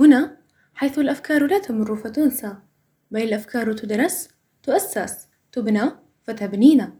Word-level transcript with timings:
هنا 0.00 0.36
حيث 0.74 0.98
الأفكار 0.98 1.46
لا 1.46 1.58
تمر 1.58 1.96
فتنسى 1.96 2.56
بل 3.10 3.22
الأفكار 3.22 3.72
تدرس 3.72 4.28
تؤسس 4.62 5.28
تبنى 5.52 5.90
فتبنينا. 6.24 6.92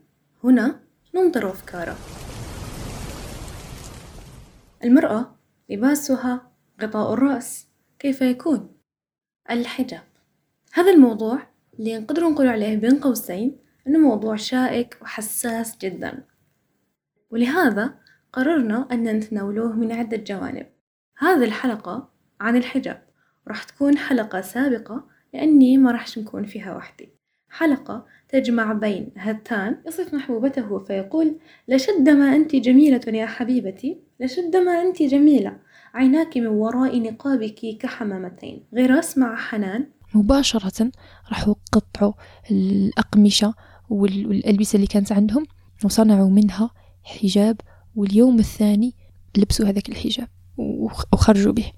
هنا 0.45 0.81
ننطر 1.15 1.51
أفكارا. 1.51 1.97
المرأة 4.85 5.37
لباسها 5.69 6.51
غطاء 6.83 7.15
الرأس 7.15 7.67
كيف 7.99 8.21
يكون؟ 8.21 8.77
الحجاب. 9.51 10.05
هذا 10.73 10.91
الموضوع 10.91 11.39
اللي 11.79 11.99
نقدر 11.99 12.29
نقول 12.29 12.47
عليه 12.47 12.77
بين 12.77 13.01
قوسين 13.01 13.59
إنه 13.87 13.99
موضوع 13.99 14.37
شائك 14.37 14.99
وحساس 15.03 15.79
جدا. 15.79 16.25
ولهذا 17.31 17.95
قررنا 18.33 18.89
أن 18.93 19.03
نتناوله 19.03 19.73
من 19.73 19.93
عدة 19.93 20.17
جوانب. 20.17 20.67
هذه 21.19 21.45
الحلقة 21.45 22.16
عن 22.41 22.57
الحجاب. 22.57 23.03
راح 23.49 23.63
تكون 23.63 23.99
حلقة 23.99 24.41
سابقة 24.41 25.05
لأني 25.35 25.79
ما 25.79 25.93
راح 25.93 26.19
نكون 26.19 26.45
فيها 26.45 26.77
وحدي. 26.77 27.09
حلقة 27.51 28.07
تجمع 28.29 28.73
بين 28.73 29.13
هتان 29.17 29.77
يصف 29.87 30.15
محبوبته 30.15 30.79
فيقول 30.79 31.39
لشد 31.69 32.09
ما 32.09 32.37
أنت 32.37 32.57
جميلة 32.57 33.01
يا 33.07 33.27
حبيبتي 33.27 33.99
لشد 34.21 34.57
ما 34.57 34.83
أنت 34.83 35.03
جميلة. 35.03 35.57
عيناك 35.95 36.37
من 36.37 36.47
وراء 36.47 37.01
نقابك 37.01 37.77
كحمامتين. 37.81 38.65
غراس 38.75 39.19
مع 39.19 39.37
حنان. 39.37 39.87
مباشرة 40.15 40.91
راحوا 41.29 41.55
قطعوا 41.73 42.13
الأقمشة 42.51 43.55
والألبسة 43.91 44.77
اللي 44.77 44.87
كانت 44.87 45.13
عندهم 45.13 45.47
وصنعوا 45.85 46.31
منها 46.31 46.71
حجاب 47.03 47.61
واليوم 47.97 48.39
الثاني 48.39 48.95
لبسوا 49.39 49.67
هذاك 49.67 49.89
الحجاب 49.89 50.29
وخرجوا 51.13 51.53
به. 51.53 51.73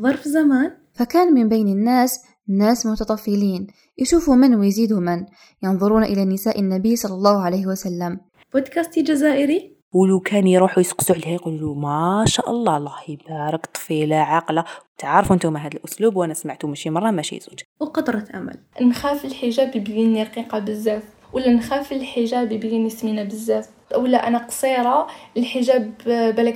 ظرف 0.00 0.28
زمان. 0.28 0.70
فكان 0.92 1.34
من 1.34 1.48
بين 1.48 1.68
الناس 1.68 2.24
ناس 2.48 2.86
متطفلين. 2.86 3.66
يشوفوا 3.98 4.34
من 4.34 4.54
ويزيدوا 4.54 5.00
من. 5.00 5.24
ينظرون 5.62 6.04
إلى 6.04 6.24
نساء 6.24 6.60
النبي 6.60 6.96
صلى 6.96 7.14
الله 7.14 7.42
عليه 7.42 7.66
وسلم. 7.66 8.20
بودكاستي 8.54 9.02
جزائري. 9.02 9.78
ولو 9.92 10.20
كان 10.20 10.46
يروحوا 10.46 10.80
يسقسوا 10.80 11.14
عليها 11.16 11.34
يقولوا 11.34 11.74
ما 11.74 12.24
شاء 12.26 12.50
الله 12.50 12.76
الله 12.76 12.94
يبارك 13.08 13.66
طفيلة 13.66 14.16
عاقلة. 14.16 14.64
تعرفوا 14.98 15.34
أنتم 15.34 15.56
هذا 15.56 15.76
الأسلوب 15.76 16.16
وأنا 16.16 16.34
سمعته 16.34 16.68
ماشي 16.68 16.90
مرة 16.90 17.10
ماشي 17.10 17.40
زوج. 17.40 17.60
وقطرة 17.80 18.24
أمل. 18.34 18.58
نخاف 18.82 19.24
الحجاب 19.24 19.76
يبيني 19.76 20.22
رقيقة 20.22 20.58
بزاف 20.58 21.02
ولا 21.32 21.52
نخاف 21.52 21.92
الحجاب 21.92 22.52
يبيني 22.52 22.90
سمينة 22.90 23.22
بزاف. 23.22 23.68
ولا 23.96 24.28
أنا 24.28 24.38
قصيرة 24.38 25.06
الحجاب 25.36 25.92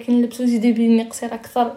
نلبسو 0.09 0.43
يزيد 0.43 0.65
يبيني 0.65 1.03
قصيرة 1.03 1.35
أكثر. 1.35 1.77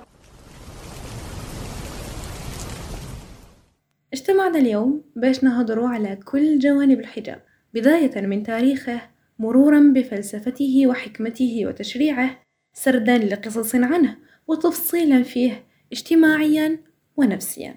اجتمعنا 4.16 4.60
اليوم 4.60 5.04
باش 5.16 5.44
نهضروا 5.44 5.88
على 5.88 6.16
كل 6.16 6.60
جوانب 6.60 7.00
الحجاب 7.00 7.42
بداية 7.74 8.22
من 8.22 8.44
تاريخه 8.44 9.02
مرورا 9.40 9.92
بفلسفته 9.96 10.84
وحكمته 10.88 11.62
وتشريعه 11.66 12.40
سردا 12.74 13.18
لقصص 13.18 13.76
عنه 13.76 14.18
وتفصيلا 14.48 15.24
فيه 15.24 15.66
اجتماعيا 15.92 16.80
ونفسيا 17.18 17.76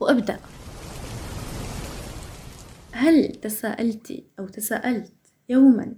وأبدأ 0.00 0.38
هل 2.92 3.28
تساءلت 3.28 4.24
أو 4.38 4.48
تساءلت 4.48 5.12
يوما 5.48 5.94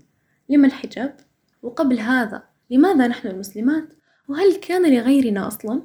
لما 0.48 0.66
الحجاب؟ 0.66 1.16
وقبل 1.62 2.00
هذا 2.00 2.42
لماذا 2.70 3.06
نحن 3.06 3.28
المسلمات؟ 3.28 3.88
وهل 4.28 4.56
كان 4.56 4.94
لغيرنا 4.94 5.46
أصلا؟ 5.46 5.82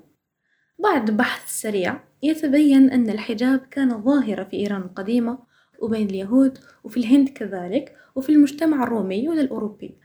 بعد 0.80 1.12
بحث 1.12 1.62
سريع 1.62 2.00
يتبين 2.23 2.90
أن 2.90 3.09
الحجاب 3.09 3.59
كان 3.72 4.02
ظاهرة 4.04 4.44
في 4.44 4.58
إيران 4.58 4.82
القديمة 4.82 5.40
وبين 5.80 6.09
اليهود 6.09 6.58
وفي 6.84 6.98
الهند 6.98 7.30
كذلك 7.30 7.95
وفي 8.16 8.32
المجتمع 8.32 8.83
الرومي 8.83 9.30
والأوروبي. 9.30 9.98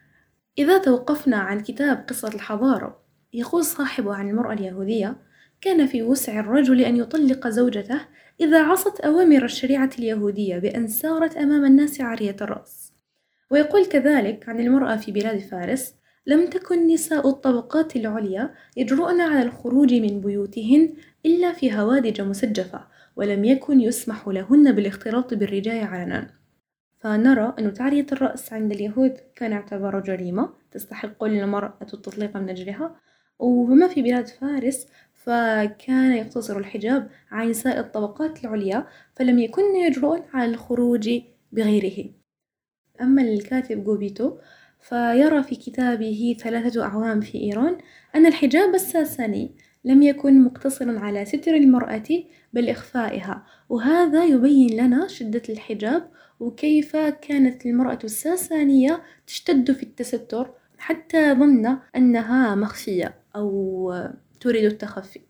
إذا 0.59 0.79
توقفنا 0.79 1.37
عن 1.37 1.61
كتاب 1.61 2.05
قصة 2.09 2.29
الحضارة 2.29 3.01
يقول 3.33 3.65
صاحبه 3.65 4.15
عن 4.15 4.31
المرأة 4.31 4.53
اليهودية 4.53 5.17
كان 5.61 5.87
في 5.87 6.03
وسع 6.03 6.41
الرجل 6.41 6.81
أن 6.81 6.97
يطلق 6.97 7.49
زوجته 7.49 8.01
إذا 8.41 8.63
عصت 8.63 9.01
أوامر 9.01 9.45
الشريعة 9.45 9.91
اليهودية 9.99 10.59
بأن 10.59 10.89
سارت 10.89 11.37
أمام 11.37 11.65
الناس 11.65 12.01
عارية 12.01 12.37
الرأس. 12.41 12.93
ويقول 13.51 13.87
كذلك 13.87 14.49
عن 14.49 14.61
المرأة 14.61 14.97
في 14.97 15.13
بلاد 15.13 15.39
فارس 15.39 15.95
لم 16.27 16.51
تكن 16.51 16.87
نساء 16.87 17.29
الطبقات 17.29 17.97
العليا 17.97 18.55
يجرؤن 18.77 19.21
على 19.21 19.43
الخروج 19.43 19.95
من 19.95 20.21
بيوتهن 20.21 20.95
إلا 21.27 21.53
في 21.53 21.75
هوادج 21.75 22.21
مسجفة 22.21 22.87
ولم 23.17 23.45
يكن 23.45 23.81
يسمح 23.81 24.29
لهن 24.29 24.73
بالاختلاط 24.73 25.35
بالرجال 25.35 25.85
علنا 25.85 26.41
فنرى 27.01 27.55
أن 27.59 27.73
تعرية 27.75 28.07
الرأس 28.13 28.53
عند 28.53 28.73
اليهود 28.73 29.17
كان 29.37 29.53
يعتبر 29.53 30.01
جريمة 30.01 30.53
تستحق 30.71 31.25
للمرأة 31.25 31.79
التطليق 31.83 32.37
من 32.37 32.49
أجلها. 32.51 32.97
وما 33.39 33.89
في 33.89 34.03
بلاد 34.03 34.29
فارس 34.29 34.87
فكان 35.15 36.13
يقتصر 36.13 36.59
الحجاب 36.59 37.11
على 37.31 37.51
نساء 37.51 37.81
الطبقات 37.81 38.45
العليا 38.45 38.87
فلم 39.17 39.39
يكن 39.39 39.77
يجرؤن 39.77 40.23
على 40.35 40.51
الخروج 40.51 41.11
بغيره. 41.53 42.11
أما 43.01 43.23
الكاتب 43.23 43.85
جوبيتو 43.85 44.39
فيرى 44.81 45.43
في 45.43 45.57
كتابه 45.57 46.37
ثلاثة 46.41 46.83
أعوام 46.83 47.21
في 47.21 47.39
إيران 47.39 47.79
أن 48.15 48.27
الحجاب 48.27 48.75
الساساني 48.75 49.55
لم 49.85 50.03
يكن 50.03 50.45
مقتصرا 50.45 50.99
على 50.99 51.25
ستر 51.25 51.55
المرأة 51.55 52.09
بل 52.53 52.69
إخفائها. 52.69 53.47
وهذا 53.69 54.25
يبين 54.25 54.85
لنا 54.85 55.09
شدة 55.09 55.43
الحجاب 55.49 56.11
وكيف 56.41 56.97
كانت 56.97 57.67
المرأة 57.67 57.99
الساسانية 58.05 59.03
تشتد 59.27 59.73
في 59.73 59.83
التستر 59.83 60.51
حتى 60.79 61.35
ظن 61.35 61.79
أنها 61.97 62.55
مخفية 62.55 63.15
أو 63.37 63.95
تريد 64.41 64.65
التخفي. 64.65 65.21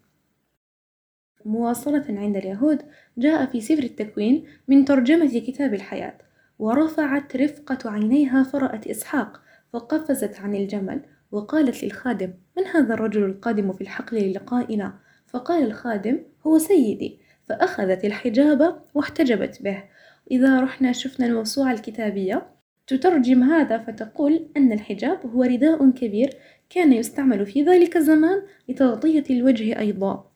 مواصلة 1.45 2.05
عند 2.09 2.37
اليهود 2.37 2.83
جاء 3.19 3.47
في 3.47 3.61
سفر 3.61 3.83
التكوين 3.83 4.45
من 4.69 4.85
ترجمة 4.85 5.39
كتاب 5.39 5.75
الحياة. 5.75 6.30
ورفعت 6.61 7.37
رفقة 7.37 7.91
عينيها 7.91 8.43
فرأت 8.43 8.87
إسحاق 8.87 9.41
فقفزت 9.73 10.41
عن 10.41 10.55
الجمل 10.55 11.01
وقالت 11.33 11.85
للخادم 11.85 12.33
من 12.57 12.65
هذا 12.67 12.95
الرجل 12.95 13.25
القادم 13.25 13.73
في 13.73 13.81
الحقل 13.81 14.17
للقائنا؟ 14.17 14.95
فقال 15.27 15.67
الخادم 15.67 16.19
هو 16.47 16.59
سيدي. 16.59 17.21
فأخذت 17.49 18.05
الحجاب 18.05 18.83
واحتجبت 18.95 19.63
به. 19.63 19.85
إذا 20.31 20.61
رحنا 20.61 20.93
شفنا 20.93 21.27
الموسوعة 21.27 21.73
الكتابية 21.73 22.47
تترجم 22.87 23.43
هذا 23.43 23.79
فتقول 23.79 24.49
أن 24.57 24.73
الحجاب 24.73 25.27
هو 25.27 25.43
رداء 25.43 25.91
كبير 25.91 26.31
كان 26.71 26.93
يستعمل 26.93 27.47
في 27.47 27.63
ذلك 27.63 27.97
الزمان 27.97 28.43
لتغطية 28.69 29.25
الوجه 29.31 29.79
أيضا. 29.79 30.31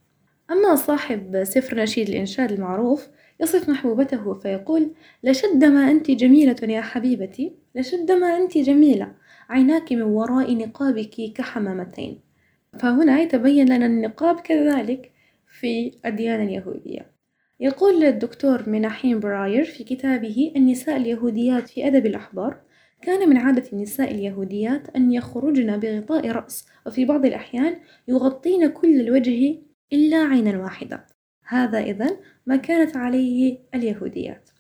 أما 0.51 0.75
صاحب 0.75 1.45
سفر 1.45 1.77
نشيد 1.77 2.09
الإنشاد 2.09 2.53
المعروف 2.53 3.09
يصف 3.45 3.69
محبوبته 3.69 4.35
فيقول 4.35 4.91
لشد 5.25 5.65
ما 5.65 5.91
أنت 5.91 6.11
جميلة 6.11 6.57
يا 6.63 6.81
حبيبتي 6.81 7.53
لشد 7.75 8.13
ما 8.13 8.37
أنت 8.37 8.59
جميلة 8.59 9.13
عيناك 9.49 9.93
من 9.93 10.03
وراء 10.03 10.55
نقابك 10.55 11.33
كحمامتين. 11.35 12.21
فهنا 12.79 13.21
يتبين 13.21 13.69
لنا 13.69 13.87
النقاب 13.87 14.41
كذلك 14.41 15.13
في 15.61 15.93
الديانة 16.07 16.43
اليهودية. 16.43 17.11
يقول 17.61 18.05
الدكتور 18.05 18.69
مناحيم 18.69 19.21
براير 19.21 19.65
في 19.65 19.85
كتابه 19.85 20.53
النساء 20.57 20.97
اليهوديات 20.97 21.69
في 21.69 21.87
أدب 21.87 22.07
الأحبار 22.07 22.61
كان 23.03 23.29
من 23.29 23.37
عادة 23.37 23.65
النساء 23.73 24.11
اليهوديات 24.11 24.97
أن 24.97 25.13
يخرجن 25.13 25.77
بغطاء 25.77 26.31
رأس 26.31 26.67
وفي 26.87 27.05
بعض 27.05 27.27
الأحيان 27.27 27.77
يغطين 28.09 28.69
كل 28.69 29.01
الوجه 29.01 29.59
إلا 29.93 30.17
عينا 30.17 30.63
واحدة. 30.63 31.14
هذا 31.47 31.79
إذن 31.79 32.17
ما 32.47 32.57
كانت 32.57 32.97
عليه 32.97 33.59
اليهوديات. 33.75 34.51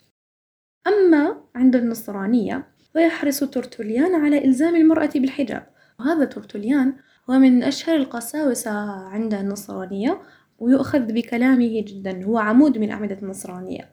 أما 0.86 1.40
عند 1.54 1.76
النصرانية 1.76 2.66
فيحرص 2.92 3.40
ترتوليان 3.40 4.14
على 4.14 4.44
إلزام 4.44 4.76
المرأة 4.76 5.10
بالحجاب 5.14 5.66
وهذا 6.00 6.24
ترتوليان 6.24 6.94
هو 7.30 7.38
من 7.38 7.62
أشهر 7.62 7.96
القساوسة 7.96 8.70
عند 9.08 9.34
النصرانية 9.34 10.20
ويؤخذ 10.58 11.12
بكلامه 11.12 11.82
جدا 11.86 12.24
هو 12.24 12.38
عمود 12.38 12.78
من 12.78 12.90
أعمدة 12.90 13.18
النصرانية. 13.22 13.90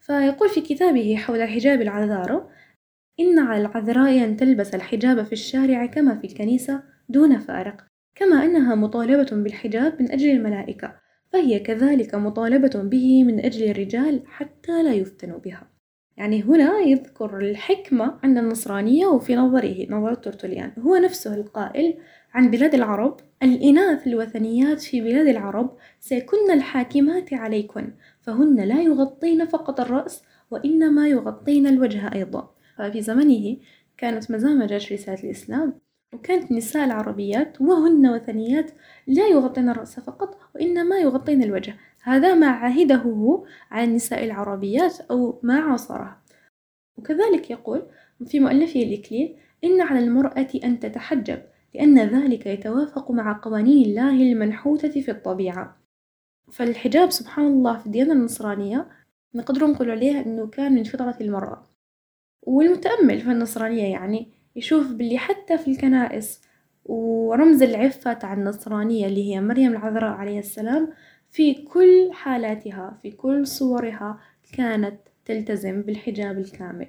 فيقول 0.00 0.48
في 0.48 0.60
كتابه 0.60 1.16
حول 1.16 1.42
حجاب 1.48 1.80
العذارى 1.80 2.48
إن 3.20 3.38
على 3.38 3.60
العذراء 3.60 4.24
أن 4.24 4.36
تلبس 4.36 4.74
الحجاب 4.74 5.22
في 5.22 5.32
الشارع 5.32 5.86
كما 5.86 6.18
في 6.18 6.26
الكنيسة 6.26 6.82
دون 7.08 7.38
فارق 7.38 7.86
كما 8.14 8.44
أنها 8.44 8.74
مطالبة 8.74 9.42
بالحجاب 9.42 10.02
من 10.02 10.12
أجل 10.12 10.30
الملائكة. 10.30 11.05
فهي 11.32 11.58
كذلك 11.58 12.14
مطالبة 12.14 12.82
به 12.82 13.24
من 13.24 13.40
أجل 13.40 13.70
الرجال 13.70 14.22
حتى 14.26 14.82
لا 14.82 14.92
يفتنوا 14.92 15.38
بها. 15.38 15.70
يعني 16.16 16.42
هنا 16.42 16.78
يذكر 16.78 17.38
الحكمة 17.38 18.18
عند 18.22 18.38
النصرانية 18.38 19.06
وفي 19.06 19.36
نظره 19.36 19.86
نظر 19.90 20.14
ترتوليان. 20.14 20.72
هو 20.78 20.96
نفسه 20.96 21.34
القائل 21.34 21.98
عن 22.34 22.50
بلاد 22.50 22.74
العرب 22.74 23.20
الإناث 23.42 24.06
الوثنيات 24.06 24.80
في 24.80 25.00
بلاد 25.00 25.26
العرب 25.26 25.76
سيكن 26.00 26.50
الحاكمات 26.52 27.34
عليكن 27.34 27.92
فهن 28.20 28.60
لا 28.60 28.82
يغطين 28.82 29.46
فقط 29.46 29.80
الرأس 29.80 30.22
وإنما 30.50 31.08
يغطين 31.08 31.66
الوجه 31.66 32.14
أيضا. 32.14 32.54
ففي 32.78 33.02
زمنه 33.02 33.56
كانت 33.98 34.30
مزامجة 34.30 34.76
رسالة 34.76 35.24
الإسلام. 35.24 35.85
وكانت 36.14 36.50
النساء 36.50 36.84
العربيات 36.84 37.60
وهن 37.60 38.06
وثنيات 38.06 38.70
لا 39.06 39.28
يغطين 39.28 39.68
الرأس 39.68 40.00
فقط 40.00 40.38
وإنما 40.54 40.98
يغطين 40.98 41.42
الوجه. 41.42 41.76
هذا 42.02 42.34
ما 42.34 42.46
عهده 42.46 43.44
على 43.70 43.84
النساء 43.84 44.24
العربيات 44.24 45.00
أو 45.00 45.40
ما 45.42 45.60
عاصره. 45.60 46.22
وكذلك 46.98 47.50
يقول 47.50 47.82
في 48.26 48.40
مؤلفه 48.40 48.82
الإكليل 48.82 49.36
إن 49.64 49.80
على 49.80 49.98
المرأة 49.98 50.48
أن 50.64 50.80
تتحجب 50.80 51.42
لأن 51.74 51.98
ذلك 51.98 52.46
يتوافق 52.46 53.10
مع 53.10 53.40
قوانين 53.42 53.86
الله 53.86 54.10
المنحوتة 54.10 55.00
في 55.00 55.10
الطبيعة. 55.10 55.76
فالحجاب 56.52 57.10
سبحان 57.10 57.46
الله 57.46 57.78
في 57.78 57.86
الديانة 57.86 58.12
النصرانية 58.12 58.88
نقدر 59.34 59.66
نقول 59.66 59.90
عليه 59.90 60.20
أنه 60.20 60.46
كان 60.46 60.74
من 60.74 60.84
فطرة 60.84 61.16
المرأة. 61.20 61.66
والمتأمل 62.42 63.20
في 63.20 63.30
النصرانية 63.30 63.92
يعني 63.92 64.35
يشوف 64.56 64.92
باللي 64.92 65.18
حتى 65.18 65.58
في 65.58 65.68
الكنائس. 65.70 66.40
ورمز 66.84 67.62
العفة 67.62 68.12
تاع 68.12 68.32
النصرانية 68.32 69.06
اللي 69.06 69.34
هي 69.34 69.40
مريم 69.40 69.72
العذراء 69.72 70.12
عليه 70.12 70.38
السلام 70.38 70.92
في 71.30 71.54
كل 71.54 72.10
حالاتها 72.12 72.98
في 73.02 73.10
كل 73.10 73.46
صورها 73.46 74.20
كانت 74.52 75.00
تلتزم 75.24 75.82
بالحجاب 75.82 76.38
الكامل. 76.38 76.88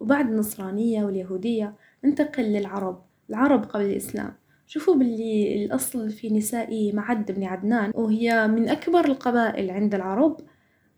وبعد 0.00 0.28
النصرانية 0.28 1.04
واليهودية 1.04 1.74
انتقل 2.04 2.42
للعرب 2.42 3.04
العرب 3.30 3.64
قبل 3.64 3.84
الإسلام. 3.84 4.34
شوفوا 4.66 4.94
باللي 4.94 5.64
الأصل 5.64 6.10
في 6.10 6.30
نساء 6.30 6.92
معد 6.94 7.32
بن 7.32 7.44
عدنان 7.44 7.92
وهي 7.94 8.48
من 8.48 8.68
أكبر 8.68 9.04
القبائل 9.04 9.70
عند 9.70 9.94
العرب 9.94 10.40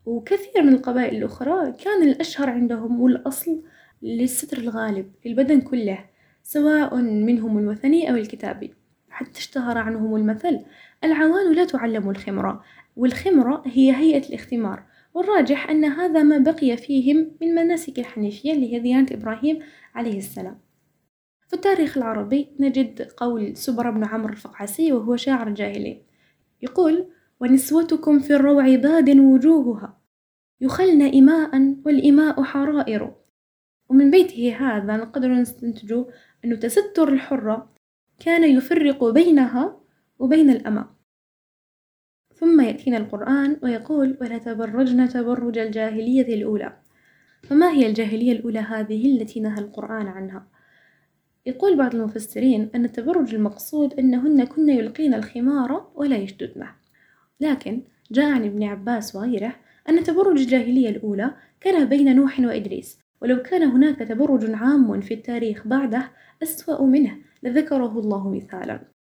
وكثير 0.07 0.63
من 0.63 0.73
القبائل 0.73 1.17
الأخرى 1.17 1.73
كان 1.73 2.03
الأشهر 2.03 2.51
عندهم 2.51 3.01
والأصل 3.01 3.63
للستر 4.03 4.59
الغالب 4.59 5.13
للبدن 5.27 5.61
كله 5.61 6.05
سواء 6.43 6.97
منهم 6.97 7.59
الوثني 7.59 8.11
أو 8.11 8.17
الكتابي. 8.17 8.75
حتى 9.11 9.39
اشتهر 9.39 9.79
عنهم 9.79 10.17
المثل 10.17 10.61
العوان 11.05 11.53
لا 11.53 11.65
تعلم 11.65 12.11
الخمرة 12.11 12.65
والخمرة 12.97 13.63
هي 13.67 13.97
هيئة 13.97 14.29
الاختمار. 14.29 14.83
والراجح 15.15 15.71
أن 15.71 15.85
هذا 15.85 16.23
ما 16.23 16.39
بقي 16.39 16.77
فيهم 16.77 17.31
من 17.41 17.55
مناسك 17.55 17.99
الحنيفية 17.99 18.53
اللي 18.53 18.75
هي 18.75 18.79
ديانة 18.79 19.07
إبراهيم 19.13 19.59
عليه 19.95 20.19
السلام. 20.19 20.59
في 21.53 21.57
التاريخ 21.57 21.97
العربي 21.97 22.49
نجد 22.61 23.03
قول 23.03 23.57
سبر 23.57 23.91
بن 23.91 24.05
عمرو 24.05 24.33
الفقعسي 24.33 24.93
وهو 24.93 25.17
شاعر 25.17 25.51
جاهلي 25.51 26.03
يقول 26.63 27.07
ونسوتكم 27.41 28.19
في 28.19 28.35
الروع 28.35 28.77
باد 28.77 29.11
وجوهها 29.19 30.01
يخلن 30.61 31.03
إماء 31.03 31.77
والإماء 31.85 32.43
حرائر 32.43 33.15
ومن 33.93 34.11
بيته 34.11 34.57
هذا 34.59 34.97
نقدر 34.97 35.29
نستنتج 35.29 36.05
أن 36.45 36.59
تستر 36.59 37.09
الحرة 37.09 37.73
كان 38.19 38.45
يفرق 38.57 39.05
بينها 39.05 39.81
وبين 40.19 40.51
الأمة. 40.51 40.91
ثم 42.35 42.61
يأتينا 42.61 42.97
القرآن 42.97 43.57
ويقول 43.63 44.19
ولا 44.21 44.39
تبرجن 44.39 45.09
تبرج 45.09 45.59
الجاهلية 45.59 46.35
الأولى. 46.35 46.77
فما 47.43 47.71
هي 47.71 47.87
الجاهلية 47.87 48.33
الأولى 48.33 48.59
هذه 48.59 49.17
التي 49.17 49.41
نهى 49.41 49.61
القرآن 49.61 50.07
عنها؟ 50.07 50.47
يقول 51.47 51.77
بعض 51.77 51.95
المفسرين 51.95 52.71
أن 52.75 52.85
التبرج 52.85 53.35
المقصود 53.35 53.95
أنهن 53.95 54.45
كن 54.45 54.69
يلقين 54.69 55.15
الخمار 55.15 55.91
ولا 55.95 56.17
يشددنه. 56.17 56.75
لكن 57.41 57.83
جاء 58.11 58.31
عن 58.31 58.45
ابن 58.45 58.63
عباس 58.63 59.17
وغيره 59.17 59.57
أن 59.89 60.05
تبرج 60.05 60.41
الجاهلية 60.41 60.89
الأولى 60.89 61.35
كان 61.61 61.89
بين 61.89 62.17
نوح 62.17 62.41
وإدريس 62.41 63.03
ولو 63.23 63.43
كان 63.43 63.63
هناك 63.63 63.99
تبرج 63.99 64.51
عام 64.51 65.01
في 65.01 65.15
التاريخ 65.15 65.67
بعده 65.67 66.11
أسوأ 66.43 66.87
منه 66.87 67.19
لذكره 67.43 67.99
الله 67.99 68.31
مثالا. 68.31 68.93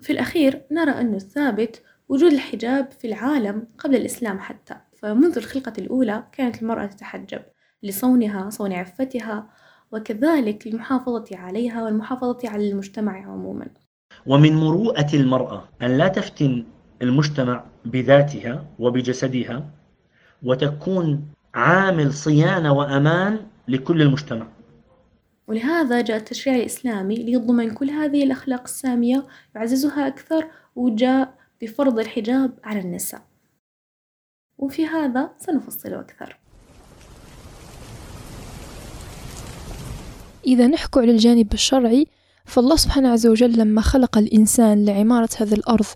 في 0.00 0.12
الأخير 0.12 0.62
نرى 0.70 0.90
أن 0.90 1.14
الثابت 1.14 1.82
وجود 2.08 2.32
الحجاب 2.32 2.90
في 2.90 3.06
العالم 3.06 3.68
قبل 3.78 3.96
الإسلام 3.96 4.38
حتى 4.38 4.76
فمنذ 4.98 5.38
الخلقة 5.38 5.72
الأولى 5.78 6.26
كانت 6.32 6.62
المرأة 6.62 6.86
تتحجب 6.86 7.42
لصونها 7.82 8.50
صون 8.50 8.72
عفتها 8.72 9.50
وكذلك 9.92 10.66
للمحافظة 10.66 11.36
عليها 11.36 11.84
والمحافظة 11.84 12.48
على 12.48 12.70
المجتمع 12.70 13.26
عموما. 13.26 13.66
ومن 14.26 14.56
مروءة 14.56 15.14
المرأة 15.14 15.68
أن 15.82 15.98
لا 15.98 16.08
تفتن 16.08 16.64
المجتمع 17.02 17.64
بذاتها 17.84 18.66
وبجسدها 18.78 19.70
وتكون 20.42 21.35
عامل 21.56 22.12
صيانة 22.12 22.72
وأمان 22.72 23.40
لكل 23.68 24.02
المجتمع. 24.02 24.46
ولهذا 25.46 26.00
جاء 26.00 26.16
التشريع 26.16 26.56
الإسلامي 26.56 27.14
ليضمن 27.16 27.70
كل 27.74 27.90
هذه 27.90 28.24
الأخلاق 28.24 28.62
السامية 28.62 29.26
يعززها 29.54 30.06
أكثر 30.06 30.46
وجاء 30.76 31.34
بفرض 31.62 31.98
الحجاب 31.98 32.52
على 32.64 32.80
النساء. 32.80 33.22
وفي 34.58 34.86
هذا 34.86 35.30
سنفصل 35.38 35.94
أكثر. 35.94 36.38
إذا 40.46 40.66
نحكوا 40.66 41.02
على 41.02 41.10
الجانب 41.10 41.52
الشرعي 41.52 42.06
فالله 42.44 42.76
سبحانه 42.76 43.08
عز 43.08 43.26
وجل 43.26 43.58
لما 43.58 43.80
خلق 43.80 44.18
الإنسان 44.18 44.84
لعمارة 44.84 45.28
هذه 45.36 45.54
الأرض 45.54 45.86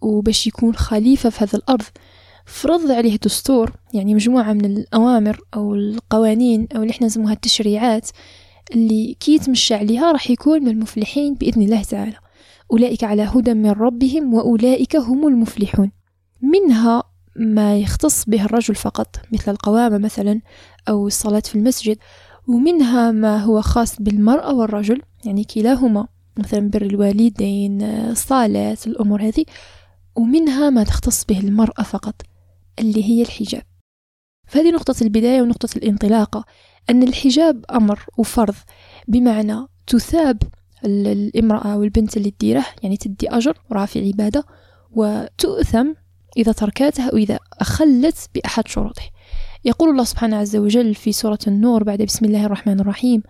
وباش 0.00 0.46
يكون 0.46 0.74
خليفة 0.74 1.30
في 1.30 1.44
هذه 1.44 1.54
الأرض 1.54 1.84
فرض 2.48 2.90
عليه 2.90 3.16
دستور 3.16 3.72
يعني 3.94 4.14
مجموعة 4.14 4.52
من 4.52 4.64
الأوامر 4.64 5.40
أو 5.54 5.74
القوانين 5.74 6.68
أو 6.76 6.82
اللي 6.82 6.90
إحنا 6.90 7.06
نسموها 7.06 7.32
التشريعات 7.32 8.10
اللي 8.74 9.16
كي 9.20 9.34
يتمشى 9.34 9.74
عليها 9.74 10.12
راح 10.12 10.30
يكون 10.30 10.62
من 10.62 10.68
المفلحين 10.68 11.34
بإذن 11.34 11.62
الله 11.62 11.82
تعالى. 11.82 12.16
أولئك 12.72 13.04
على 13.04 13.22
هدى 13.22 13.54
من 13.54 13.70
ربهم 13.70 14.34
وأولئك 14.34 14.96
هم 14.96 15.28
المفلحون. 15.28 15.90
منها 16.42 17.02
ما 17.36 17.76
يختص 17.76 18.24
به 18.24 18.44
الرجل 18.44 18.74
فقط 18.74 19.16
مثل 19.32 19.50
القوامة 19.52 19.98
مثلا 19.98 20.40
أو 20.88 21.06
الصلاة 21.06 21.40
في 21.40 21.54
المسجد 21.54 21.98
ومنها 22.48 23.10
ما 23.10 23.38
هو 23.38 23.60
خاص 23.60 24.02
بالمرأة 24.02 24.54
والرجل 24.54 25.02
يعني 25.24 25.44
كلاهما 25.44 26.06
مثلا 26.38 26.70
بر 26.70 26.82
الوالدين 26.82 27.82
الصلاة 27.82 28.78
الأمور 28.86 29.22
هذه 29.22 29.44
ومنها 30.16 30.70
ما 30.70 30.84
تختص 30.84 31.24
به 31.24 31.40
المرأة 31.40 31.82
فقط. 31.82 32.14
اللي 32.80 33.04
هي 33.04 33.22
الحجاب. 33.22 33.62
فهذه 34.46 34.70
نقطة 34.70 34.94
البداية 35.02 35.42
ونقطة 35.42 35.68
الانطلاقة 35.76 36.44
أن 36.90 37.02
الحجاب 37.02 37.64
أمر 37.70 38.06
وفرض 38.18 38.54
بمعنى 39.08 39.66
تثاب 39.86 40.42
الامرأة 40.84 41.72
أو 41.72 41.82
البنت 41.82 42.16
اللي 42.16 42.30
تديره 42.30 42.66
يعني 42.82 42.96
تدي 42.96 43.30
أجر 43.30 43.58
ورافع 43.70 44.00
عبادة 44.00 44.44
وتؤثم 44.90 45.92
إذا 46.36 46.52
تركتها 46.52 47.10
أو 47.10 47.16
إذا 47.16 47.38
أخلت 47.60 48.30
بأحد 48.34 48.68
شروطه. 48.68 49.02
يقول 49.64 49.90
الله 49.90 50.04
سبحانه 50.04 50.36
عز 50.36 50.56
وجل 50.56 50.94
في 50.94 51.12
سورة 51.12 51.38
النور 51.46 51.84
بعد 51.84 52.02
بسم 52.02 52.24
الله 52.24 52.46
الرحمن 52.46 52.80
الرحيم 52.80 53.22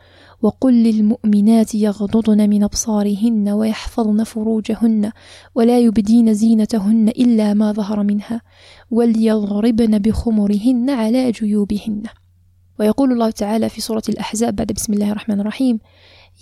وقل 0.42 0.72
للمؤمنات 0.72 1.74
يغضضن 1.74 2.50
من 2.50 2.62
أبصارهن 2.62 3.48
ويحفظن 3.48 4.24
فروجهن 4.24 5.12
ولا 5.54 5.78
يبدين 5.78 6.34
زينتهن 6.34 7.08
إلا 7.08 7.54
ما 7.54 7.72
ظهر 7.72 8.02
منها 8.02 8.42
وليضربن 8.90 9.98
بخمرهن 9.98 10.90
على 10.90 11.30
جيوبهن. 11.30 12.02
ويقول 12.80 13.12
الله 13.12 13.30
تعالى 13.30 13.68
في 13.68 13.80
سورة 13.80 14.02
الأحزاب 14.08 14.56
بعد 14.56 14.72
بسم 14.72 14.92
الله 14.92 15.10
الرحمن 15.12 15.40
الرحيم 15.40 15.78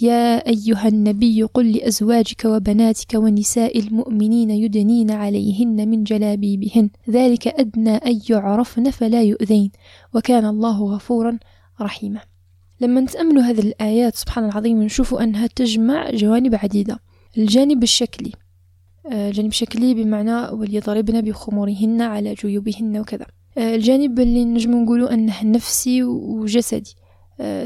يا 0.01 0.49
أيها 0.49 0.89
النبي 0.89 1.43
قل 1.43 1.73
لأزواجك 1.73 2.45
وبناتك 2.45 3.15
ونساء 3.15 3.79
المؤمنين 3.79 4.51
يدنين 4.51 5.11
عليهن 5.11 5.89
من 5.89 6.05
جلابيبهن. 6.05 6.91
ذلك 7.11 7.49
أدنى 7.49 7.97
أن 7.97 8.21
يعرفن 8.31 8.91
فلا 8.91 9.23
يؤذين. 9.23 9.71
وكان 10.15 10.45
الله 10.45 10.95
غفورا 10.95 11.39
رحيما. 11.81 12.21
لما 12.81 13.01
نتأملوا 13.01 13.43
هذه 13.43 13.61
الآيات 13.61 14.17
سبحان 14.17 14.45
العظيم 14.45 14.83
نشوف 14.83 15.15
أنها 15.15 15.47
تجمع 15.47 16.11
جوانب 16.11 16.55
عديدة. 16.55 16.99
الجانب 17.39 17.83
الشكلي. 17.83 18.33
آه، 19.13 19.29
الجانب 19.29 19.49
الشكلي 19.49 19.95
بمعنى 19.95 20.49
وليضربن 20.49 21.21
بخمورهن 21.21 22.03
على 22.03 22.35
جيوبهن 22.35 22.99
وكذا. 22.99 23.27
آه، 23.59 23.75
الجانب 23.75 24.21
اللي 24.21 24.45
نجم 24.45 24.83
نقولوا 24.83 25.15
أنه 25.15 25.45
نفسي 25.45 26.03
وجسدي. 26.03 26.95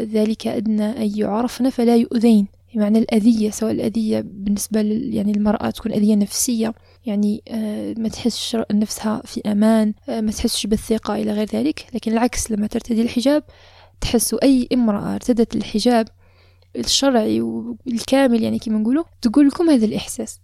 ذلك 0.03 0.47
أدنى 0.47 0.85
أن 0.85 1.19
يعرفن 1.19 1.71
فلا 1.71 1.97
يؤذين. 1.97 2.47
بمعنى 2.75 2.99
الأذية 2.99 3.51
سواء 3.51 3.73
الأذية 3.73 4.21
بالنسبة 4.21 4.81
يعني 4.91 5.33
المرأة 5.33 5.71
تكون 5.71 5.93
أذية 5.93 6.15
نفسية 6.15 6.75
يعني 7.07 7.43
آه، 7.49 7.95
ما 7.99 8.09
تحسش 8.09 8.57
نفسها 8.73 9.23
في 9.25 9.41
أمان 9.47 9.95
آه، 10.09 10.21
ما 10.21 10.33
تحسش 10.33 10.67
بالثقة 10.67 11.15
إلى 11.15 11.33
غير 11.33 11.49
ذلك. 11.55 11.87
لكن 11.95 12.13
العكس 12.13 12.51
لما 12.51 12.67
ترتدي 12.67 13.03
الحجاب 13.03 13.43
تحس 14.01 14.35
أي 14.43 14.69
امرأة 14.73 15.15
ارتدت 15.15 15.57
الحجاب 15.57 16.09
الشرعي 16.77 17.41
والكامل 17.41 18.43
يعني 18.43 18.59
كما 18.59 18.79
نقولوا 18.79 19.05
تقول 19.23 19.49
لكم 19.49 19.71
هذا 19.71 19.85
الإحساس. 19.87 20.41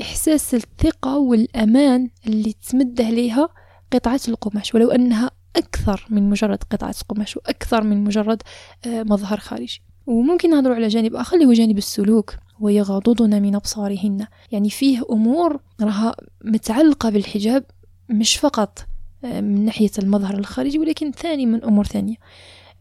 إحساس 0.00 0.54
الثقة 0.54 1.18
والأمان 1.18 2.10
اللي 2.26 2.54
تمده 2.70 3.10
ليها 3.10 3.48
قطعة 3.92 4.20
القماش. 4.28 4.74
ولو 4.74 4.90
أنها 4.90 5.30
أكثر 5.56 6.06
من 6.10 6.30
مجرد 6.30 6.62
قطعة 6.70 6.94
قماش 7.08 7.36
وأكثر 7.36 7.84
من 7.84 8.04
مجرد 8.04 8.42
آه، 8.86 9.02
مظهر 9.02 9.38
خارجي. 9.38 9.82
وممكن 10.06 10.50
نهضروا 10.50 10.74
على 10.74 10.88
جانب 10.88 11.14
آخر 11.14 11.36
اللي 11.36 11.46
هو 11.46 11.52
جانب 11.52 11.78
السلوك 11.78 12.34
ويغضضن 12.60 13.42
من 13.42 13.54
أبصارهن. 13.54 14.26
يعني 14.52 14.70
فيه 14.70 15.02
أمور 15.10 15.60
راها 15.80 16.16
متعلقة 16.44 17.10
بالحجاب 17.10 17.64
مش 18.08 18.36
فقط 18.36 18.86
آه، 19.24 19.40
من 19.40 19.64
ناحية 19.64 19.90
المظهر 19.98 20.38
الخارجي 20.38 20.78
ولكن 20.78 21.10
ثاني 21.10 21.46
من 21.46 21.64
أمور 21.64 21.86
ثانية. 21.86 22.16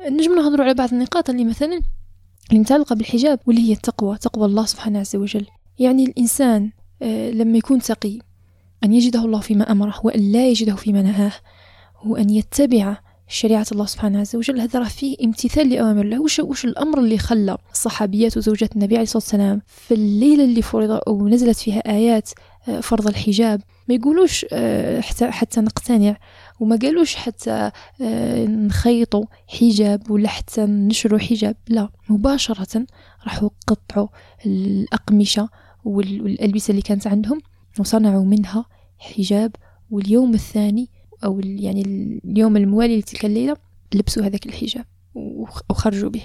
نجم 0.10 0.36
نهضروا 0.36 0.66
على 0.66 0.74
بعض 0.74 0.94
النقاط 0.94 1.30
اللي 1.30 1.44
مثلا 1.44 1.82
اللي 2.50 2.60
متعلقة 2.60 2.96
بالحجاب 2.96 3.40
واللي 3.46 3.70
هي 3.70 3.74
التقوى 3.74 4.18
تقوى 4.18 4.46
الله 4.46 4.66
سبحانه 4.66 5.00
عز 5.00 5.16
وجل. 5.16 5.46
يعني 5.80 6.06
الإنسان 6.06 6.72
آه، 7.02 7.32
لما 7.32 7.58
يكون 7.58 7.80
تقي 7.80 8.20
أن 8.84 8.94
يجده 8.94 9.26
الله 9.26 9.40
فيما 9.40 9.72
أمره 9.72 10.02
وأن 10.04 10.32
لا 10.32 10.48
يجده 10.48 10.76
فيما 10.76 11.02
نهاه. 11.02 11.32
وأن 12.06 12.30
يتبع 12.30 12.98
شريعة 13.28 13.66
الله 13.72 13.86
سبحانه 13.86 14.20
عز 14.20 14.36
وجل. 14.36 14.60
هذا 14.60 14.80
راه 14.80 14.88
فيه 14.88 15.16
امتثال 15.24 15.70
لأوامر 15.70 16.02
الله. 16.02 16.22
وش, 16.22 16.40
وش 16.40 16.66
الأمر 16.66 17.00
اللي 17.00 17.18
خلى 17.18 17.58
الصحابيات 17.72 18.38
وزوجات 18.38 18.76
النبي 18.76 18.96
عليه 18.96 19.04
الصلاة 19.04 19.24
والسلام 19.24 19.62
في 19.68 19.94
الليلة 19.94 20.44
اللي 20.44 20.62
فرض 20.62 21.00
أو 21.08 21.28
نزلت 21.28 21.58
فيها 21.58 21.80
آيات 21.80 22.30
آه، 22.68 22.80
فرض 22.80 23.08
الحجاب؟ 23.08 23.62
ما 23.90 23.96
يقولوش 23.96 24.46
آه، 24.54 25.02
حتى, 25.02 25.32
حتى 25.32 25.62
نقتنع. 25.62 26.18
وما 26.60 26.76
قالوش 26.76 27.16
حتى 27.16 27.72
آه، 28.02 28.46
نخيطوا 28.46 29.26
حجاب 29.48 30.12
ولا 30.12 30.30
حتى 30.30 30.62
نشروا 30.62 31.20
حجاب. 31.20 31.56
لا 31.68 31.90
مباشرة 32.10 32.86
راحوا 33.24 33.50
قطعوا 33.68 34.08
الأقمشة 34.46 35.50
والألبسة 35.86 36.72
اللي 36.72 36.82
كانت 36.82 37.08
عندهم 37.08 37.42
وصنعوا 37.80 38.26
منها 38.26 38.66
حجاب. 38.98 39.52
واليوم 39.92 40.34
الثاني 40.34 40.90
أو 41.24 41.40
يعني 41.40 41.82
اليوم 42.26 42.58
الموالي 42.58 43.00
لتلك 43.00 43.26
الليلة 43.26 43.58
لبسوا 43.96 44.24
هذاك 44.24 44.46
الحجاب 44.46 44.86
وخرجوا 45.70 46.10
به. 46.10 46.24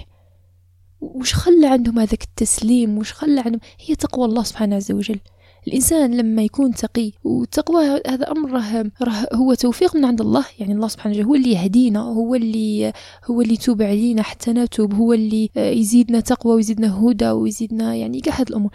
وش 1.01 1.33
خلى 1.33 1.67
عندهم 1.67 1.99
هذاك 1.99 2.23
التسليم؟ 2.23 2.97
وش 2.97 3.13
خلى 3.13 3.39
عندهم؟ 3.39 3.59
هي 3.85 3.95
تقوى 3.95 4.25
الله 4.25 4.43
سبحانه 4.43 4.75
عز 4.75 4.91
وجل. 4.91 5.19
الإنسان 5.67 6.17
لما 6.17 6.43
يكون 6.43 6.73
تقي 6.73 7.11
والتقوى 7.23 8.01
هذا 8.07 8.31
أمر 8.31 8.51
راه, 8.51 8.91
راه 9.01 9.27
هو 9.33 9.53
توفيق 9.53 9.95
من 9.95 10.05
عند 10.05 10.21
الله. 10.21 10.45
يعني 10.59 10.73
الله 10.73 10.87
سبحانه 10.87 11.15
وتعالى 11.15 11.29
هو 11.29 11.35
اللي 11.35 11.51
يهدينا 11.51 11.99
هو 11.99 12.35
اللي 12.35 12.93
هو 13.25 13.41
اللي 13.41 13.53
يتوب 13.53 13.81
علينا 13.81 14.21
حتى 14.21 14.51
نتوب 14.51 14.93
هو 14.93 15.13
اللي 15.13 15.49
يزيدنا 15.55 16.19
تقوى 16.19 16.55
ويزيدنا 16.55 16.99
هدى 17.05 17.29
ويزيدنا 17.29 17.95
يعني 17.95 18.19
كاع 18.21 18.39
هاد 18.39 18.49
الأمور. 18.49 18.71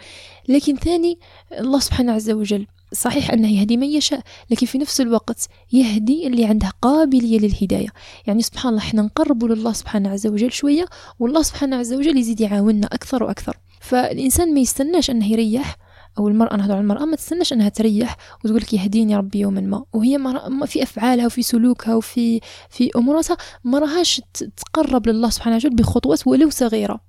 لكن 0.49 0.75
ثاني 0.75 1.19
الله 1.59 1.79
سبحانه 1.79 2.11
عز 2.11 2.29
وجل 2.29 2.67
صحيح 2.93 3.31
أنه 3.31 3.59
يهدي 3.59 3.77
من 3.77 3.87
يشاء 3.87 4.21
لكن 4.51 4.65
في 4.65 4.77
نفس 4.77 5.01
الوقت 5.01 5.47
يهدي 5.73 6.27
اللي 6.27 6.45
عنده 6.45 6.71
قابلية 6.81 7.39
للهداية. 7.39 7.89
يعني 8.27 8.41
سبحان 8.41 8.69
الله 8.69 8.83
إحنا 8.83 9.01
نقرب 9.01 9.45
لله 9.45 9.73
سبحانه 9.73 10.09
عز 10.09 10.27
وجل 10.27 10.51
شوية 10.51 10.85
والله 11.19 11.41
سبحانه 11.41 11.75
عز 11.75 11.93
وجل 11.93 12.17
يزيد 12.17 12.41
يعاوننا 12.41 12.87
أكثر 12.87 13.23
وأكثر. 13.23 13.57
فالإنسان 13.81 14.53
ما 14.53 14.59
يستناش 14.59 15.09
أنه 15.09 15.31
يريح 15.31 15.77
أو 16.19 16.27
المرأة 16.27 16.55
نهضر 16.55 16.71
على 16.73 16.81
المرأة 16.81 17.05
ما 17.05 17.15
تستناش 17.15 17.53
أنها 17.53 17.69
تريح 17.69 18.17
وتقول 18.43 18.61
لك 18.61 18.73
يهديني 18.73 19.15
ربي 19.15 19.39
يوما 19.39 19.61
ما. 19.61 19.85
وهي 19.93 20.17
ما 20.17 20.65
في 20.65 20.83
أفعالها 20.83 21.25
وفي 21.25 21.41
سلوكها 21.41 21.95
وفي 21.95 22.39
في 22.69 22.89
أموراتها 22.95 23.37
ما 23.63 23.79
راهاش 23.79 24.21
تقرب 24.33 25.07
لله 25.09 25.29
سبحانه 25.29 25.55
وتعالى 25.55 25.75
بخطوات 25.75 26.27
ولو 26.27 26.49
صغيرة. 26.49 26.99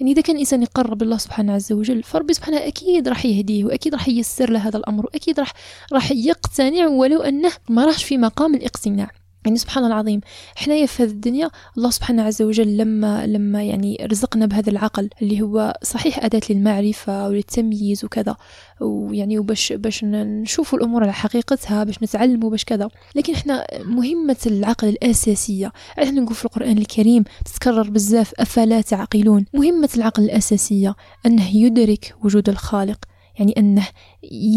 يعني 0.00 0.12
إذا 0.12 0.20
كان 0.20 0.36
الإنسان 0.36 0.62
يقرب 0.62 1.02
الله 1.02 1.16
سبحانه 1.16 1.52
عز 1.52 1.72
وجل 1.72 2.02
فربي 2.02 2.34
سبحانه 2.34 2.66
أكيد 2.66 3.08
راح 3.08 3.26
يهديه 3.26 3.64
وأكيد 3.64 3.94
راح 3.94 4.08
ييسر 4.08 4.50
له 4.50 4.68
هذا 4.68 4.76
الأمر 4.76 5.06
وأكيد 5.06 5.40
راح 5.40 5.52
راح 5.92 6.12
يقتنع 6.12 6.86
ولو 6.86 7.22
أنه 7.22 7.52
ما 7.68 7.84
راحش 7.84 8.04
في 8.04 8.18
مقام 8.18 8.54
الاقتناع. 8.54 9.10
يعني 9.46 9.58
سبحان 9.58 9.84
الله 9.84 9.94
العظيم. 9.96 10.20
حنايا 10.56 10.86
في 10.86 11.02
هذه 11.02 11.10
الدنيا 11.10 11.50
الله 11.78 11.90
سبحانه 11.90 12.22
عز 12.22 12.42
وجل 12.42 12.76
لما 12.76 13.26
لما 13.26 13.62
يعني 13.62 14.06
رزقنا 14.10 14.46
بهذا 14.46 14.70
العقل 14.70 15.10
اللي 15.22 15.42
هو 15.42 15.78
صحيح 15.82 16.24
أداة 16.24 16.40
للمعرفة 16.50 17.28
وللتمييز 17.28 18.04
وكذا. 18.04 18.36
ويعني 18.80 19.38
وباش 19.38 19.72
باش 19.72 20.04
نشوفوا 20.04 20.78
الأمور 20.78 21.02
على 21.02 21.12
حقيقتها 21.12 21.84
باش 21.84 22.02
نتعلموا 22.02 22.50
باش 22.50 22.64
كذا. 22.64 22.88
لكن 23.14 23.34
إحنا 23.34 23.66
مهمة 23.84 24.36
العقل 24.46 24.88
الأساسية. 24.88 25.72
إحنا 26.02 26.20
نقول 26.20 26.34
في 26.34 26.44
القرآن 26.44 26.78
الكريم 26.78 27.24
تتكرر 27.44 27.90
بزاف 27.90 28.32
أفلا 28.38 28.80
تعقلون؟ 28.80 29.44
مهمة 29.54 29.88
العقل 29.96 30.22
الأساسية 30.22 30.94
أنه 31.26 31.56
يدرك 31.56 32.14
وجود 32.24 32.48
الخالق. 32.48 32.98
يعني 33.38 33.54
أنه 33.58 33.86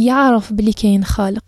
يعرف 0.05 0.53
بلي 0.53 0.73
كاين 0.73 1.03
خالق. 1.03 1.43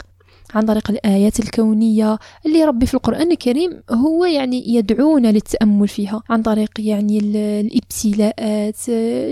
عن 0.53 0.65
طريق 0.65 0.91
الآيات 0.91 1.39
الكونية 1.39 2.20
اللي 2.46 2.65
ربي 2.65 2.86
في 2.86 2.93
القرآن 2.93 3.31
الكريم 3.31 3.84
هو 3.91 4.25
يعني 4.25 4.75
يدعونا 4.75 5.27
للتأمل 5.27 5.88
فيها. 5.88 6.24
عن 6.29 6.41
طريق 6.41 6.70
يعني 6.79 7.20
الابتلاءات 7.20 8.88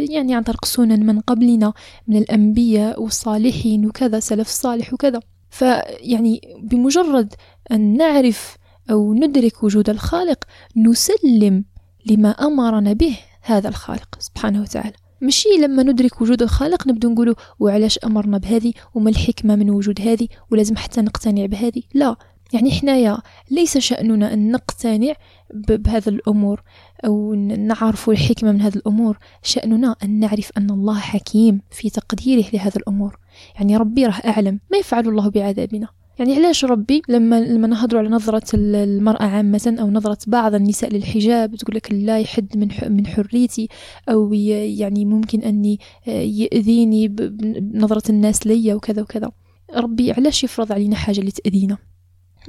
يعني 0.10 0.36
عن 0.36 0.44
طريق 0.44 0.66
سنن 0.66 1.06
من 1.06 1.20
قبلنا 1.20 1.74
من 2.08 2.18
الأنبياء 2.18 3.04
والصالحين 3.04 3.86
وكذا 3.86 4.20
سلف 4.20 4.48
صالح 4.48 4.94
وكذا. 4.94 5.20
فيعني 5.50 6.42
بمجرد 6.64 7.34
أن 7.72 7.98
نعرف 7.98 8.58
أو 8.92 9.14
ندرك 9.14 9.64
وجود 9.64 9.90
الخالق 9.90 10.44
نسلم 10.78 11.66
لما 12.06 12.30
أمرنا 12.30 12.94
به 12.94 13.18
هذا 13.42 13.70
الخالق 13.70 14.16
سبحانه 14.20 14.62
وتعالى. 14.62 14.94
مشي 15.22 15.50
لما 15.50 15.84
ندرك 15.84 16.22
وجود 16.22 16.42
الخالق 16.42 16.88
نبدو 16.88 17.10
نقولوا 17.10 17.36
وعلاش 17.60 17.98
أمرنا 17.98 18.38
بهذه 18.38 18.74
وما 18.96 19.10
الحكمة 19.10 19.56
من 19.56 19.70
وجود 19.70 20.02
هذه 20.02 20.28
ولازم 20.52 20.76
حتى 20.76 21.02
نقتنع 21.02 21.46
بهذه؟ 21.46 21.82
لا 21.94 22.16
يعني 22.54 22.72
حنايا 22.72 23.18
ليس 23.52 23.78
شأننا 23.78 24.34
أن 24.34 24.52
نقتنع 24.52 25.14
بهذا 25.54 26.10
الأمور 26.10 26.62
أو 27.06 27.34
نعرف 27.34 28.10
الحكمة 28.10 28.52
من 28.52 28.62
هذه 28.62 28.76
الأمور. 28.76 29.18
شأننا 29.44 29.96
أن 30.04 30.20
نعرف 30.20 30.52
أن 30.58 30.70
الله 30.70 31.00
حكيم 31.00 31.62
في 31.72 31.90
تقديره 31.90 32.46
لهذه 32.54 32.76
الأمور. 32.76 33.20
يعني 33.56 33.78
ربي 33.78 34.06
راه 34.06 34.22
أعلم 34.26 34.60
ما 34.72 34.78
يفعل 34.78 35.08
الله 35.08 35.30
بعذابنا. 35.30 35.88
يعني 36.20 36.36
علاش 36.36 36.66
ربي 36.66 37.02
لما 37.10 37.42
لما 37.42 37.68
نهضروا 37.68 38.02
على 38.02 38.10
نظرة 38.10 38.44
المرأة 38.54 39.24
عامة 39.24 39.76
أو 39.80 39.92
نظرة 39.92 40.18
بعض 40.28 40.56
النساء 40.56 40.94
للحجاب 40.94 41.56
تقول 41.56 41.76
لك 41.76 41.92
لا 41.92 42.20
يحد 42.20 42.58
من 42.58 42.68
من 42.98 43.08
حريتي 43.08 43.68
أو 44.10 44.34
يعني 44.34 45.06
ممكن 45.06 45.42
أني 45.42 45.80
يأذيني 46.08 47.08
بنظرة 47.08 48.12
الناس 48.12 48.48
ليا 48.48 48.76
وكذا 48.76 49.02
وكذا. 49.02 49.32
ربي 49.76 50.12
علاش 50.12 50.44
يفرض 50.44 50.72
علينا 50.72 50.96
حاجة 50.96 51.20
اللي 51.20 51.32
تأذينا؟ 51.32 51.78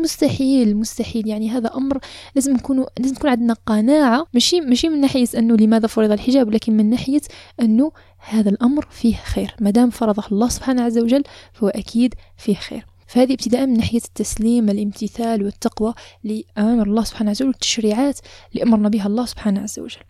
مستحيل 0.01 0.77
مستحيل. 0.77 1.29
يعني 1.29 1.51
هذا 1.51 1.71
أمر 1.77 1.99
لازم 2.35 2.53
نكون 2.53 2.85
لازم 2.99 3.15
تكون 3.15 3.31
عندنا 3.31 3.57
قناعة. 3.67 4.27
ماشي 4.35 4.61
ماشي 4.61 4.89
من 4.89 5.01
ناحية 5.01 5.27
أنه 5.39 5.57
لماذا 5.57 5.87
فرض 5.87 6.11
الحجاب 6.11 6.49
ولكن 6.49 6.77
من 6.77 6.91
ناحية 6.91 7.23
أنه 7.61 7.93
هذا 8.19 8.51
الأمر 8.51 8.87
فيه 8.91 9.17
خير. 9.17 9.55
ما 9.61 9.71
دام 9.71 9.91
فرضه 9.91 10.25
الله 10.33 10.49
سبحانه 10.49 10.83
عز 10.83 10.99
وجل 10.99 11.23
فهو 11.53 11.69
أكيد 11.69 12.15
فيه 12.37 12.55
خير. 12.55 12.87
فهذه 13.11 13.33
ابتداء 13.33 13.67
من 13.67 13.73
ناحية 13.73 14.01
التسليم 14.05 14.71
الامتثال 14.71 15.45
والتقوى 15.45 15.95
لأمر 16.25 16.87
الله 16.87 17.05
سبحانه 17.05 17.31
وجل 17.31 17.47
والتشريعات 17.47 18.19
اللي 18.53 18.63
أمرنا 18.63 18.89
بها 18.89 19.07
الله 19.07 19.25
سبحانه 19.25 19.61
عز 19.61 19.79
وجل. 19.79 20.01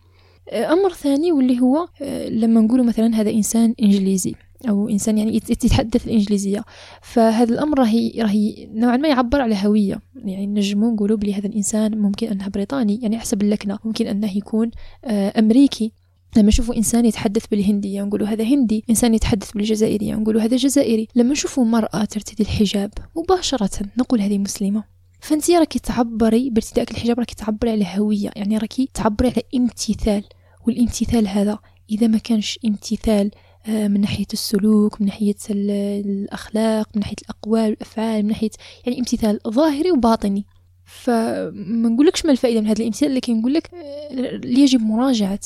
أمر 0.53 0.93
ثاني 0.93 1.31
واللي 1.31 1.59
هو 1.59 1.87
لما 2.29 2.61
نقول 2.61 2.85
مثلا 2.85 3.15
هذا 3.15 3.31
إنسان 3.31 3.75
إنجليزي 3.81 4.35
أو 4.69 4.89
إنسان 4.89 5.17
يعني 5.17 5.35
يتحدث 5.35 6.07
الإنجليزية. 6.07 6.63
فهذا 7.01 7.53
الأمر 7.53 7.79
راهي 7.79 8.11
راهي 8.21 8.69
نوعا 8.73 8.97
ما 8.97 9.07
يعبر 9.07 9.41
على 9.41 9.55
هوية. 9.65 9.99
يعني 10.15 10.47
نجمو 10.47 10.93
نقولوا 10.93 11.17
بلي 11.17 11.33
هذا 11.33 11.47
الإنسان 11.47 11.97
ممكن 11.97 12.27
أنه 12.27 12.47
بريطاني 12.47 12.99
يعني 13.01 13.19
حسب 13.19 13.41
اللكنة. 13.41 13.79
ممكن 13.85 14.07
أنه 14.07 14.37
يكون 14.37 14.71
أمريكي. 15.09 15.91
لما 16.37 16.47
نشوفوا 16.47 16.75
إنسان 16.75 17.05
يتحدث 17.05 17.45
بالهندية 17.47 18.03
نقولوا 18.03 18.27
هذا 18.27 18.43
هندي 18.43 18.83
إنسان 18.89 19.13
يتحدث 19.13 19.51
بالجزائرية 19.51 20.15
نقولوا 20.15 20.41
هذا 20.41 20.57
جزائري 20.57 21.07
لما 21.15 21.31
نشوفوا 21.31 21.65
مرأة 21.65 22.05
ترتدي 22.05 22.43
الحجاب 22.43 22.91
مباشرة 23.15 23.89
نقول 23.97 24.21
هذه 24.21 24.37
مسلمة. 24.37 24.83
فأنت 25.21 25.51
راكي 25.51 25.79
تعبري 25.79 26.49
بارتدائك 26.49 26.91
الحجاب 26.91 27.19
راكي 27.19 27.35
تعبري 27.35 27.71
على 27.71 27.87
هوية 27.97 28.31
يعني 28.35 28.57
راكي 28.57 28.89
تعبري 28.93 29.29
على 29.29 29.43
امتثال. 29.55 30.23
والامتثال 30.67 31.27
هذا 31.27 31.59
إذا 31.89 32.07
ما 32.07 32.17
كانش 32.17 32.59
امتثال 32.65 33.31
آه، 33.65 33.87
من 33.87 34.01
ناحية 34.01 34.25
السلوك 34.33 35.01
من 35.01 35.07
ناحية 35.07 35.35
الأخلاق 35.49 36.89
من 36.95 36.99
ناحية 36.99 37.15
الأقوال 37.21 37.69
والأفعال 37.69 38.23
من 38.23 38.29
ناحية 38.29 38.49
يعني 38.85 38.99
امتثال 38.99 39.39
ظاهري 39.47 39.91
وباطني. 39.91 40.45
فما 40.85 41.89
نقولكش 41.89 42.25
ما 42.25 42.31
الفائدة 42.31 42.61
من 42.61 42.67
هذا 42.67 42.79
الامتثال 42.79 43.15
لكن 43.15 43.39
نقولك 43.39 43.71
آه، 43.73 44.41
يجب 44.45 44.81
مراجعة. 44.81 45.39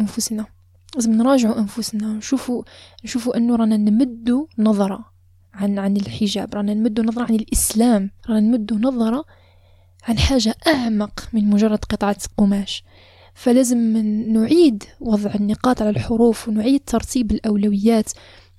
أنفسنا. 0.00 0.46
لازم 0.94 1.12
نراجعوا 1.12 1.58
أنفسنا. 1.58 2.12
نشوفوا 2.12 2.62
نشوفوا 3.04 3.36
أنه 3.36 3.56
رانا 3.56 3.76
نمدوا 3.76 4.46
نظرة 4.58 5.04
عن 5.54 5.78
عن 5.78 5.96
الحجاب 5.96 6.54
رانا 6.54 6.74
نمد 6.74 7.00
نظرة 7.00 7.24
عن 7.24 7.34
الإسلام 7.34 8.10
رانا 8.28 8.40
نمد 8.40 8.72
نظرة 8.72 9.24
عن 10.08 10.18
حاجة 10.18 10.54
أعمق 10.66 11.28
من 11.32 11.50
مجرد 11.50 11.84
قطعة 11.84 12.16
قماش. 12.36 12.84
فلازم 13.34 13.96
نعيد 14.32 14.84
وضع 15.00 15.34
النقاط 15.34 15.82
على 15.82 15.90
الحروف 15.90 16.48
ونعيد 16.48 16.80
ترتيب 16.86 17.32
الأولويات 17.32 18.12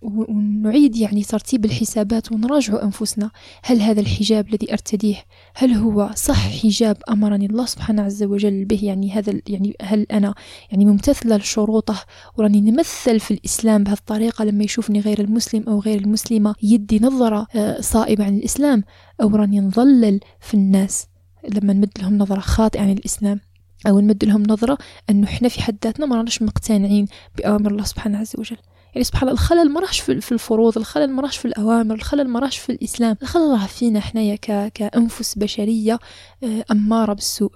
ونعيد 0.04 0.98
يعني 0.98 1.24
ترتيب 1.24 1.66
الحسابات 1.66 2.32
ونراجع 2.32 2.84
أنفسنا. 2.84 3.32
هل 3.64 3.82
هذا 3.82 4.02
الحجاب 4.02 4.48
الذي 4.48 4.74
أرتديه 4.74 5.24
هل 5.56 5.74
هو 5.74 6.12
صح 6.16 6.50
حجاب 6.62 6.98
أمرني 7.10 7.46
الله 7.46 7.66
سبحانه 7.66 8.02
عز 8.02 8.24
وجل 8.24 8.66
به؟ 8.66 8.80
يعني 8.84 9.12
هذا 9.12 9.42
يعني 9.48 9.76
هل 9.82 10.08
أنا 10.12 10.34
يعني 10.72 10.86
ممتثلة 10.86 11.38
لشروطه 11.38 12.06
وراني 12.38 12.62
نمثل 12.62 13.20
في 13.20 13.32
الإسلام 13.32 13.84
بهذه 13.84 13.98
الطريقة 13.98 14.46
لما 14.46 14.64
يشوفني 14.64 15.00
غير 15.00 15.22
المسلم 15.22 15.64
أو 15.68 15.80
غير 15.80 16.00
المسلمة 16.00 16.56
يدي 16.64 17.00
نظرة 17.00 17.48
آه، 17.56 17.82
صائبة 17.82 18.26
عن 18.26 18.38
الإسلام 18.38 18.84
أو 19.22 19.36
راني 19.36 19.60
نضلل 19.60 20.20
في 20.40 20.54
الناس؟ 20.54 21.08
لما 21.50 21.74
نمد 21.74 21.92
لهم 22.00 22.18
نظرة 22.18 22.40
خاطئة 22.40 22.82
عن 22.82 22.92
الإسلام 22.92 23.40
أو 23.88 24.00
نمد 24.00 24.26
لهم 24.26 24.44
نظرة 24.44 24.78
أنه 25.10 25.28
إحنا 25.28 25.50
في 25.50 25.62
حد 25.62 25.78
ذاتنا 25.84 26.06
ما 26.06 26.26
مقتنعين 26.42 27.08
بأوامر 27.38 27.72
الله 27.72 27.84
سبحانه 27.84 28.18
عز 28.18 28.34
وجل. 28.38 28.58
يعني 28.94 29.04
سبحان 29.04 29.30
الله 29.30 29.34
الخلل 29.42 29.72
ما 29.72 29.80
راحش 29.80 30.00
في 30.00 30.32
الفروض 30.32 30.78
الخلل 30.78 31.12
ما 31.12 31.22
راحش 31.22 31.38
في 31.38 31.46
الأوامر 31.46 31.96
الخلل 31.96 32.28
ما 32.28 32.40
راحش 32.40 32.58
في 32.58 32.72
الإسلام. 32.72 33.18
الخلل 33.22 33.52
راه 33.52 33.68
فينا 33.68 34.00
حنايا 34.00 34.36
كأنفس 34.70 35.38
بشرية 35.38 36.00
آه، 36.44 36.66
أمارة 36.72 37.14
بالسوء. 37.14 37.52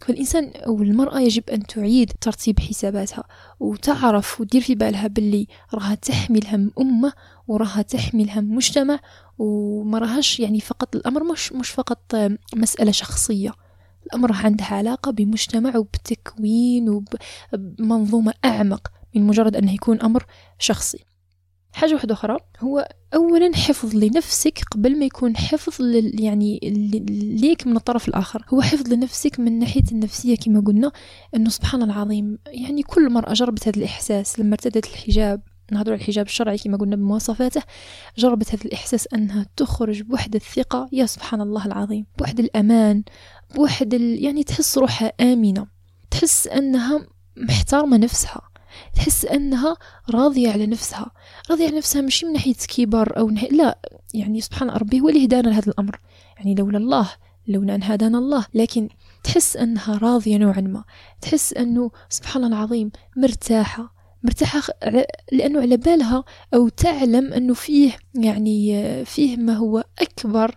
فالإنسان 0.00 0.50
أو 0.66 0.82
المرأة 0.82 1.20
يجب 1.20 1.50
أن 1.50 1.66
تعيد 1.66 2.12
ترتيب 2.20 2.60
حساباتها 2.60 3.24
وتعرف 3.60 4.40
ودير 4.40 4.60
في 4.60 4.74
بالها 4.74 5.06
باللي 5.06 5.46
راها 5.74 5.94
تحمل 5.94 6.46
هم 6.46 6.70
أمة 6.80 7.12
وراها 7.48 7.82
تحمل 7.82 8.30
هم 8.30 8.54
مجتمع 8.54 9.00
وما 9.38 9.98
راهاش 9.98 10.40
يعني 10.40 10.60
فقط 10.60 10.96
الأمر 10.96 11.24
مش 11.24 11.52
مش 11.52 11.70
فقط 11.70 12.14
مسألة 12.56 12.90
شخصية. 12.92 13.52
الأمر 14.06 14.32
عندها 14.32 14.66
علاقة 14.66 15.10
بمجتمع 15.10 15.76
وبتكوين 15.76 17.02
وبمنظومة 17.52 18.34
أعمق. 18.44 18.88
من 19.14 19.26
مجرد 19.26 19.56
أنه 19.56 19.74
يكون 19.74 20.00
أمر 20.00 20.24
شخصي. 20.58 21.04
حاجة 21.72 21.94
واحدة 21.94 22.14
أخرى 22.14 22.36
هو 22.60 22.88
أولا 23.14 23.56
حفظ 23.56 23.94
لنفسك 23.94 24.60
قبل 24.70 24.98
ما 24.98 25.04
يكون 25.04 25.36
حفظ 25.36 25.82
لل 25.82 26.20
يعني 26.20 26.60
ليك 27.40 27.66
من 27.66 27.76
الطرف 27.76 28.08
الآخر. 28.08 28.44
هو 28.48 28.62
حفظ 28.62 28.88
لنفسك 28.92 29.40
من 29.40 29.58
ناحية 29.58 29.84
النفسية 29.92 30.36
كما 30.36 30.60
قلنا 30.60 30.92
أنه 31.34 31.50
سبحان 31.50 31.82
العظيم 31.82 32.38
يعني 32.46 32.82
كل 32.82 33.10
مرة 33.10 33.32
جربت 33.32 33.68
هذا 33.68 33.76
الإحساس 33.76 34.40
لما 34.40 34.52
ارتدت 34.52 34.86
الحجاب 34.86 35.42
نهضر 35.72 35.92
على 35.92 36.00
الحجاب 36.00 36.26
الشرعي 36.26 36.58
كما 36.58 36.76
قلنا 36.76 36.96
بمواصفاته 36.96 37.62
جربت 38.18 38.54
هذا 38.54 38.64
الإحساس 38.64 39.08
أنها 39.14 39.46
تخرج 39.56 40.02
بوحدة 40.02 40.36
الثقة. 40.36 40.88
يا 40.92 41.06
سبحان 41.06 41.40
الله 41.40 41.66
العظيم 41.66 42.06
بوحدة 42.18 42.44
الأمان 42.44 43.02
بوحدة. 43.54 43.98
يعني 43.98 44.44
تحس 44.44 44.78
روحها 44.78 45.12
آمنة 45.20 45.66
تحس 46.10 46.46
أنها 46.46 47.06
محترمة 47.36 47.96
نفسها. 47.96 48.40
تحس 48.94 49.24
أنها 49.24 49.76
راضية 50.10 50.52
على 50.52 50.66
نفسها. 50.66 51.10
راضية 51.50 51.66
على 51.66 51.76
نفسها 51.76 52.02
مش 52.02 52.24
من 52.24 52.32
ناحية 52.32 52.54
كبر 52.68 53.18
أو 53.18 53.30
ناحية 53.30 53.48
لا 53.50 53.78
يعني 54.14 54.40
سبحان 54.40 54.70
ربي 54.70 55.00
هو 55.00 55.08
اللي 55.08 55.24
هدانا 55.24 55.48
لهذا 55.48 55.72
الأمر. 55.72 56.00
يعني 56.36 56.54
لولا 56.54 56.78
الله 56.78 57.10
لولا 57.48 57.74
أن 57.74 57.82
هدانا 57.82 58.18
الله. 58.18 58.46
لكن 58.54 58.88
تحس 59.24 59.56
أنها 59.56 59.98
راضية 59.98 60.36
نوعا 60.36 60.60
ما. 60.60 60.84
تحس 61.20 61.52
أنه 61.52 61.90
سبحان 62.08 62.44
الله 62.44 62.56
العظيم 62.56 62.90
مرتاحة. 63.16 63.98
مرتاحة 64.22 64.62
لأنه 65.32 65.60
على 65.60 65.76
بالها 65.76 66.24
أو 66.54 66.68
تعلم 66.68 67.32
أنه 67.32 67.54
فيه 67.54 67.92
يعني 68.14 69.04
فيه 69.04 69.36
ما 69.36 69.52
هو 69.52 69.84
أكبر 69.98 70.54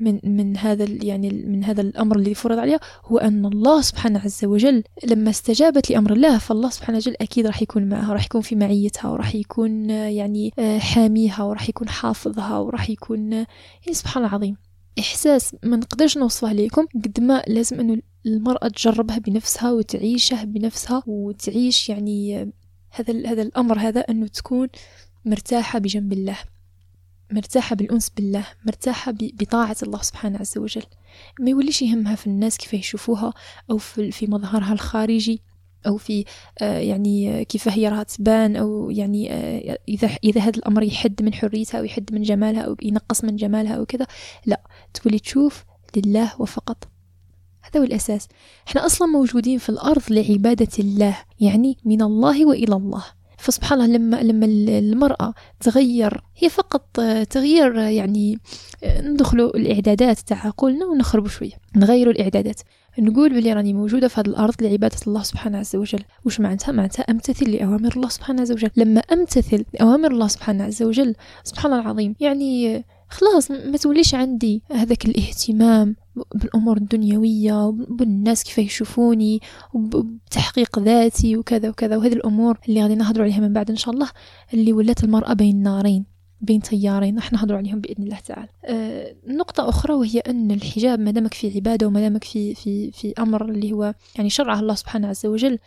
من 0.00 0.20
من 0.24 0.56
هذا 0.56 0.86
يعني 1.02 1.30
من 1.30 1.64
هذا 1.64 1.80
الأمر 1.80 2.16
الذي 2.16 2.34
فرض 2.34 2.58
عليها 2.58 2.80
هو 3.04 3.18
أن 3.18 3.46
الله 3.46 3.80
سبحانه 3.80 4.20
عز 4.20 4.44
وجل 4.44 4.84
لما 5.04 5.30
استجابت 5.30 5.90
لأمر 5.90 6.12
الله 6.12 6.38
فالله 6.38 6.70
سبحانه 6.70 6.98
وجل 6.98 7.14
أكيد 7.20 7.46
راح 7.46 7.62
يكون 7.62 7.88
معها 7.88 8.12
راح 8.12 8.24
يكون 8.24 8.40
في 8.40 8.56
معيتها 8.56 9.08
وراح 9.08 9.34
يكون 9.34 9.90
يعني 9.90 10.52
آه، 10.58 10.78
حاميها 10.78 11.42
وراح 11.42 11.68
يكون 11.68 11.88
حافظها 11.88 12.58
وراح 12.58 12.90
يكون 12.90 13.32
يعني 13.32 13.46
سبحان 13.92 14.24
العظيم. 14.24 14.56
إحساس 14.98 15.56
ما 15.62 15.76
نقدرش 15.76 16.18
نوصفه 16.18 16.52
لكم 16.52 16.86
قد 16.94 17.20
ما 17.20 17.42
لازم 17.46 17.80
انه 17.80 18.02
المرأة 18.26 18.68
تجربها 18.68 19.18
بنفسها 19.18 19.72
وتعيشه 19.72 20.44
بنفسها 20.44 21.02
وتعيش 21.06 21.88
يعني 21.88 22.42
آه، 22.42 22.48
هذا 22.90 23.30
هذا 23.30 23.42
الأمر 23.42 23.78
هذا 23.78 24.00
أنه 24.00 24.26
تكون 24.26 24.68
مرتاحة 25.24 25.78
بجنب 25.78 26.12
الله. 26.12 26.38
مرتاحة 27.32 27.76
بالأنس 27.76 28.10
بالله 28.10 28.46
مرتاحة 28.66 29.14
بطاعة 29.20 29.76
الله 29.82 30.02
سبحانه 30.02 30.38
عز 30.38 30.58
وجل. 30.58 30.82
ما 31.40 31.50
يوليش 31.50 31.82
يهمها 31.82 32.14
في 32.14 32.26
الناس 32.26 32.56
كيف 32.56 32.74
يشوفوها 32.74 33.34
أو 33.70 33.78
في 33.78 34.26
مظهرها 34.28 34.72
الخارجي 34.72 35.42
أو 35.86 35.96
في 35.96 36.24
آه، 36.58 36.78
يعني 36.78 37.44
كيف 37.44 37.68
هي 37.68 37.88
راها 37.88 38.02
تبان 38.02 38.56
أو 38.56 38.90
يعني 38.90 39.32
آه، 39.32 39.78
إذا 39.88 40.10
إذا 40.24 40.40
هذا 40.40 40.58
الأمر 40.58 40.82
يحد 40.82 41.22
من 41.22 41.34
حريتها 41.34 41.78
أو 41.78 41.84
يحد 41.84 42.14
من 42.14 42.22
جمالها 42.22 42.62
أو 42.62 42.76
ينقص 42.82 43.24
من 43.24 43.36
جمالها 43.36 43.74
أو 43.74 43.86
كذا. 43.86 44.06
لا 44.46 44.62
تولي 44.94 45.18
تشوف 45.18 45.64
لله 45.96 46.40
وفقط. 46.40 46.88
هذا 47.62 47.80
هو 47.80 47.84
الأساس. 47.84 48.28
إحنا 48.68 48.86
أصلا 48.86 49.08
موجودين 49.08 49.58
في 49.58 49.68
الأرض 49.68 50.02
لعبادة 50.10 50.78
الله 50.78 51.18
يعني 51.40 51.76
من 51.84 52.02
الله 52.02 52.46
وإلى 52.46 52.76
الله. 52.76 53.04
فسبحان 53.38 53.80
الله 53.80 53.96
لما 53.96 54.22
لما 54.22 54.46
المرأة 54.78 55.34
تغير 55.60 56.20
هي 56.36 56.48
فقط 56.48 57.00
تغيير 57.30 57.74
يعني 57.78 58.38
ندخلوا 58.84 59.56
الإعدادات 59.56 60.18
تاع 60.18 60.46
عقولنا 60.46 60.86
ونخربوا 60.86 61.28
شوية 61.28 61.52
نغيروا 61.76 62.12
الإعدادات. 62.12 62.60
نقول 62.98 63.30
بلي 63.30 63.52
راني 63.52 63.72
موجودة 63.72 64.08
في 64.08 64.20
هذه 64.20 64.26
الأرض 64.26 64.62
لعبادة 64.62 64.96
الله 65.06 65.22
سبحانه 65.22 65.58
عز 65.58 65.76
وجل. 65.76 66.02
وش 66.24 66.40
معناتها؟ 66.40 66.72
معناتها 66.72 67.02
أمتثل 67.02 67.50
لأوامر 67.50 67.92
الله 67.96 68.08
سبحانه 68.08 68.40
عز 68.42 68.52
وجل. 68.52 68.70
لما 68.76 69.00
أمتثل 69.00 69.64
لأوامر 69.74 70.10
الله 70.10 70.28
سبحانه 70.28 70.64
عز 70.64 70.82
وجل 70.82 71.14
سبحان 71.44 71.72
الله 71.72 71.84
العظيم 71.84 72.14
يعني 72.20 72.84
خلاص 73.10 73.50
ما 73.50 73.76
توليش 73.76 74.14
عندي 74.14 74.62
هذاك 74.72 75.04
الاهتمام 75.04 75.96
بالأمور 76.34 76.76
الدنيوية 76.76 77.66
وبالناس 77.66 78.44
كيف 78.44 78.58
يشوفوني 78.58 79.40
وبتحقيق 79.74 80.78
ذاتي 80.78 81.36
وكذا 81.36 81.68
وكذا. 81.68 81.96
وهذه 81.96 82.12
الأمور 82.12 82.58
اللي 82.68 82.82
غادي 82.82 82.94
نهضروا 82.94 83.24
عليها 83.24 83.40
من 83.40 83.52
بعد 83.52 83.70
إن 83.70 83.76
شاء 83.76 83.94
الله 83.94 84.10
اللي 84.54 84.72
ولات 84.72 85.04
المرأة 85.04 85.32
بين 85.32 85.62
نارين 85.62 86.04
بين 86.40 86.62
تيارين. 86.62 87.16
راح 87.16 87.32
نهضروا 87.32 87.58
عليهم 87.58 87.80
بإذن 87.80 88.02
الله 88.02 88.18
تعالى. 88.18 88.48
آه 88.64 89.14
نقطة 89.26 89.68
أخرى 89.68 89.94
وهي 89.94 90.18
أن 90.18 90.50
الحجاب 90.50 91.00
ما 91.00 91.10
دامك 91.10 91.34
في 91.34 91.54
عبادة 91.54 91.86
وما 91.86 92.00
دامك 92.00 92.24
في 92.24 92.54
في 92.54 92.90
في 92.90 93.14
أمر 93.18 93.50
اللي 93.50 93.72
هو 93.72 93.94
يعني 94.16 94.30
شرعه 94.30 94.60
الله 94.60 94.74
سبحانه 94.74 95.08
عز 95.08 95.26
وجل 95.26 95.58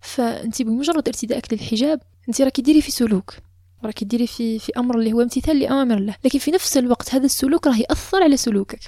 فأنت 0.00 0.62
بمجرد 0.62 1.08
ارتدائك 1.08 1.52
للحجاب 1.52 2.00
أنت 2.28 2.42
راكي 2.42 2.62
ديري 2.62 2.80
في 2.80 2.90
سلوك 2.90 3.34
راكي 3.84 4.04
ديري 4.04 4.26
في 4.26 4.58
في 4.58 4.72
أمر 4.76 4.98
اللي 4.98 5.12
هو 5.12 5.20
امتثال 5.22 5.58
لأوامر 5.58 5.96
الله. 5.96 6.14
لكن 6.24 6.38
في 6.38 6.50
نفس 6.50 6.76
الوقت 6.76 7.14
هذا 7.14 7.24
السلوك 7.24 7.66
راه 7.66 7.76
يأثر 7.76 8.22
على 8.22 8.36
سلوكك. 8.36 8.80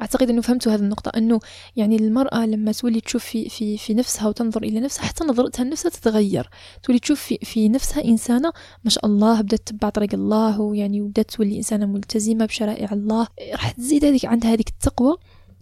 أعتقد 0.00 0.30
إنه 0.30 0.40
فهمتوا 0.40 0.72
هذه 0.72 0.80
النقطة 0.80 1.12
إنه 1.16 1.40
يعني 1.76 1.96
المرأة 1.96 2.46
لما 2.46 2.72
تولي 2.72 3.00
تشوف 3.00 3.24
في 3.24 3.48
في 3.48 3.78
في 3.78 3.94
نفسها 3.94 4.28
وتنظر 4.28 4.62
إلى 4.62 4.80
نفسها 4.80 5.04
حتى 5.04 5.24
نظرتها 5.24 5.64
لنفسها 5.64 5.90
تتغير. 5.90 6.50
تولي 6.82 6.98
تشوف 6.98 7.20
في, 7.20 7.38
في 7.42 7.68
نفسها 7.68 8.04
إنسانة 8.04 8.52
ما 8.84 8.90
شاء 8.90 9.06
الله 9.06 9.40
بدأت 9.40 9.60
تتبع 9.60 9.88
طريق 9.88 10.14
الله 10.14 10.60
ويعني 10.60 11.00
بدأت 11.00 11.30
تولي 11.30 11.56
إنسانة 11.56 11.86
ملتزمة 11.86 12.44
بشرائع 12.46 12.92
الله 12.92 13.26
راح 13.52 13.70
تزيد 13.70 14.04
هذيك 14.04 14.24
عندها 14.24 14.52
هذيك 14.52 14.68
التقوى. 14.68 15.16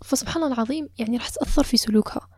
فسبحان 0.04 0.42
الله 0.42 0.54
العظيم 0.54 0.88
يعني 0.98 1.16
راح 1.16 1.28
تأثر 1.28 1.62
في 1.62 1.76
سلوكها. 1.76 2.28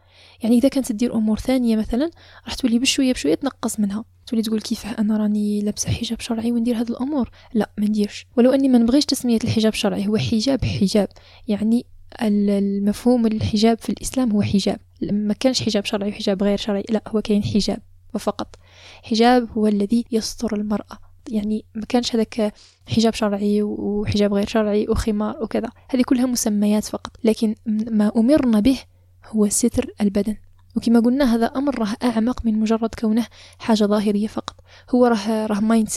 يعني 0.42 0.58
إذا 0.58 0.68
كانت 0.68 0.88
تدير 0.92 1.14
أمور 1.14 1.38
ثانية 1.38 1.76
مثلا 1.76 2.10
راح 2.44 2.54
تولي 2.54 2.78
بشوية 2.78 3.12
بشوية 3.12 3.34
تنقص 3.34 3.80
منها. 3.80 4.04
تولي 4.30 4.42
تقول 4.42 4.60
كيف 4.60 4.86
أنا 4.86 5.16
راني 5.16 5.60
لابسة 5.60 5.90
حجاب 5.90 6.20
شرعي 6.20 6.52
وندير 6.52 6.76
هذه 6.76 6.88
الأمور؟ 6.88 7.30
لا 7.54 7.70
ما 7.78 7.86
نديرش. 7.86 8.26
ولو 8.36 8.50
أني 8.50 8.68
ما 8.68 8.78
نبغيش 8.78 9.04
تسمية 9.04 9.38
الحجاب 9.44 9.74
شرعي 9.74 10.08
هو 10.08 10.16
حجاب 10.16 10.64
حجاب. 10.64 11.08
يعني 11.48 11.86
المفهوم 12.22 13.26
الحجاب 13.26 13.78
في 13.78 13.90
الإسلام 13.90 14.32
هو 14.32 14.42
حجاب. 14.42 14.78
ما 15.02 15.34
كانش 15.34 15.62
حجاب 15.62 15.84
شرعي 15.84 16.10
وحجاب 16.10 16.42
غير 16.42 16.58
شرعي 16.58 16.84
لا 16.90 17.02
هو 17.08 17.20
كاين 17.20 17.42
حجاب. 17.42 17.78
وفقط. 18.14 18.56
حجاب 19.02 19.48
هو 19.50 19.66
الذي 19.66 20.04
يستر 20.12 20.56
المرأة. 20.56 20.98
يعني 21.30 21.64
ما 21.74 21.84
كانش 21.88 22.14
هذاك 22.14 22.54
حجاب 22.88 23.14
شرعي 23.14 23.62
وحجاب 23.62 24.34
غير 24.34 24.46
شرعي 24.46 24.86
وخمار 24.88 25.42
وكذا. 25.42 25.70
هذه 25.90 26.02
كلها 26.02 26.26
مسميات 26.26 26.84
فقط. 26.84 27.16
لكن 27.24 27.54
ما 27.90 28.12
أمرنا 28.16 28.60
به 28.60 28.78
هو 29.26 29.48
ستر 29.48 29.94
البدن. 30.00 30.36
وكما 30.76 31.00
قلنا 31.00 31.34
هذا 31.34 31.46
أمر 31.46 31.78
راه 31.78 31.96
أعمق 32.02 32.46
من 32.46 32.60
مجرد 32.60 32.94
كونه 32.98 33.26
حاجة 33.58 33.84
ظاهرية 33.84 34.26
فقط. 34.26 34.56
هو 34.94 35.06
راه 35.06 35.46
راه 35.46 35.60
مايند 35.60 35.88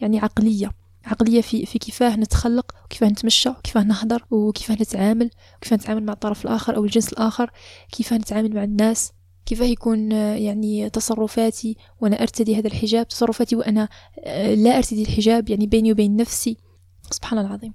يعني 0.00 0.18
عقلية. 0.18 0.70
عقلية 1.04 1.40
في 1.40 1.66
في 1.66 1.78
كيفاه 1.78 2.16
نتخلق 2.16 2.74
وكيفاه 2.84 3.08
نتمشى 3.08 3.48
وكيفاه 3.48 3.82
نهضر 3.82 4.24
وكيفاه 4.30 4.74
نتعامل 4.74 5.30
وكيفاه 5.56 5.76
نتعامل 5.76 6.04
مع 6.04 6.12
الطرف 6.12 6.44
الآخر 6.44 6.76
أو 6.76 6.84
الجنس 6.84 7.12
الآخر 7.12 7.50
كيفاه 7.92 8.16
نتعامل 8.16 8.54
مع 8.54 8.64
الناس 8.64 9.12
كيفاه 9.46 9.66
يكون 9.66 10.12
يعني 10.12 10.90
تصرفاتي 10.90 11.76
وأنا 12.00 12.22
أرتدي 12.22 12.58
هذا 12.58 12.66
الحجاب. 12.66 13.08
تصرفاتي 13.08 13.56
وأنا 13.56 13.88
لا 14.54 14.76
أرتدي 14.76 15.02
الحجاب 15.02 15.50
يعني 15.50 15.66
بيني 15.66 15.92
وبين 15.92 16.16
نفسي. 16.16 16.56
سبحان 17.10 17.38
الله 17.38 17.50
العظيم. 17.50 17.74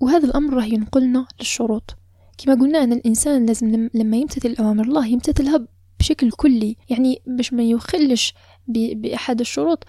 وهذا 0.00 0.26
الأمر 0.26 0.54
راح 0.54 0.64
ينقلنا 0.66 1.26
للشروط. 1.40 1.96
كما 2.38 2.54
قلنا 2.54 2.84
أن 2.84 2.92
الإنسان 2.92 3.46
لازم 3.46 3.68
لم- 3.68 3.90
لما 3.94 4.16
يمتثل 4.16 4.56
أوامر 4.60 4.84
الله 4.84 5.06
يمتثلها 5.06 5.66
بشكل 5.98 6.30
كلي 6.30 6.76
يعني 6.88 7.22
باش 7.26 7.52
ما 7.52 7.62
يخلش 7.62 8.34
بأحد 8.68 9.40
الشروط. 9.40 9.84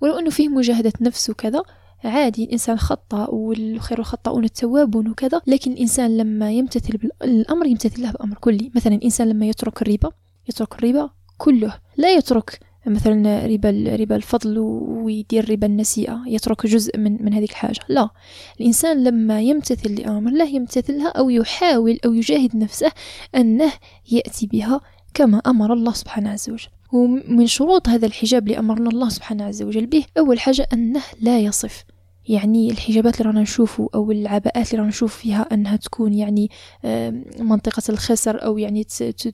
ولو 0.00 0.18
أنه 0.18 0.30
فيه 0.30 0.48
مجاهدة 0.48 0.92
نفس 1.00 1.30
وكذا 1.30 1.62
عادي 2.04 2.44
الإنسان 2.44 2.78
خطأ 2.78 3.30
والخير 3.30 3.98
الخطاؤون 3.98 4.44
التوابون 4.44 5.08
وكذا 5.08 5.40
لكن 5.46 5.72
الإنسان 5.72 6.16
لما 6.16 6.52
يمتثل 6.52 6.98
بالأمر 6.98 7.66
يمتثل 7.66 8.02
له 8.02 8.10
بأمر 8.10 8.36
كلي. 8.36 8.70
مثلا 8.74 8.94
الإنسان 8.94 9.28
لما 9.28 9.46
يترك 9.46 9.82
الربا 9.82 10.10
يترك 10.48 10.74
الربا 10.74 11.10
كله. 11.38 11.74
لا 11.96 12.14
يترك 12.14 12.60
مثلا 12.86 13.46
ربا 13.46 13.96
ربا 14.00 14.16
الفضل 14.16 14.58
ويدير 14.58 15.50
ربا 15.50 15.66
النسيئة 15.66 16.22
يترك 16.26 16.66
جزء 16.66 16.98
من 16.98 17.24
من 17.24 17.34
هذه 17.34 17.44
الحاجة. 17.44 17.80
لا 17.88 18.10
الإنسان 18.60 19.04
لما 19.04 19.40
يمتثل 19.40 19.94
لأمر 19.94 20.30
الله 20.30 20.44
يمتثلها 20.44 21.08
أو 21.08 21.30
يحاول 21.30 21.98
أو 22.04 22.12
يجاهد 22.12 22.56
نفسه 22.56 22.92
أنه 23.34 23.72
يأتي 24.12 24.46
بها 24.46 24.80
كما 25.16 25.38
أمر 25.46 25.72
الله 25.72 25.92
سبحانه 25.92 26.30
عز 26.30 26.50
وجل. 26.50 26.68
ومن 26.92 27.46
شروط 27.46 27.88
هذا 27.88 28.06
الحجاب 28.06 28.46
اللي 28.46 28.58
أمرنا 28.58 28.90
الله 28.90 29.08
سبحانه 29.08 29.44
عز 29.44 29.62
وجل 29.62 29.86
به 29.86 30.04
أول 30.18 30.40
حاجة 30.40 30.68
أنه 30.72 31.02
لا 31.20 31.38
يصف. 31.40 31.84
يعني 32.28 32.70
الحجابات 32.70 33.20
اللي 33.20 33.30
رانا 33.30 33.40
نشوفه 33.40 33.88
أو 33.94 34.10
العباءات 34.10 34.70
اللي 34.70 34.78
رانا 34.78 34.88
نشوف 34.88 35.16
فيها 35.16 35.46
أنها 35.52 35.76
تكون 35.76 36.14
يعني 36.14 36.50
منطقة 37.38 37.82
الخسر 37.88 38.44
أو 38.44 38.58
يعني 38.58 38.84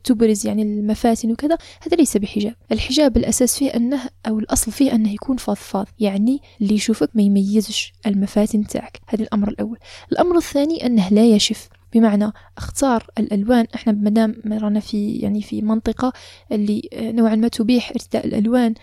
تبرز 0.05 0.47
يعني 0.47 0.63
المفاتن 0.63 1.31
وكذا 1.31 1.59
هذا 1.87 1.97
ليس 1.97 2.17
بحجاب. 2.17 2.55
الحجاب 2.73 3.17
الأساس 3.17 3.59
فيه 3.59 3.71
أنه 3.71 4.01
أو 4.29 4.39
الأصل 4.39 4.73
فيه 4.73 4.95
أنه 4.95 5.13
يكون 5.13 5.37
فضفاض. 5.37 5.87
يعني 5.99 6.41
اللي 6.61 6.75
يشوفك 6.75 7.11
ما 7.15 7.23
يميزش 7.23 7.93
المفاتن 8.07 8.67
تاعك. 8.67 9.01
هذا 9.09 9.23
الأمر 9.23 9.49
الأول. 9.49 9.79
الأمر 10.13 10.37
الثاني 10.37 10.87
أنه 10.87 11.09
لا 11.09 11.25
يشف. 11.25 11.69
بمعنى 11.93 12.33
اختار 12.59 13.07
الألوان. 13.19 13.67
إحنا 13.75 13.93
مادام 13.93 14.35
رانا 14.47 14.81
في 14.81 15.17
يعني 15.17 15.43
في 15.43 15.63
منطقة 15.63 16.13
اللي 16.53 16.89
آه، 16.93 17.13
نوعا 17.13 17.35
ما 17.35 17.49
تبيح 17.49 17.91
ارتداء 17.91 18.27
الألوان 18.27 18.75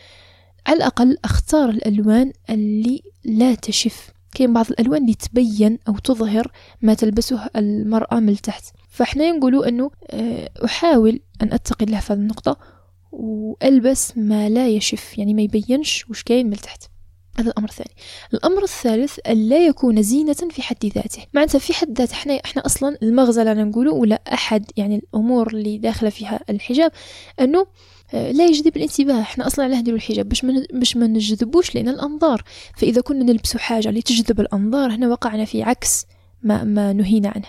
على 0.68 0.78
الأقل 0.78 1.18
اختار 1.26 1.70
الألوان 1.70 2.32
اللي 2.50 3.02
لا 3.26 3.56
تشف. 3.56 4.12
كاين 4.36 4.54
بعض 4.54 4.66
الألوان 4.72 5.02
اللي 5.02 5.14
تبين 5.14 5.80
أو 5.88 5.98
تظهر 5.98 6.52
ما 6.82 6.94
تلبسه 6.94 7.50
المرأة 7.56 8.20
من 8.20 8.36
تحت 8.36 8.64
فاحنا 8.90 9.32
نقولوا 9.32 9.68
أنه 9.68 9.92
آه، 10.10 10.50
أحاول 10.66 11.20
أن 11.42 11.54
أتقي 11.54 11.86
الله 11.86 12.00
في 12.00 12.14
هذه 12.14 12.20
النقطة 12.20 12.58
وألبس 13.12 14.18
ما 14.18 14.50
لا 14.50 14.68
يشف 14.68 15.18
يعني 15.18 15.34
ما 15.34 15.42
يبينش 15.42 16.10
وش 16.10 16.24
كاين 16.24 16.50
من 16.50 16.58
تحت 16.58 16.84
هذا 17.40 17.50
الأمر 17.50 17.70
الثاني. 17.70 17.96
الأمر 18.34 18.64
الثالث 18.64 19.20
الا 19.28 19.66
يكون 19.66 20.02
زينة 20.02 20.34
في 20.34 20.62
حد 20.62 20.86
ذاته. 20.86 21.26
معناتها 21.34 21.60
في 21.60 21.74
حد 21.74 21.98
ذاته 21.98 22.14
إحنا 22.14 22.34
إحنا 22.46 22.66
أصلا 22.66 22.98
المغزى 23.04 23.42
اللي 23.42 23.64
نقوله 23.64 23.92
ولا 23.92 24.22
أحد 24.34 24.72
يعني 24.78 24.96
الأمور 24.96 25.48
اللي 25.48 25.78
داخلة 25.78 26.10
فيها 26.10 26.40
الحجاب 26.50 26.92
أنه 27.40 27.68
آه، 28.14 28.32
لا 28.32 28.46
يجذب 28.46 28.78
الانتباه. 28.78 29.22
إحنا 29.22 29.48
أصلا 29.48 29.66
علاه 29.66 29.80
نديرو 29.80 29.98
الحجاب. 29.98 30.30
باش 30.30 30.46
ما 30.46 30.66
باش 30.74 30.98
ما 30.98 31.08
نجذبوش 31.08 31.76
لنا 31.76 31.92
الأنظار. 31.92 32.44
فإذا 32.78 33.02
كنا 33.02 33.24
نلبسوا 33.24 33.60
حاجة 33.60 33.90
اللي 33.90 34.02
تجذب 34.02 34.40
الأنظار 34.40 34.92
هنا 34.92 35.08
وقعنا 35.08 35.46
في 35.46 35.64
عكس 35.64 36.06
ما 36.44 36.64
ما 36.64 36.94
نهينا 36.94 37.30
عنه. 37.30 37.46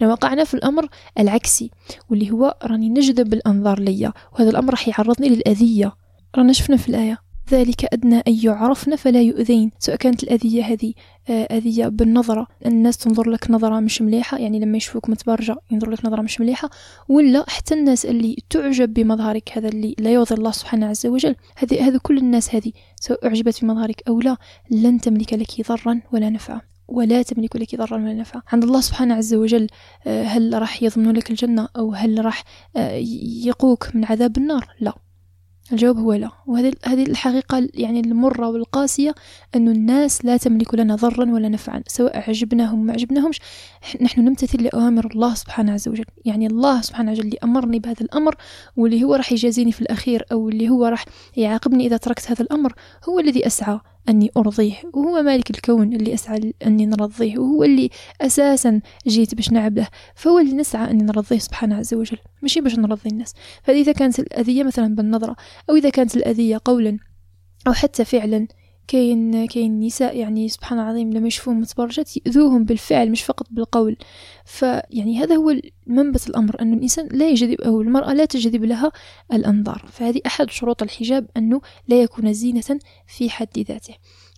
هنا 0.00 0.12
وقعنا 0.12 0.44
في 0.44 0.54
الأمر 0.54 0.88
العكسي 1.18 1.70
واللي 2.10 2.30
هو 2.30 2.56
راني 2.62 2.88
نجذب 2.88 3.34
الأنظار 3.34 3.80
ليا 3.80 4.12
وهذا 4.32 4.50
الأمر 4.50 4.70
راح 4.70 4.88
يعرضني 4.88 5.28
للأذية. 5.28 5.96
رانا 6.36 6.52
شفنا 6.52 6.76
في 6.76 6.88
الآية. 6.88 7.29
ذلك 7.50 7.92
أدنى 7.92 8.18
أن 8.18 8.38
يعرفن 8.42 8.96
فلا 8.96 9.22
يؤذين. 9.22 9.70
سواء 9.78 9.96
كانت 9.96 10.22
الأذية 10.22 10.64
هذه 10.64 10.92
آه، 11.30 11.56
أذية 11.56 11.86
بالنظرة 11.88 12.46
الناس 12.66 12.96
تنظر 12.96 13.30
لك 13.30 13.50
نظرة 13.50 13.80
مش 13.80 14.02
مليحة 14.02 14.38
يعني 14.38 14.60
لما 14.60 14.76
يشوفوك 14.76 15.10
متبرجة 15.10 15.56
ينظر 15.70 15.90
لك 15.90 16.04
نظرة 16.04 16.22
مش 16.22 16.40
مليحة 16.40 16.70
ولا 17.08 17.44
حتى 17.48 17.74
الناس 17.74 18.06
اللي 18.06 18.36
تعجب 18.50 18.94
بمظهرك 18.94 19.52
هذا 19.52 19.68
اللي 19.68 19.94
لا 19.98 20.10
يرضي 20.10 20.34
الله 20.34 20.50
سبحانه 20.50 20.86
عز 20.86 21.06
وجل. 21.06 21.36
هذه 21.56 21.86
هذا 21.88 21.98
كل 21.98 22.18
الناس 22.18 22.54
هذه 22.54 22.72
سواء 23.00 23.26
أعجبت 23.26 23.64
بمظهرك 23.64 24.02
أو 24.08 24.20
لا 24.20 24.36
لن 24.70 25.00
تملك 25.00 25.32
لك 25.32 25.68
ضرا 25.68 26.00
ولا 26.12 26.30
نفعا 26.30 26.60
ولا 26.90 27.22
تملك 27.22 27.56
لك 27.56 27.76
ضرا 27.76 27.96
ولا 27.96 28.14
نفعا 28.14 28.42
عند 28.52 28.64
الله 28.64 28.80
سبحانه 28.80 29.14
عز 29.14 29.34
وجل 29.34 29.66
آه، 30.06 30.22
هل 30.24 30.58
راح 30.62 30.82
يضمن 30.82 31.12
لك 31.12 31.30
الجنة؟ 31.30 31.68
أو 31.76 31.92
هل 31.92 32.24
راح 32.24 32.44
آه، 32.76 33.00
يقوك 33.44 33.88
من 33.94 34.04
عذاب 34.04 34.36
النار؟ 34.36 34.68
لا. 34.80 34.94
الجواب 35.72 35.98
هو 35.98 36.12
لا. 36.12 36.30
وهذه 36.46 36.72
هذه 36.84 37.02
الحقيقة 37.02 37.68
يعني 37.74 38.00
المرة 38.00 38.48
والقاسية 38.48 39.14
أن 39.54 39.68
الناس 39.68 40.24
لا 40.24 40.36
تملك 40.36 40.74
لنا 40.74 40.94
ضرا 40.94 41.32
ولا 41.32 41.48
نفعا 41.48 41.82
سواء 41.86 42.18
عجبناهم 42.28 42.86
ما 42.86 42.92
عجبناهمش. 42.92 43.40
نحن 44.00 44.20
نمتثل 44.20 44.62
لأوامر 44.62 45.06
الله 45.06 45.34
سبحانه 45.34 45.72
عز 45.72 45.88
وجل. 45.88 46.04
يعني 46.24 46.46
الله 46.46 46.80
سبحانه 46.80 47.10
عز 47.10 47.18
وجل 47.18 47.26
اللي 47.26 47.38
أمرني 47.44 47.78
بهذا 47.78 48.00
الأمر 48.00 48.34
واللي 48.76 49.04
هو 49.04 49.14
راح 49.14 49.32
يجازيني 49.32 49.72
في 49.72 49.80
الأخير 49.80 50.24
أو 50.32 50.48
اللي 50.48 50.68
هو 50.68 50.86
راح 50.86 51.04
يعاقبني 51.36 51.86
إذا 51.86 51.96
تركت 51.96 52.30
هذا 52.30 52.42
الأمر 52.42 52.72
هو 53.08 53.20
الذي 53.20 53.46
أسعى. 53.46 53.80
أني 54.08 54.30
أرضيه 54.36 54.74
وهو 54.94 55.22
مالك 55.22 55.50
الكون 55.50 55.92
اللي 55.92 56.14
أسعى 56.14 56.54
أني 56.66 56.86
نرضيه 56.86 57.38
وهو 57.38 57.64
اللي 57.64 57.90
أساسا 58.20 58.80
جيت 59.06 59.34
باش 59.34 59.52
نعبده 59.52 59.88
فهو 60.14 60.38
اللي 60.38 60.52
نسعى 60.52 60.90
أني 60.90 61.02
نرضيه 61.02 61.38
سبحانه 61.38 61.76
عز 61.76 61.94
وجل 61.94 62.18
ماشي 62.42 62.60
باش 62.60 62.78
نرضي 62.78 63.10
الناس. 63.10 63.34
فإذا 63.62 63.92
كانت 63.92 64.18
الأذية 64.18 64.62
مثلا 64.62 64.94
بالنظرة 64.94 65.36
أو 65.70 65.76
إذا 65.76 65.90
كانت 65.90 66.16
الأذية 66.16 66.60
قولا 66.64 66.98
أو 67.66 67.72
حتى 67.72 68.04
فعلا 68.04 68.48
كاين 68.90 69.46
كاين 69.46 69.80
نساء 69.80 70.16
يعني 70.16 70.48
سبحان 70.48 70.78
العظيم 70.78 71.12
لما 71.12 71.26
يشوفوهم 71.26 71.60
متبرجات 71.60 72.16
يؤذوهم 72.16 72.64
بالفعل 72.64 73.10
مش 73.10 73.22
فقط 73.22 73.46
بالقول. 73.50 73.96
فيعني 74.44 75.18
هذا 75.18 75.34
هو 75.34 75.54
منبت 75.86 76.28
الأمر 76.28 76.60
أن 76.60 76.74
الإنسان 76.74 77.08
لا 77.12 77.28
يجذب 77.28 77.60
أو 77.60 77.80
المرأة 77.80 78.12
لا 78.12 78.24
تجذب 78.24 78.64
لها 78.64 78.92
الأنظار. 79.32 79.84
فهذه 79.92 80.20
أحد 80.26 80.50
شروط 80.50 80.82
الحجاب 80.82 81.26
أنه 81.36 81.60
لا 81.88 82.02
يكون 82.02 82.32
زينة 82.32 82.78
في 83.06 83.30
حد 83.30 83.58
ذاته. 83.58 83.94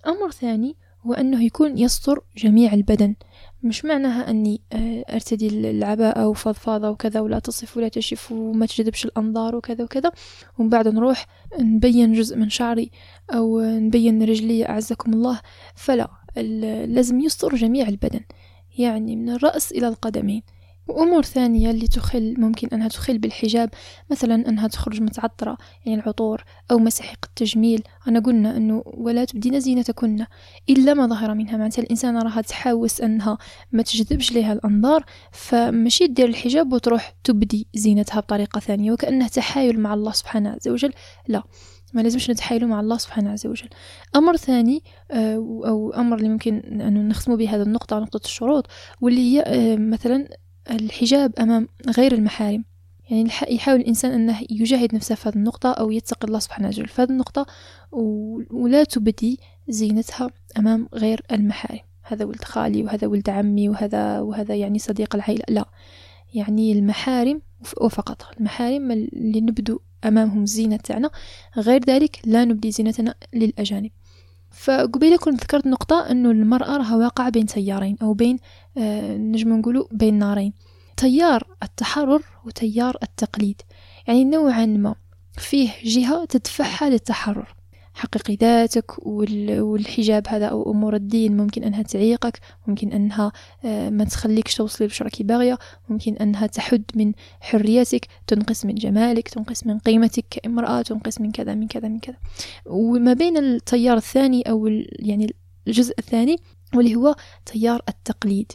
أمر 0.07 0.31
ثاني 0.31 0.77
هو 1.07 1.12
أنه 1.12 1.45
يكون 1.45 1.79
يستر 1.79 2.21
جميع 2.37 2.75
البدن. 2.75 3.15
مش 3.62 3.85
معناها 3.85 4.31
أني 4.31 4.61
آه، 4.72 5.05
أرتدي 5.14 5.70
العباءة 5.70 6.29
وفضفاضة 6.29 6.90
وكذا 6.90 7.20
ولا 7.20 7.38
تصف 7.38 7.77
ولا 7.77 7.88
تشف 7.88 8.33
وما 8.33 8.66
تجذبش 8.66 9.05
الأنظار 9.05 9.57
وكذا 9.57 9.85
وكذا. 9.85 10.12
ومن 10.59 10.68
بعد 10.68 10.88
نروح 10.88 11.27
نبين 11.61 12.12
جزء 12.12 12.37
من 12.37 12.51
شعري 12.51 12.90
أو 13.35 13.61
نبين 13.61 14.22
رجلي 14.22 14.68
أعزكم 14.68 15.12
الله. 15.12 15.40
فلا 15.75 16.11
لازم 16.87 17.20
يستر 17.20 17.55
جميع 17.55 17.88
البدن 17.88 18.20
يعني 18.79 19.16
من 19.16 19.31
الرأس 19.31 19.72
إلى 19.72 19.88
القدمين. 19.88 20.42
وأمور 20.88 21.23
ثانية 21.23 21.71
اللي 21.71 21.87
تخل 21.87 22.35
ممكن 22.38 22.68
أنها 22.73 22.88
تخل 22.88 23.18
بالحجاب 23.18 23.71
مثلا 24.11 24.49
أنها 24.49 24.68
تخرج 24.68 25.03
متعطرة 25.03 25.57
يعني 25.87 26.01
العطور 26.01 26.45
أو 26.71 26.79
مسحق 26.79 27.18
التجميل. 27.25 27.83
أنا 28.09 28.21
قلنا 28.21 28.57
أنه 28.57 28.83
ولا 28.87 29.25
تبدين 29.25 29.61
زينتكن 29.61 30.27
إلا 30.71 30.95
ما 30.95 31.07
ظهر 31.07 31.35
منها. 31.35 31.57
معناتها 31.57 31.83
الإنسان 31.83 32.18
راها 32.18 32.40
تحاوس 32.40 33.01
أنها 33.01 33.38
ما 33.73 33.83
تجذبش 33.83 34.33
لها 34.33 34.53
الأنظار 34.53 35.05
فمشي 35.33 36.07
دير 36.07 36.29
الحجاب 36.29 36.73
وتروح 36.73 37.14
تبدي 37.25 37.66
زينتها 37.75 38.21
بطريقة 38.21 38.61
ثانية 38.61 38.92
وكأنها 38.92 39.29
تحايل 39.29 39.81
مع 39.81 39.95
الله 39.95 40.12
سبحانه 40.12 40.51
عز 40.51 40.68
وجل. 40.68 40.92
لا 41.29 41.42
ما 41.92 42.01
لازمش 42.01 42.31
نتحايلوا 42.31 42.68
مع 42.68 42.81
الله 42.81 42.97
سبحانه 42.97 43.31
عز 43.31 43.47
وجل. 43.47 43.68
أمر 44.16 44.37
ثاني 44.37 44.83
آه، 45.11 45.35
أو 45.66 45.92
أمر 45.97 46.16
اللي 46.16 46.29
ممكن 46.29 46.59
أن 46.59 47.09
نختم 47.09 47.37
به 47.37 47.55
هذه 47.55 47.62
النقطة 47.62 47.99
نقطة 47.99 48.21
الشروط 48.25 48.66
واللي 49.01 49.21
هي 49.21 49.42
آه، 49.47 49.77
مثلا 49.77 50.29
الحجاب 50.70 51.33
أمام 51.40 51.68
غير 51.96 52.12
المحارم. 52.12 52.64
يعني 53.11 53.31
يحاول 53.48 53.81
الإنسان 53.81 54.12
أنه 54.12 54.40
يجاهد 54.51 54.94
نفسه 54.94 55.14
في 55.14 55.29
هذه 55.29 55.37
النقطة 55.37 55.72
أو 55.72 55.90
يتقي 55.90 56.29
الله 56.29 56.38
سبحانه 56.38 56.68
وتعالى 56.68 56.88
في 56.88 57.03
هذه 57.03 57.11
النقطة 57.11 57.46
ولا 58.51 58.85
تبدي 58.85 59.40
زينتها 59.68 60.31
أمام 60.59 60.88
غير 60.94 61.20
المحارم. 61.33 61.81
هذا 62.03 62.25
ولد 62.25 62.44
خالي 62.44 62.83
وهذا 62.83 63.07
ولد 63.07 63.31
عمي 63.31 63.68
وهذا 63.68 64.20
وهذا 64.20 64.55
يعني 64.55 64.79
صديق 64.79 65.14
العائلة. 65.14 65.44
لا. 65.48 65.68
يعني 66.35 66.72
المحارم 66.72 67.42
وف- 67.61 67.83
وفقط. 67.83 68.27
المحارم 68.38 68.90
اللي 68.92 69.40
نبدو 69.40 69.81
أمامهم 70.05 70.42
الزينة 70.42 70.77
تاعنا 70.77 71.11
غير 71.57 71.85
ذلك 71.85 72.20
لا 72.25 72.44
نبدي 72.44 72.70
زينتنا 72.70 73.14
للأجانب. 73.35 73.90
فقبيلة 74.53 75.17
كنت 75.17 75.43
ذكرت 75.43 75.67
نقطة 75.67 76.11
أنه 76.11 76.31
المرأة 76.31 76.77
راها 76.77 76.97
واقعة 76.97 77.31
بين 77.31 77.47
تيارين 77.47 77.97
أو 78.03 78.12
بين 78.15 78.38
آه 78.79 79.17
نجم 79.17 79.59
نقولوا 79.59 79.87
بين 79.93 80.19
نارين 80.19 80.53
تيار 80.97 81.47
التحرر 81.62 82.23
وتيار 82.45 82.97
التقليد. 83.03 83.62
يعني 84.07 84.25
نوعا 84.25 84.67
ما 84.67 84.95
فيه 85.38 85.71
جهة 85.85 86.25
تدفعها 86.25 86.91
للتحرر. 86.91 87.55
حققي 87.94 88.35
ذاتك 88.35 89.07
وال- 89.07 89.61
والحجاب 89.61 90.28
هذا 90.28 90.46
أو 90.46 90.70
أمور 90.70 90.94
الدين 90.96 91.37
ممكن 91.37 91.64
أنها 91.64 91.83
تعيقك 91.83 92.38
ممكن 92.66 92.92
أنها 92.92 93.33
آه، 93.64 93.90
ما 93.90 94.05
تخليكش 94.05 94.55
توصلي 94.55 94.87
للي 94.87 94.96
راكي 95.02 95.22
باغية 95.24 95.59
ممكن 95.88 96.14
أنها 96.16 96.46
تحد 96.46 96.83
من 96.94 97.12
حريتك 97.40 98.07
تنقص 98.26 98.64
من 98.64 98.74
جمالك 98.74 99.28
تنقص 99.28 99.66
من 99.66 99.78
قيمتك 99.78 100.24
كامرأة 100.31 100.83
تنقص 100.83 101.20
من 101.20 101.31
كذا 101.33 101.55
من 101.55 101.66
كذا 101.68 101.88
من 101.88 101.98
كذا. 102.00 102.16
وما 102.66 103.12
بين 103.12 103.37
التيار 103.37 103.96
الثاني 103.96 104.42
أو 104.42 104.66
يعني 104.92 105.35
الجزء 105.66 105.94
الثاني 105.98 106.37
واللي 106.74 106.94
هو 106.94 107.14
تيار 107.46 107.83
التقليد. 107.88 108.52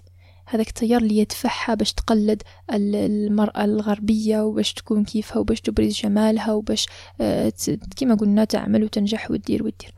هذاك 0.47 0.67
التيار 0.67 1.01
اللي 1.01 1.17
يدفعها 1.17 1.73
باش 1.73 1.93
تقلد 1.93 2.43
المرأة 2.71 3.65
الغربية 3.65 4.41
وباش 4.41 4.73
تكون 4.73 5.03
كيفها 5.03 5.37
وباش 5.37 5.61
تبرز 5.61 5.93
جمالها 5.93 6.53
وباش 6.53 6.87
آه، 7.21 7.53
كما 7.97 8.15
قلنا 8.15 8.45
تعمل 8.45 8.83
وتنجح 8.83 9.31
وتدير 9.31 9.63
وتدير. 9.63 9.93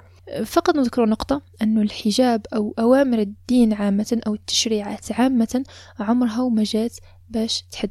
فقط 0.46 0.76
نذكر 0.76 1.06
نقطة 1.06 1.42
أن 1.62 1.82
الحجاب 1.82 2.46
أو 2.56 2.74
أوامر 2.80 3.20
الدين 3.20 3.74
عامة 3.74 4.22
أو 4.28 4.34
التشريعات 4.34 5.12
عامة 5.12 5.64
عمرها 6.00 6.42
وما 6.42 6.64
جات 6.64 6.98
باش 7.30 7.64
تحد 7.72 7.90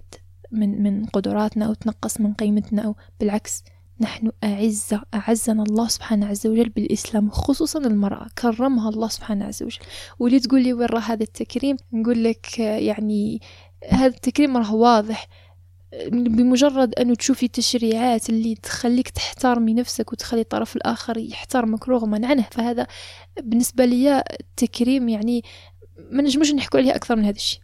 من 0.53 0.83
من 0.83 1.07
قدراتنا 1.07 1.67
أو 1.67 1.75
تنقص 1.75 2.21
من 2.21 2.35
قيمتنا 2.35 2.83
أو 2.83 2.97
بالعكس. 3.21 3.65
نحن 4.01 4.31
أعزة 4.45 5.03
أعزنا 5.15 5.63
الله 5.63 5.89
سبحانه 5.89 6.27
عز 6.27 6.47
وجل 6.47 6.69
بالإسلام 6.69 7.31
خصوصا 7.31 7.79
المرأة. 7.79 8.27
كرمها 8.39 8.89
الله 8.89 9.09
سبحانه 9.09 9.45
عز 9.45 9.63
وجل. 9.63 9.79
واللي 10.19 10.41
تقول 10.41 10.63
لي 10.63 10.73
وين 10.73 10.89
هذا 10.95 11.23
التكريم؟ 11.23 11.77
نقول 11.93 12.25
لك 12.25 12.59
يعني 12.59 13.41
هذا 13.91 14.07
التكريم 14.07 14.57
راه 14.57 14.75
واضح. 14.75 15.29
بمجرد 16.13 16.95
أنه 16.95 17.15
تشوفي 17.15 17.49
تشريعات 17.49 18.31
اللي 18.31 18.55
تخليك 18.55 19.09
تحترمي 19.09 19.75
نفسك 19.75 20.13
وتخلي 20.13 20.41
الطرف 20.41 20.77
الآخر 20.77 21.19
يحترمك 21.19 21.89
رغما 21.89 22.27
عنه. 22.27 22.47
فهذا 22.51 22.87
بالنسبة 23.43 23.85
لي 23.85 24.25
تكريم 24.57 25.09
يعني 25.09 25.43
ما 26.11 26.23
نجمش 26.23 26.53
نحكوا 26.53 26.81
عليه 26.81 26.95
أكثر 26.95 27.17
من 27.17 27.25
هذا 27.25 27.37
الشيء. 27.37 27.61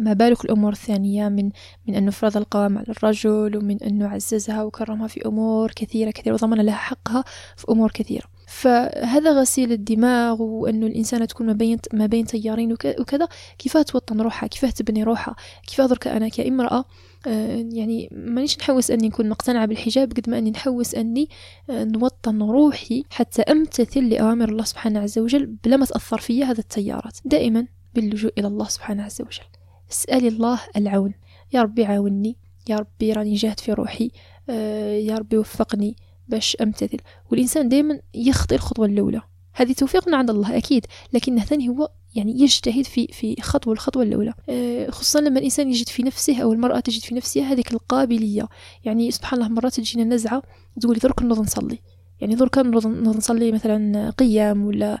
ما 0.00 0.12
بالك 0.12 0.44
الأمور 0.44 0.72
الثانية 0.72 1.28
من 1.28 1.50
من 1.88 1.94
أنه 1.94 2.10
فرض 2.10 2.36
القوام 2.36 2.78
على 2.78 2.86
الرجل 2.88 3.56
ومن 3.56 3.82
أنه 3.82 4.08
عززها 4.08 4.62
وكرمها 4.62 5.06
في 5.06 5.26
أمور 5.26 5.72
كثيرة 5.76 6.10
كثيرة 6.10 6.34
وضمن 6.34 6.60
لها 6.60 6.74
حقها 6.74 7.24
في 7.56 7.64
أمور 7.70 7.90
كثيرة. 7.90 8.24
فهذا 8.46 9.40
غسيل 9.40 9.72
الدماغ 9.72 10.42
وأنه 10.42 10.86
الإنسانة 10.86 11.24
تكون 11.24 11.46
ما 11.46 11.52
بين 11.52 11.78
ما 11.92 12.06
بين 12.06 12.26
تيارين 12.26 12.72
وكذا. 12.72 13.28
كيفاه 13.58 13.82
توطن 13.82 14.20
روحها؟ 14.20 14.46
كيفاه 14.46 14.70
تبني 14.70 15.02
روحها؟ 15.02 15.36
كيفاه 15.66 15.86
درك 15.86 16.06
أنا 16.06 16.28
كامرأة؟ 16.28 16.84
آه، 17.26 17.66
يعني 17.72 18.08
مانيش 18.12 18.58
نحوس 18.58 18.90
أني 18.90 19.08
نكون 19.08 19.28
مقتنعة 19.28 19.66
بالحجاب 19.66 20.12
قد 20.12 20.30
ما 20.30 20.38
أني 20.38 20.50
نحوس 20.50 20.94
أني 20.94 21.28
آه، 21.70 21.84
نوطن 21.84 22.42
روحي 22.42 23.04
حتى 23.10 23.42
أمتثل 23.42 24.08
لأوامر 24.08 24.48
الله 24.48 24.64
سبحانه 24.64 25.00
عز 25.00 25.18
وجل 25.18 25.46
بلا 25.46 25.76
ما 25.76 25.84
تأثر 25.84 26.18
فيا 26.18 26.44
هذا 26.44 26.60
التيارات. 26.60 27.18
دائما 27.24 27.66
باللجوء 27.94 28.32
إلى 28.38 28.46
الله 28.46 28.68
سبحانه 28.68 29.02
عز 29.02 29.22
وجل. 29.22 29.59
اسألي 29.90 30.28
الله 30.28 30.60
العون. 30.76 31.14
يا 31.52 31.62
ربي 31.62 31.84
عاوني 31.84 32.36
يا 32.68 32.76
ربي 32.76 33.12
راني 33.12 33.34
جاهد 33.34 33.60
في 33.60 33.72
روحي. 33.72 34.10
آه، 34.50 34.96
يا 34.96 35.18
ربي 35.18 35.38
وفقني 35.38 35.96
باش 36.28 36.56
أمتثل. 36.60 36.98
والإنسان 37.30 37.68
دائما 37.68 38.00
يخطي 38.14 38.54
الخطوة 38.54 38.86
الأولى. 38.86 39.22
هذه 39.52 39.72
توفيق 39.72 40.08
من 40.08 40.14
عند 40.14 40.30
الله 40.30 40.56
أكيد. 40.56 40.86
لكنه 41.12 41.44
ثاني 41.44 41.68
هو 41.68 41.90
يعني 42.14 42.40
يجتهد 42.40 42.84
في 42.84 43.06
في 43.06 43.36
خطوة 43.42 43.72
الخطوة 43.72 44.02
الأولى. 44.02 44.34
آه، 44.48 44.90
خصوصا 44.90 45.20
لما 45.20 45.38
الإنسان 45.38 45.68
يجد 45.68 45.88
في 45.88 46.02
نفسه 46.02 46.42
أو 46.42 46.52
المرأة 46.52 46.80
تجد 46.80 47.02
في 47.02 47.14
نفسها 47.14 47.52
هذه 47.52 47.62
القابلية. 47.72 48.48
يعني 48.84 49.10
سبحان 49.10 49.42
الله 49.42 49.52
مرات 49.52 49.74
تجينا 49.74 50.04
نزعة 50.04 50.42
تقولي 50.80 50.98
درك 50.98 51.22
نوض 51.22 51.40
نصلي. 51.40 51.78
يعني 52.20 52.34
درك 52.34 52.58
نوض 52.58 52.86
نصلي 52.86 53.52
مثلا 53.52 54.10
قيام 54.10 54.64
ولا 54.64 55.00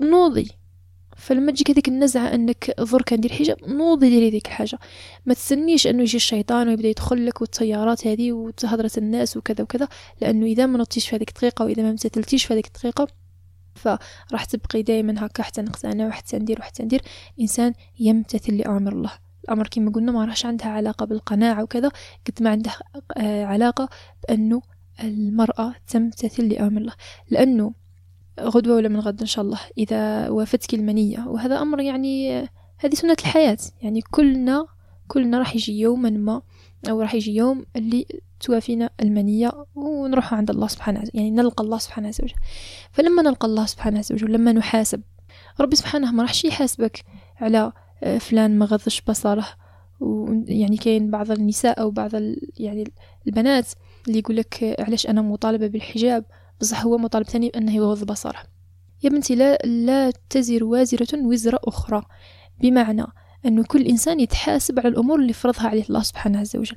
نوضي. 0.00 0.59
فلما 1.20 1.52
تجيك 1.52 1.70
هذيك 1.70 1.88
النزعة 1.88 2.34
إنك 2.34 2.74
درك 2.78 3.12
ندير 3.12 3.32
حجاب 3.32 3.56
نوضي 3.68 4.08
ديري 4.08 4.30
ديك 4.30 4.46
الحاجة. 4.46 4.78
ما 5.26 5.34
تستنيش 5.34 5.86
إنه 5.86 6.02
يجي 6.02 6.16
الشيطان 6.16 6.68
ويبدأ 6.68 6.88
يدخل 6.88 7.26
لك 7.26 7.40
والتيارات 7.40 8.06
هذه 8.06 8.32
وتهضرة 8.32 8.90
الناس 8.98 9.36
وكذا 9.36 9.62
وكذا 9.64 9.88
لأنه 10.20 10.46
إذا 10.46 10.66
ما 10.66 10.78
نطيش 10.78 11.08
في 11.08 11.16
هذيك 11.16 11.28
الدقيقة 11.28 11.64
وإذا 11.64 11.82
ما 11.82 11.90
امتثلتيش 11.90 12.44
في 12.44 12.54
هذيك 12.54 12.66
الدقيقة 12.66 13.08
فراح 13.74 14.44
تبقي 14.44 14.82
دايما 14.82 15.26
هكا 15.26 15.42
حتى 15.42 15.62
نقتنع 15.62 16.06
وحتى 16.06 16.38
ندير 16.38 16.58
وحتى 16.60 16.82
ندير. 16.82 17.02
إنسان 17.40 17.72
يمتثل 18.00 18.56
لأمر 18.56 18.92
الله. 18.92 19.12
الأمر 19.44 19.68
كما 19.68 19.90
قلنا 19.90 20.12
ما 20.12 20.24
راحش 20.24 20.46
عندها 20.46 20.68
علاقة 20.68 21.06
بالقناعة 21.06 21.62
وكذا 21.62 21.90
قد 22.26 22.42
ما 22.42 22.50
عندها 22.50 22.78
آه، 23.16 23.44
علاقة 23.44 23.88
بأنه 24.22 24.62
المرأة 25.04 25.74
تمتثل 25.88 26.48
لأمر 26.48 26.80
الله. 26.80 26.92
لأنه 27.30 27.72
غدوة 28.42 28.76
ولا 28.76 28.88
من 28.88 29.00
غد 29.00 29.20
إن 29.20 29.26
شاء 29.26 29.44
الله 29.44 29.60
إذا 29.78 30.28
وافتك 30.28 30.74
المنية. 30.74 31.24
وهذا 31.28 31.62
أمر 31.62 31.80
يعني 31.80 32.40
هذه 32.78 32.94
سنة 32.94 33.16
الحياة. 33.20 33.58
يعني 33.82 34.00
كلنا 34.00 34.66
كلنا 35.08 35.38
راح 35.38 35.54
يجي 35.54 35.80
يوما 35.80 36.10
ما 36.10 36.42
أو 36.90 37.00
راح 37.00 37.14
يجي 37.14 37.34
يوم 37.36 37.66
اللي 37.76 38.06
توافينا 38.40 38.90
المنية 39.00 39.52
ونروح 39.74 40.34
عند 40.34 40.50
الله 40.50 40.66
سبحانه 40.66 41.02
يعني 41.14 41.30
نلقى 41.30 41.64
الله 41.64 41.78
سبحانه 41.78 42.08
عز 42.08 42.20
وجل. 42.22 42.34
فلما 42.92 43.22
نلقى 43.22 43.46
الله 43.46 43.66
سبحانه 43.66 43.98
عز 43.98 44.12
وجل 44.12 44.32
لما 44.32 44.52
نحاسب 44.52 45.02
ربي 45.60 45.76
سبحانه 45.76 46.12
ما 46.12 46.22
راحش 46.22 46.44
يحاسبك 46.44 47.04
على 47.36 47.72
آه، 48.02 48.18
فلان 48.18 48.58
ما 48.58 48.66
غضش 48.66 49.00
بصره 49.00 49.46
ويعني 50.00 50.76
كاين 50.76 51.10
بعض 51.10 51.30
النساء 51.30 51.80
أو 51.80 51.90
بعض 51.90 52.10
يعني 52.58 52.92
البنات 53.26 53.66
اللي 54.08 54.18
يقول 54.18 54.36
لك 54.36 54.76
علاش 54.78 55.06
أنا 55.06 55.22
مطالبة 55.22 55.66
بالحجاب؟ 55.66 56.24
بصح 56.60 56.84
هو 56.84 56.98
مطالب 56.98 57.26
ثاني 57.26 57.48
بأنه 57.48 57.76
يغض 57.76 58.04
بصرة. 58.04 58.42
يا 59.02 59.10
بنتي 59.10 59.34
لا, 59.34 59.56
لا 59.56 60.12
تزر 60.30 60.64
وازرة 60.64 61.26
وزر 61.26 61.58
أخرى. 61.64 62.02
بمعنى 62.60 63.06
أن 63.46 63.62
كل 63.62 63.82
إنسان 63.82 64.20
يتحاسب 64.20 64.78
على 64.78 64.88
الأمور 64.88 65.20
اللي 65.20 65.32
فرضها 65.32 65.68
عليه 65.68 65.84
الله 65.84 66.02
سبحانه 66.02 66.40
عز 66.40 66.56
وجل. 66.56 66.76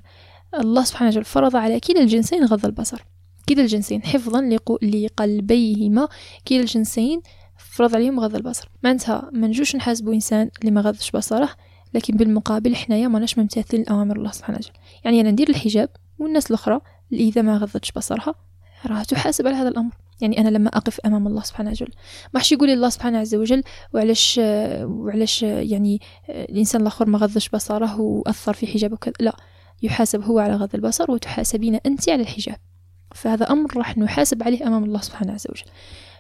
الله 0.60 0.84
سبحانه 0.84 1.10
وتعالى 1.10 1.26
فرض 1.26 1.56
على 1.56 1.80
كلا 1.80 2.02
الجنسين 2.02 2.46
غض 2.46 2.65
البصر. 2.65 3.06
كلا 3.50 3.62
الجنسين 3.62 4.04
حفظا 4.04 4.41
لقلبيهما. 4.82 6.08
كلا 6.48 6.60
الجنسين 6.60 7.22
فرض 7.58 7.96
عليهم 7.96 8.19
غض 8.19 8.36
البصر. 8.36 8.69
معناتها 8.84 9.30
ما 9.34 9.48
نجوش 9.48 9.76
نحاسبوا 9.76 10.13
إنسان 10.13 10.50
اللي 10.62 10.72
ما 10.72 10.82
غضش 10.82 11.12
بصره 11.12 11.50
لكن 11.93 12.17
بالمقابل 12.17 12.76
حنايا 12.76 13.08
ماناش 13.08 13.38
ممتثلين 13.38 13.88
اوامر 13.88 14.17
الله 14.17 14.32
سبحانه 14.32 14.58
وتعالى 14.58 14.80
يعني 15.06 15.22
أنا 15.22 15.32
ندير 15.32 15.50
الحجاب 15.50 15.89
والناس 16.19 16.48
الأخرى 16.48 16.80
اللي 17.12 17.24
إذا 17.24 17.41
ما 17.41 17.58
غضتش 17.58 17.91
بصرها 17.91 18.36
راح 18.88 19.04
تحاسب 19.04 19.48
على 19.48 19.56
هذا 19.56 19.69
الأمر. 19.69 19.91
يعني 20.22 20.38
أنا 20.38 20.50
لما 20.50 20.69
أقف 20.69 21.00
أمام 21.00 21.28
الله 21.28 21.41
سبحانه 21.41 21.72
وتعالى 21.72 21.93
ما 22.34 22.39
حش 22.39 22.52
يقول 22.52 22.69
الله 22.69 22.89
سبحانه 22.89 23.17
عز 23.17 23.36
وجل 23.36 23.63
وعلاش 23.93 24.39
وعلاش 24.84 25.43
يعني 25.43 26.02
الإنسان 26.30 26.82
الآخر 26.82 27.10
ما 27.10 27.17
غضش 27.17 27.50
بصره 27.50 28.00
وأثر 28.02 28.54
في 28.54 28.67
حجابه 28.67 28.93
وكذا. 28.93 29.13
لا 29.19 29.36
يحاسب 29.82 30.24
هو 30.24 30.39
على 30.39 30.56
غض 30.56 30.69
البصر 30.76 31.12
وتحاسبين 31.12 31.76
أنت 31.86 32.10
على 32.10 32.22
الحجاب. 32.22 32.56
فهذا 33.15 33.52
أمر 33.52 33.78
راح 33.78 33.98
نحاسب 33.98 34.43
عليه 34.43 34.67
أمام 34.67 34.84
الله 34.84 35.02
سبحانه 35.02 35.34
عز 35.34 35.48
وجل. 35.50 35.65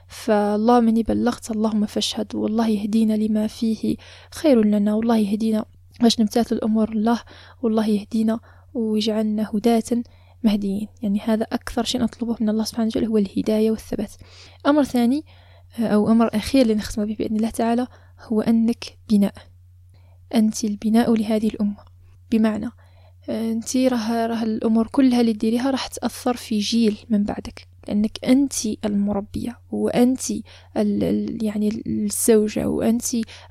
فالله 0.07 0.79
مني 0.79 1.03
بلغت 1.03 1.51
اللهم 1.51 1.85
فاشهد 1.85 2.35
والله 2.35 2.67
يهدينا 2.67 3.13
لما 3.13 3.47
فيه 3.47 3.95
خير 4.31 4.65
لنا 4.65 4.93
والله 4.93 5.17
يهدينا 5.17 5.65
باش 6.01 6.19
نمتثل 6.19 6.55
الأمور 6.55 6.89
الله 6.89 7.19
والله 7.61 7.87
يهدينا 7.87 8.39
ويجعلنا 8.73 9.49
هداة 9.53 10.03
مهديين. 10.43 10.87
يعني 11.01 11.19
هذا 11.19 11.43
أكثر 11.43 11.83
شيء 11.83 12.03
أطلبه 12.03 12.35
من 12.39 12.49
الله 12.49 12.63
سبحانه 12.63 12.87
وتعالى 12.87 13.07
هو 13.07 13.17
الهداية 13.17 13.71
والثبات. 13.71 14.11
أمر 14.67 14.83
ثاني 14.83 15.25
أو 15.79 16.11
أمر 16.11 16.29
أخير 16.35 16.61
اللي 16.61 16.75
نختم 16.75 17.05
به 17.05 17.15
بإذن 17.19 17.35
الله 17.35 17.49
تعالى 17.49 17.87
هو 18.21 18.41
أنك 18.41 18.97
بناء. 19.09 19.33
أنت 20.35 20.63
البناء 20.63 21.15
لهذه 21.15 21.47
الأمة. 21.47 21.85
بمعنى 22.31 22.69
أنت 23.29 23.77
راه 23.77 24.25
راه 24.25 24.43
الأمور 24.43 24.87
كلها 24.87 25.21
اللي 25.21 25.33
ديريها 25.33 25.71
راح 25.71 25.87
تأثر 25.87 26.37
في 26.37 26.59
جيل 26.59 26.97
من 27.09 27.23
بعدك. 27.23 27.72
لأنك 27.87 28.19
أنت 28.25 28.53
المربية 28.85 29.59
وأنت 29.71 30.21
يعني 31.43 31.83
الزوجة 31.87 32.67
وأنت 32.67 33.05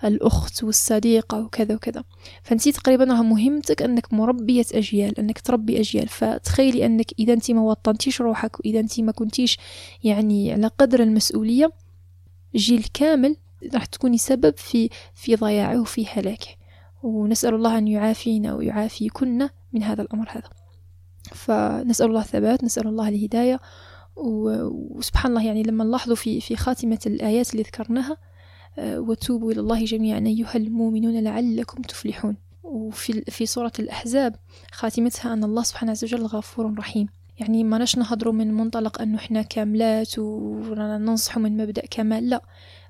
الأخت 0.05 0.65
والصديقة 0.65 1.41
وكذا 1.41 1.75
وكذا. 1.75 2.05
فأنت 2.43 2.69
تقريبا 2.69 3.05
راه 3.05 3.23
مهمتك 3.23 3.83
أنك 3.83 4.13
مربية 4.13 4.65
أجيال 4.75 5.19
أنك 5.19 5.41
تربي 5.41 5.81
أجيال. 5.81 6.09
فتخيلي 6.09 6.87
أنك 6.87 7.07
إذا 7.19 7.33
أنت 7.33 7.51
ما 7.51 7.61
وطنتيش 7.61 8.21
روحك 8.21 8.61
وإذا 8.61 8.81
أنت 8.81 9.01
ما 9.01 9.13
كنتيش 9.13 9.59
يعني 10.05 10.53
على 10.53 10.67
قدر 10.67 11.03
المسؤولية 11.03 11.73
جيل 12.57 12.85
كامل 12.95 13.37
راح 13.75 13.85
تكوني 13.85 14.19
سبب 14.19 14.57
في 14.57 14.89
في 15.15 15.37
ضياعه 15.37 15.81
وفي 15.81 16.07
هلاكه. 16.07 16.51
ونسأل 17.03 17.55
الله 17.55 17.79
أن 17.79 17.89
يعافينا 17.89 18.55
ويعافي 18.55 19.09
كنا 19.09 19.51
من 19.73 19.83
هذا 19.83 20.03
الأمر 20.03 20.29
هذا. 20.31 20.51
فنسأل 21.35 22.07
الله 22.07 22.21
الثبات 22.21 22.65
نسأل 22.65 22.87
الله 22.87 23.09
الهداية 23.09 23.61
وسبحان 24.17 25.33
الله 25.33 25.47
يعني 25.47 25.63
لما 25.63 25.85
نلاحظوا 25.85 26.17
في 26.17 26.41
في 26.41 26.57
خاتمة 26.57 26.99
الآيات 27.07 27.53
اللي 27.53 27.63
ذكرناها 27.63 28.17
آه، 28.79 29.01
وتوبوا 29.01 29.53
إلى 29.53 29.61
الله 29.61 29.85
جميعا 29.85 30.19
أيها 30.19 30.57
المؤمنون 30.57 31.21
لعلكم 31.25 31.83
تفلحون. 31.83 32.37
وفي 32.63 33.21
في 33.21 33.47
سورة 33.47 33.73
الأحزاب 33.79 34.37
خاتمتها 34.73 35.33
أن 35.33 35.45
الله 35.45 35.63
سبحانه 35.63 35.91
عز 35.91 36.05
وجل 36.05 36.27
غفور 36.27 36.75
رحيم. 36.79 37.09
يعني 37.39 37.65
ما 37.65 37.79
نش 37.79 37.99
نهضروا 37.99 38.33
من 38.33 38.55
منطلق 38.55 39.01
أنه 39.03 39.19
إحنا 39.19 39.43
كاملات 39.43 40.19
ورانا 40.19 40.99
ننصحوا 40.99 41.43
من 41.43 41.57
مبدأ 41.57 41.83
كمال 41.91 42.31
لا. 42.31 42.43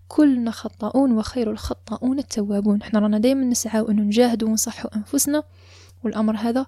كلنا 0.09 0.51
خطاؤون 0.51 1.13
وخير 1.13 1.51
الخطاؤون 1.51 2.19
التوابون. 2.19 2.83
إحنا 2.83 3.01
رانا 3.01 3.19
دايما 3.19 3.45
نسعى 3.45 3.81
أنه 3.89 4.03
نجاهد 4.03 4.43
ونصحوا 4.43 4.97
أنفسنا 4.97 5.43
والأمر 6.05 6.37
هذا 6.37 6.67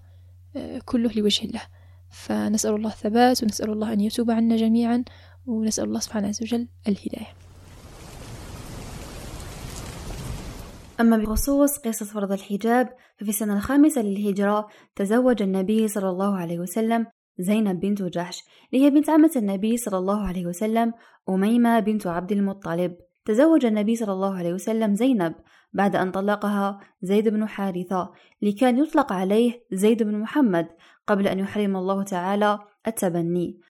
آه، 0.56 0.78
كله 0.84 1.10
لوجه 1.12 1.44
الله. 1.44 1.62
فنسأل 2.14 2.74
الله 2.74 2.90
الثبات 2.90 3.42
ونسأل 3.42 3.70
الله 3.70 3.92
أن 3.92 4.00
يتوب 4.00 4.30
عنا 4.30 4.56
جميعا 4.56 5.04
ونسأل 5.46 5.84
الله 5.84 6.00
سبحانه 6.00 6.28
عز 6.28 6.42
وجل 6.42 6.68
الهداية. 6.88 7.26
أما 11.00 11.16
بخصوص 11.16 11.78
قصة 11.78 12.06
فرض 12.06 12.32
الحجاب 12.32 12.88
ففي 13.20 13.28
السنة 13.28 13.56
الخامسة 13.56 14.02
للهجرة 14.02 14.68
تزوج 14.96 15.42
النبي 15.42 15.88
صلى 15.88 16.10
الله 16.10 16.36
عليه 16.36 16.58
وسلم 16.58 17.06
زينب 17.38 17.80
بنت 17.80 18.02
جحش 18.02 18.42
هي 18.72 18.90
بنت 18.90 19.10
عمة 19.10 19.30
النبي 19.36 19.76
صلى 19.76 19.98
الله 19.98 20.26
عليه 20.26 20.46
وسلم 20.46 20.92
أميمة 21.28 21.80
بنت 21.80 22.06
عبد 22.06 22.32
المطلب. 22.32 22.96
تزوج 23.24 23.66
النبي 23.66 23.96
صلى 23.96 24.12
الله 24.12 24.38
عليه 24.38 24.52
وسلم 24.52 24.94
زينب 24.94 25.34
بعد 25.72 25.96
أن 25.96 26.10
طلقها 26.10 26.80
زيد 27.02 27.28
بن 27.28 27.46
حارثة 27.46 28.10
اللي 28.42 28.52
كان 28.52 28.78
يطلق 28.78 29.12
عليه 29.12 29.64
زيد 29.72 30.02
بن 30.02 30.18
محمد 30.18 30.66
قبل 31.06 31.28
أن 31.28 31.38
يحرم 31.38 31.76
الله 31.76 32.02
تعالى 32.02 32.58
التبني. 32.86 33.60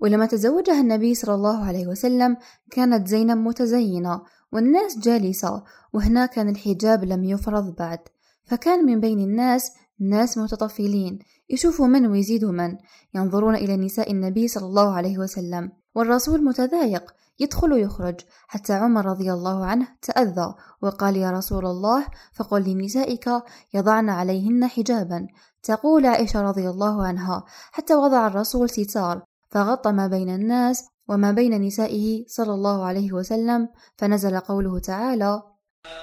ولما 0.00 0.26
تزوجها 0.26 0.80
النبي 0.80 1.14
صلى 1.14 1.34
الله 1.34 1.64
عليه 1.64 1.86
وسلم 1.86 2.36
كانت 2.70 3.08
زينب 3.08 3.38
متزينة 3.38 4.22
والناس 4.52 4.98
جالسة 4.98 5.64
وهنا 5.92 6.26
كان 6.26 6.48
الحجاب 6.48 7.04
لم 7.04 7.24
يفرض 7.24 7.74
بعد. 7.74 7.98
فكان 8.44 8.86
من 8.86 9.00
بين 9.00 9.18
الناس 9.18 9.72
ناس 10.00 10.38
متطفلين 10.38 11.18
يشوفوا 11.50 11.86
من 11.86 12.06
ويزيدوا 12.06 12.52
من 12.52 12.76
ينظرون 13.14 13.54
إلى 13.54 13.76
نساء 13.76 14.12
النبي 14.12 14.48
صلى 14.48 14.66
الله 14.66 14.94
عليه 14.94 15.18
وسلم. 15.18 15.72
والرسول 15.94 16.44
متضايق 16.44 17.14
يدخل 17.42 17.72
ويخرج. 17.72 18.20
حتى 18.48 18.72
عمر 18.72 19.06
رضي 19.06 19.32
الله 19.32 19.64
عنه 19.64 19.88
تأذى 20.02 20.54
وقال 20.82 21.16
يا 21.16 21.30
رسول 21.30 21.66
الله 21.66 22.06
فقل 22.34 22.62
لنسائك 22.62 23.30
يضعن 23.74 24.08
عليهن 24.08 24.66
حجابا. 24.66 25.26
تقول 25.62 26.06
عائشة 26.06 26.42
رضي 26.42 26.68
الله 26.70 27.06
عنها 27.06 27.44
حتى 27.72 27.94
وضع 27.94 28.26
الرسول 28.26 28.70
ستار 28.70 29.22
فغطى 29.50 29.92
ما 29.92 30.06
بين 30.06 30.34
الناس 30.34 30.84
وما 31.08 31.30
بين 31.32 31.62
نسائه 31.62 32.24
صلى 32.28 32.54
الله 32.54 32.84
عليه 32.84 33.12
وسلم 33.12 33.68
فنزل 33.96 34.40
قوله 34.40 34.78
تعالى 34.78 35.42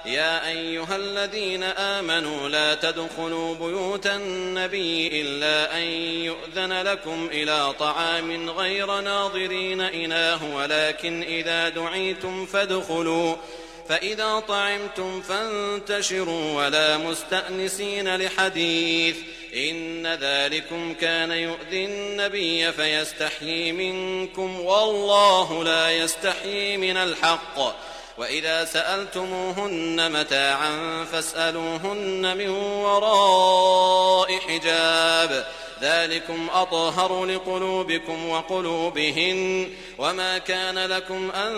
يا 0.06 0.48
أيها 0.48 0.96
الذين 0.96 1.62
آمنوا 1.62 2.48
لا 2.48 2.74
تدخلوا 2.74 3.54
بيوت 3.54 4.06
النبي 4.06 5.20
إلا 5.20 5.76
أن 5.76 5.82
يؤذن 6.24 6.82
لكم 6.82 7.28
إلى 7.32 7.72
طعام 7.72 8.50
غير 8.50 9.00
ناظرين 9.00 9.80
إناه 9.80 10.54
ولكن 10.54 11.22
إذا 11.22 11.68
دعيتم 11.68 12.46
فادخلوا 12.46 13.36
فإذا 13.88 14.38
طعمتم 14.38 15.22
فانتشروا 15.22 16.52
ولا 16.52 16.96
مستأنسين 16.96 18.16
لحديث 18.16 19.16
إن 19.56 20.06
ذلكم 20.06 20.94
كان 20.94 21.30
يؤذي 21.30 21.84
النبي 21.84 22.72
فيستحيي 22.72 23.72
منكم 23.72 24.60
والله 24.60 25.64
لا 25.64 25.90
يستحيي 25.90 26.76
من 26.76 26.96
الحق. 26.96 27.89
وإذا 28.20 28.64
سألتموهن 28.64 30.12
متاعا 30.12 31.04
فاسألوهن 31.04 32.36
من 32.36 32.48
وراء 32.48 34.38
حجاب. 34.38 35.46
ذلكم 35.80 36.48
أطهر 36.52 37.24
لقلوبكم 37.24 38.28
وقلوبهن. 38.28 39.70
وما 39.98 40.38
كان 40.38 40.78
لكم 40.78 41.30
أن 41.30 41.52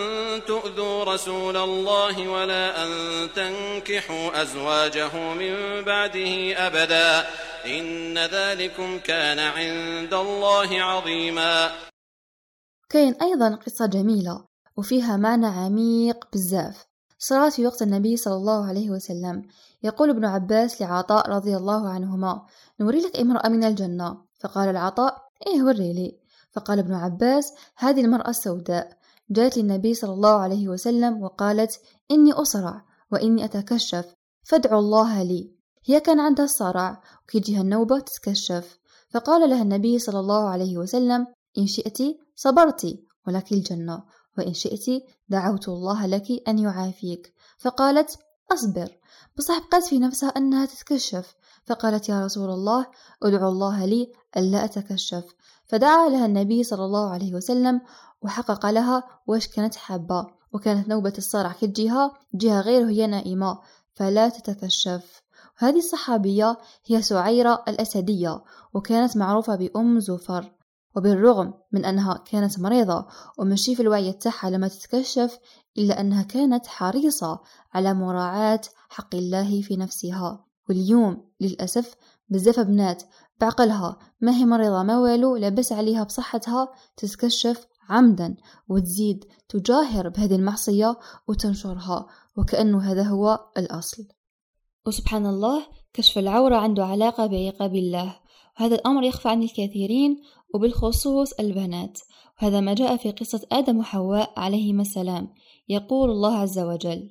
تؤذوا 0.45 1.05
رسول 1.05 1.57
الله 1.57 2.29
ولا 2.29 2.85
أن 2.85 2.91
تنكحوا 3.35 4.43
أزواجه 4.43 5.17
من 5.17 5.85
بعده 5.85 6.67
أبدا. 6.67 7.27
إن 7.67 8.19
ذلكم 8.19 8.99
كان 8.99 9.39
عند 9.39 10.15
الله 10.15 10.83
عظيما. 10.83 11.73
كاين 12.91 13.15
أيضا 13.23 13.59
قصة 13.67 13.87
جميلة. 13.87 14.52
وفيها 14.77 15.17
معنى 15.17 15.47
عميق 15.47 16.29
بزاف 16.33 16.87
صارت 17.19 17.53
في 17.53 17.67
وقت 17.67 17.83
النبي 17.83 18.17
صلى 18.17 18.35
الله 18.35 18.67
عليه 18.67 18.91
وسلم. 18.91 19.43
يقول 19.83 20.11
ابن 20.11 20.25
عباس 20.25 20.83
لعطاء 20.83 21.31
رضي 21.31 21.57
الله 21.57 21.89
عنهما 21.89 22.47
نوري 22.81 23.01
لك 23.01 23.17
امرأة 23.17 23.49
من 23.49 23.65
الجنة. 23.65 24.17
فقال 24.41 24.69
العطاء 24.69 25.23
إيه 25.47 25.63
وري 25.63 25.93
لي. 25.93 26.19
فقال 26.53 26.79
ابن 26.79 26.95
عباس 26.95 27.53
هذه 27.77 28.01
المرأة 28.01 28.31
السوداء. 28.31 28.99
جاءت 29.31 29.59
للنبي 29.59 29.95
صلى 29.95 30.13
الله 30.13 30.41
عليه 30.41 30.69
وسلم 30.69 31.23
وقالت 31.23 31.81
إني 32.11 32.33
أصرع 32.33 32.85
وإني 33.13 33.45
أتكشف 33.45 34.15
فادعوا 34.45 34.81
الله 34.81 35.23
لي. 35.23 35.51
هي 35.85 36.01
كان 36.01 36.21
عندها 36.21 36.45
الصرع 36.45 37.03
وكيجيها 37.25 37.61
النوبة 37.61 37.99
تتكشف. 37.99 38.79
فقال 39.11 39.51
لها 39.51 39.63
النبي 39.63 39.99
صلى 39.99 40.21
الله 40.21 40.49
عليه 40.49 40.79
وسلم 40.79 41.27
إن 41.59 41.67
شئت 41.67 41.99
صبرت 42.37 42.99
ولك 43.27 43.53
الجنة. 43.53 44.03
وإن 44.39 44.55
شئت 44.55 45.05
دعوت 45.29 45.69
الله 45.69 46.07
لك 46.07 46.49
أن 46.49 46.59
يعافيك. 46.59 47.35
فقالت 47.59 48.19
أصبر. 48.53 48.89
بصح 49.39 49.59
بقات 49.59 49.85
في 49.85 49.99
نفسها 49.99 50.29
أنها 50.29 50.67
تتكشف. 50.67 51.35
فقالت 51.67 52.09
يا 52.09 52.25
رسول 52.25 52.51
الله 52.51 52.87
أدعو 53.23 53.49
الله 53.49 53.85
لي 53.85 54.13
ألا 54.37 54.65
أتكشف. 54.65 55.25
فدعا 55.67 56.09
لها 56.09 56.27
النبي 56.27 56.65
صلى 56.65 56.85
الله 56.85 57.11
عليه 57.11 57.35
وسلم 57.35 57.81
وحقق 58.23 58.67
لها 58.67 59.05
واش 59.27 59.49
كانت 59.49 59.75
حابة 59.75 60.27
وكانت 60.53 60.89
نوبة 60.89 61.13
الصرع 61.19 61.53
كتجيها 61.53 62.13
جهة 62.35 62.61
غير 62.61 62.89
هي 62.89 63.07
نائمة 63.07 63.59
فلا 63.95 64.29
تتكشف. 64.29 65.23
هذه 65.57 65.79
الصحابية 65.79 66.59
هي 66.87 67.03
سعيرة 67.03 67.65
الأسدية 67.69 68.43
وكانت 68.75 69.17
معروفة 69.17 69.57
بأم 69.57 70.01
زفر. 70.01 70.53
وبالرغم 70.97 71.55
من 71.73 71.85
أنها 71.85 72.25
كانت 72.31 72.61
مريضة 72.61 73.07
ومشي 73.39 73.75
في 73.75 73.83
الوعي 73.83 74.13
تاعها 74.13 74.51
لما 74.51 74.69
تتكشف 74.69 75.39
إلا 75.79 76.01
أنها 76.01 76.23
كانت 76.23 76.67
حريصة 76.67 77.41
على 77.75 77.95
مراعاة 77.95 78.61
حق 78.89 79.15
الله 79.15 79.63
في 79.63 79.77
نفسها. 79.77 80.45
واليوم 80.69 81.25
للأسف 81.41 81.95
بزاف 82.29 82.61
بنات 82.61 83.03
بعقلها 83.41 83.99
ما 84.21 84.33
هي 84.33 84.45
مريضة 84.45 84.83
ما 84.83 84.99
والو 84.99 85.37
لابس 85.37 85.73
عليها 85.73 86.05
بصحتها 86.05 86.69
تتكشف 86.97 87.67
عمدا 87.89 88.37
وتزيد 88.69 89.25
تجاهر 89.49 90.09
بهذه 90.09 90.35
المعصية 90.35 90.99
وتنشرها 91.29 92.07
وكأنه 92.37 92.93
هذا 92.93 93.03
هو 93.03 93.41
الأصل. 93.59 94.05
وسبحان 94.87 95.27
الله 95.27 95.67
كشف 95.93 96.19
العورة 96.19 96.57
عنده 96.57 96.85
علاقة 96.85 97.27
بعقاب 97.27 97.75
الله 97.75 98.17
وهذا 98.61 98.75
الأمر 98.75 99.03
يخفى 99.03 99.29
عن 99.29 99.43
الكثيرين 99.43 100.21
وبالخصوص 100.55 101.33
البنات. 101.33 101.99
وهذا 102.43 102.61
ما 102.61 102.75
جاء 102.75 102.97
في 102.97 103.11
قصة 103.11 103.41
آدم 103.53 103.79
وحواء 103.79 104.33
عليهما 104.37 104.83
السلام. 104.83 105.29
يقول 105.69 106.11
الله 106.11 106.37
عز 106.37 106.59
وجل 106.59 107.09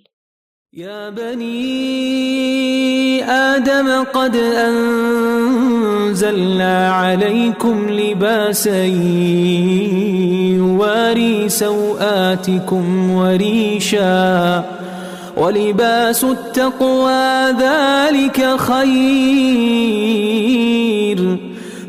يا 0.73 1.09
بني 1.09 1.51
آدم 3.23 4.03
قد 4.03 4.35
أنزلنا 6.05 6.93
عليكم 6.93 7.89
لباسا 7.89 8.85
يواري 10.55 11.49
سوآتكم 11.49 13.11
وريشا 13.11 14.65
ولباس 15.37 16.23
التقوى 16.23 17.51
ذلك 17.51 18.55
خير. 18.59 20.11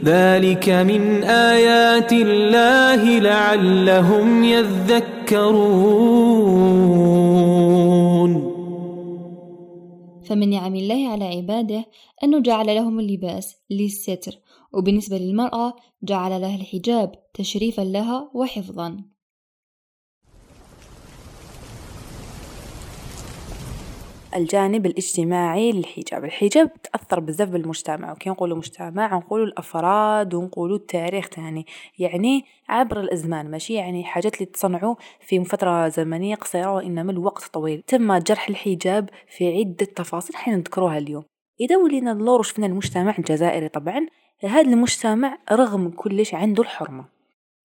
ذلك 0.05 0.69
من 0.69 1.25
آيات 1.25 2.13
الله 2.13 3.19
لعلهم 3.19 4.45
يذكرون. 4.45 5.93
فمن 10.27 10.51
نعم 10.51 10.75
الله 10.75 11.09
على 11.09 11.25
عباده 11.25 11.85
أنه 12.25 12.41
جعل 12.41 12.67
لهم 12.67 13.01
اللباس 13.01 13.57
للستر 13.71 14.39
وبالنسبة 14.73 15.19
للمرأة 15.19 15.77
جعل 16.03 16.41
لها 16.41 16.57
الحجاب 16.57 17.13
تشريفا 17.35 17.83
لها 17.83 18.31
وحفظا. 18.35 19.12
الجانب 24.37 24.87
الاجتماعي 24.87 25.73
للحجاب. 25.73 26.25
الحجاب 26.25 26.71
تأثر 26.83 27.21
بزاف 27.21 27.49
بالمجتمع 27.49 28.13
وكي 28.13 28.31
نقولوا 28.31 28.57
مجتمع 28.57 29.17
نقولوا 29.17 29.47
الأفراد 29.47 30.35
ونقولوا 30.35 30.77
التاريخ 30.77 31.29
تاني. 31.29 31.67
يعني 31.99 32.45
عبر 32.69 33.01
الأزمان 33.01 33.51
ماشي؟ 33.51 33.75
يعني 33.75 34.05
حاجات 34.05 34.35
اللي 34.35 34.47
تصنعوا 34.47 34.95
في 35.21 35.45
فترة 35.45 35.89
زمنية 35.89 36.35
قصيرة 36.35 36.73
وإنما 36.73 37.13
الوقت 37.13 37.45
طويل. 37.45 37.83
تم 37.87 38.19
جرح 38.19 38.49
الحجاب 38.49 39.11
في 39.37 39.59
عدة 39.59 39.87
تفاصيل 39.87 40.37
حين 40.37 40.55
نذكروها 40.55 40.99
اليوم. 40.99 41.25
إذا 41.61 41.77
ولينا 41.77 42.13
نلورش 42.13 42.51
في 42.51 42.67
المجتمع 42.67 43.15
الجزائري 43.19 43.69
طبعا 43.69 44.07
هذا 44.45 44.61
المجتمع 44.61 45.39
رغم 45.53 45.91
كلش 45.91 46.35
عنده 46.35 46.63
الحرمة. 46.63 47.05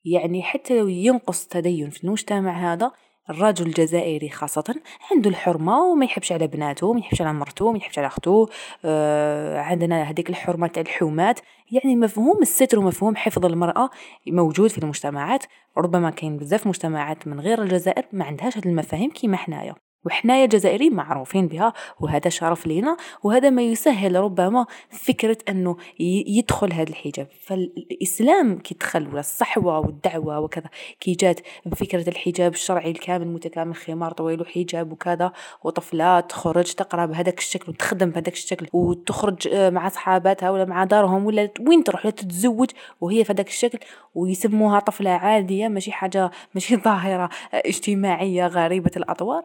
يعني 0.06 0.44
حتى 0.44 0.80
لو 0.80 0.88
ينقص 0.88 1.44
التدين 1.44 1.90
في 1.90 2.04
المجتمع 2.04 2.74
هذا 2.74 2.92
الرجل 3.30 3.66
الجزائري 3.66 4.30
خاصة 4.30 4.76
عنده 5.12 5.30
الحرمة 5.30 5.80
وما 5.80 6.06
يحبش 6.06 6.32
على 6.32 6.48
بناته 6.48 6.94
ما 6.94 7.00
يحبش 7.00 7.22
على 7.22 7.34
مرته 7.34 7.72
ما 7.72 7.78
يحبش 7.78 8.00
على 8.00 8.08
أخته. 8.08 8.50
آه 8.86 9.60
عندنا 9.60 10.04
هذيك 10.04 10.30
الحرمة 10.30 10.68
تاع 10.68 10.82
الحومات. 10.82 11.40
يعني 11.72 11.96
مفهوم 11.96 12.42
الستر 12.42 12.80
ومفهوم 12.80 13.16
حفظ 13.16 13.46
المرأة 13.46 13.90
موجود 14.28 14.70
في 14.70 14.78
المجتمعات. 14.78 15.44
ربما 15.78 16.10
كاين 16.10 16.38
بزاف 16.38 16.68
مجتمعات 16.68 17.28
من 17.28 17.40
غير 17.40 17.62
الجزائر 17.64 18.06
ما 18.14 18.26
عندهاش 18.26 18.58
هذه 18.58 18.66
المفاهيم 18.66 19.10
كيما 19.10 19.38
حنايا. 19.38 19.87
وحنايا 20.08 20.46
جزائريين 20.46 20.94
معروفين 20.94 21.48
بها 21.48 21.74
وهذا 22.00 22.30
شرف 22.30 22.68
لينا 22.68 22.98
وهذا 23.24 23.50
ما 23.50 23.62
يسهل 23.62 24.16
ربما 24.16 24.66
فكرة 24.90 25.38
أنه 25.50 25.78
يدخل 26.00 26.74
هذا 26.74 26.90
الحجاب. 26.90 27.28
فالإسلام 27.40 28.60
كي 28.60 28.76
دخل 28.76 29.08
ولا 29.08 29.20
الصحوة 29.20 29.80
والدعوة 29.80 30.40
وكذا 30.40 30.70
كي 31.00 31.14
جات 31.14 31.40
بفكرة 31.66 32.10
الحجاب 32.10 32.54
الشرعي 32.54 32.92
الكامل 32.92 33.28
متكامل 33.28 33.76
خمار 33.76 34.12
طويل 34.12 34.42
وحجاب 34.42 34.92
وكذا 34.92 35.32
وطفلات 35.64 36.30
تخرج 36.30 36.74
تقرأ 36.74 37.06
بهذاك 37.06 37.40
الشكل 37.40 37.72
وتخدم 37.72 38.10
بهذاك 38.10 38.34
الشكل 38.34 38.68
وتخرج 38.74 39.48
آه، 39.48 39.70
مع 39.70 39.90
صحاباتها 39.90 40.52
ولا 40.52 40.66
مع 40.66 40.84
دارهم 40.84 41.26
ولا 41.26 41.50
وين 41.68 41.84
تروح 41.84 42.06
لا 42.06 42.12
تتزوج 42.12 42.70
وهي 43.02 43.24
في 43.24 43.34
هذاك 43.34 43.48
الشكل 43.48 43.80
ويسموها 44.16 44.80
طفلة 44.80 45.10
عادية 45.10 45.68
ماشي 45.68 45.92
حاجة 45.92 46.32
ماشي 46.54 46.76
ظاهرة 46.88 47.30
اجتماعية 47.54 48.48
غريبة 48.48 48.92
الأطوار 48.98 49.44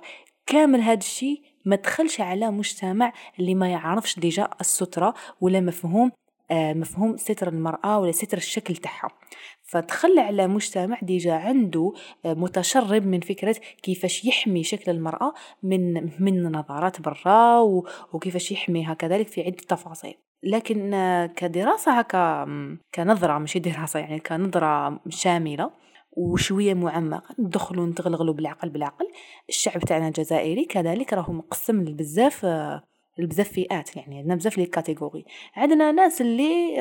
كامل 0.53 0.81
هذا 0.81 0.99
الشيء 0.99 1.43
ما 1.65 1.77
دخلش 1.77 2.21
على 2.21 2.51
مجتمع 2.51 3.13
اللي 3.39 3.55
ما 3.55 3.69
يعرفش 3.69 4.19
déjà 4.19 4.49
السترة 4.61 5.15
ولا 5.41 5.61
مفهوم 5.61 6.11
آه 6.51 6.73
مفهوم 6.73 7.17
ستر 7.17 7.49
المرأة 7.49 7.99
ولا 7.99 8.13
ستر 8.13 8.37
الشكل 8.37 8.77
تاعها. 8.77 9.09
فدخل 9.63 10.19
على 10.19 10.47
مجتمع 10.47 10.99
déjà 11.03 11.33
عنده 11.35 11.93
آه 12.25 12.35
متشرب 12.35 13.07
من 13.07 13.21
فكرة 13.21 13.57
كيفاش 13.83 14.25
يحمي 14.25 14.65
شكل 14.65 14.91
المرأة 14.91 15.35
من 15.63 16.11
من 16.19 16.43
نظرات 16.43 17.01
برا 17.01 17.59
وكيفاش 18.13 18.53
يحميها 18.53 18.95
كذلك 18.95 19.29
في 19.29 19.41
عدة 19.41 19.57
تفاصيل. 19.69 20.15
لكن 20.43 20.95
آه 20.95 21.27
كدراسة 21.27 21.99
هكا 21.99 22.47
كنظرة 22.95 23.39
ماشي 23.39 23.59
دراسة 23.59 24.01
يعني 24.01 24.19
كنظرة 24.19 25.01
شاملة 25.09 25.71
وشوية 26.17 26.75
معمقة. 26.75 27.35
ندخلو 27.39 27.87
نتغلغلو 27.87 28.33
بالعقل 28.33 28.69
بالعقل. 28.69 29.07
الشعب 29.49 29.81
تاعنا 29.81 30.09
الجزائري 30.09 30.65
كذلك 30.65 31.13
راهو 31.13 31.33
مقسم 31.33 31.83
لبزاف 31.83 32.47
لبزاف 33.19 33.53
فئات 33.53 33.97
يعني 33.97 34.19
عندنا 34.19 34.35
بزاف 34.35 34.59
لي 34.59 34.67
كاتيجوري 34.67 35.25
عندنا 35.57 35.93
ناس 35.93 36.21
اللي 36.21 36.77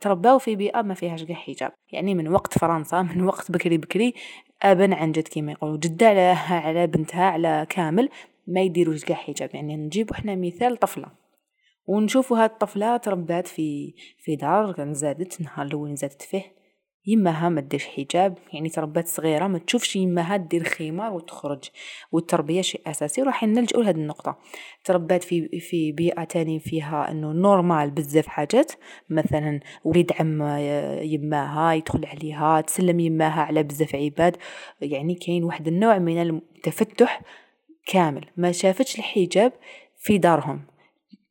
ترباو 0.00 0.38
في 0.38 0.56
بيئة 0.56 0.82
ما 0.82 0.94
فيهاش 0.94 1.24
كاع 1.24 1.36
حجاب. 1.36 1.72
يعني 1.92 2.14
من 2.14 2.28
وقت 2.28 2.58
فرنسا 2.58 3.02
من 3.16 3.24
وقت 3.24 3.50
بكري 3.50 3.78
بكري 3.78 4.14
أبا 4.62 4.94
عن 4.94 5.12
جد 5.12 5.28
كيما 5.28 5.52
يقولوا 5.52 5.76
جدة 5.76 6.08
على 6.08 6.36
على 6.50 6.86
بنتها 6.86 7.24
على 7.24 7.66
كامل 7.70 8.08
ما 8.46 8.60
يديروش 8.60 9.04
كاع 9.04 9.16
حجاب. 9.16 9.50
يعني 9.54 9.76
نجيبو 9.76 10.14
حنا 10.14 10.34
مثال 10.34 10.76
طفلة. 10.76 11.06
ونشوفوا 11.86 12.38
هاد 12.38 12.50
الطفلة 12.50 12.96
تربات 12.96 13.46
في 13.46 13.94
في 14.18 14.36
دار 14.36 14.72
كان 14.72 14.94
زادت 14.94 15.40
نهار 15.40 15.66
الأول 15.66 15.94
زادت 15.94 16.22
فيه. 16.22 16.61
يماها 17.06 17.48
ما 17.48 17.60
ديرش 17.60 17.86
حجاب 17.86 18.38
يعني 18.52 18.68
تربات 18.68 19.08
صغيرة 19.08 19.46
ما 19.46 19.58
تشوفش 19.58 19.96
يماها 19.96 20.36
دير 20.36 20.64
خمار 20.64 21.12
وتخرج. 21.12 21.64
والتربية 22.12 22.60
شيء 22.60 22.80
أساسي 22.86 23.22
راح 23.22 23.44
نلجؤ 23.44 23.80
لهذه 23.80 23.96
النقطة. 23.96 24.38
تربات 24.84 25.24
في 25.24 25.60
في 25.60 25.92
بيئة 25.92 26.24
تاني 26.24 26.60
فيها 26.60 27.10
إنه 27.10 27.32
normal 27.32 27.90
بزاف 27.90 28.26
حاجات. 28.26 28.72
مثلا 29.10 29.60
وليد 29.84 30.12
عم 30.20 30.42
يماها 31.02 31.72
يدخل 31.72 32.06
عليها 32.06 32.60
تسلم 32.60 33.00
يماها 33.00 33.42
على 33.42 33.62
بزاف 33.62 33.94
عباد. 33.94 34.36
يعني 34.80 35.14
كاين 35.14 35.44
واحد 35.44 35.68
النوع 35.68 35.98
من 35.98 36.20
التفتح 36.20 37.22
كامل. 37.86 38.26
ما 38.36 38.52
شافتش 38.52 38.98
الحجاب 38.98 39.52
في 39.96 40.18
دارهم. 40.18 40.64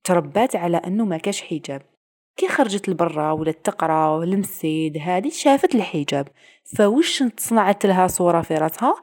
تربات 0.03 0.55
على 0.55 0.77
إنه 0.77 1.05
ما 1.05 1.17
كاش 1.17 1.41
حجاب. 1.41 1.90
كي 2.37 2.47
خرجت 2.47 2.89
لبرا 2.89 3.31
ولا 3.31 3.51
تقرا 3.51 4.23
المسيد 4.23 4.97
هذه 4.97 5.29
شافت 5.29 5.75
الحجاب. 5.75 6.27
فوش 6.77 7.23
تصنعت 7.23 7.85
لها 7.85 8.07
صورة 8.07 8.41
في 8.41 8.55
راسها 8.55 8.95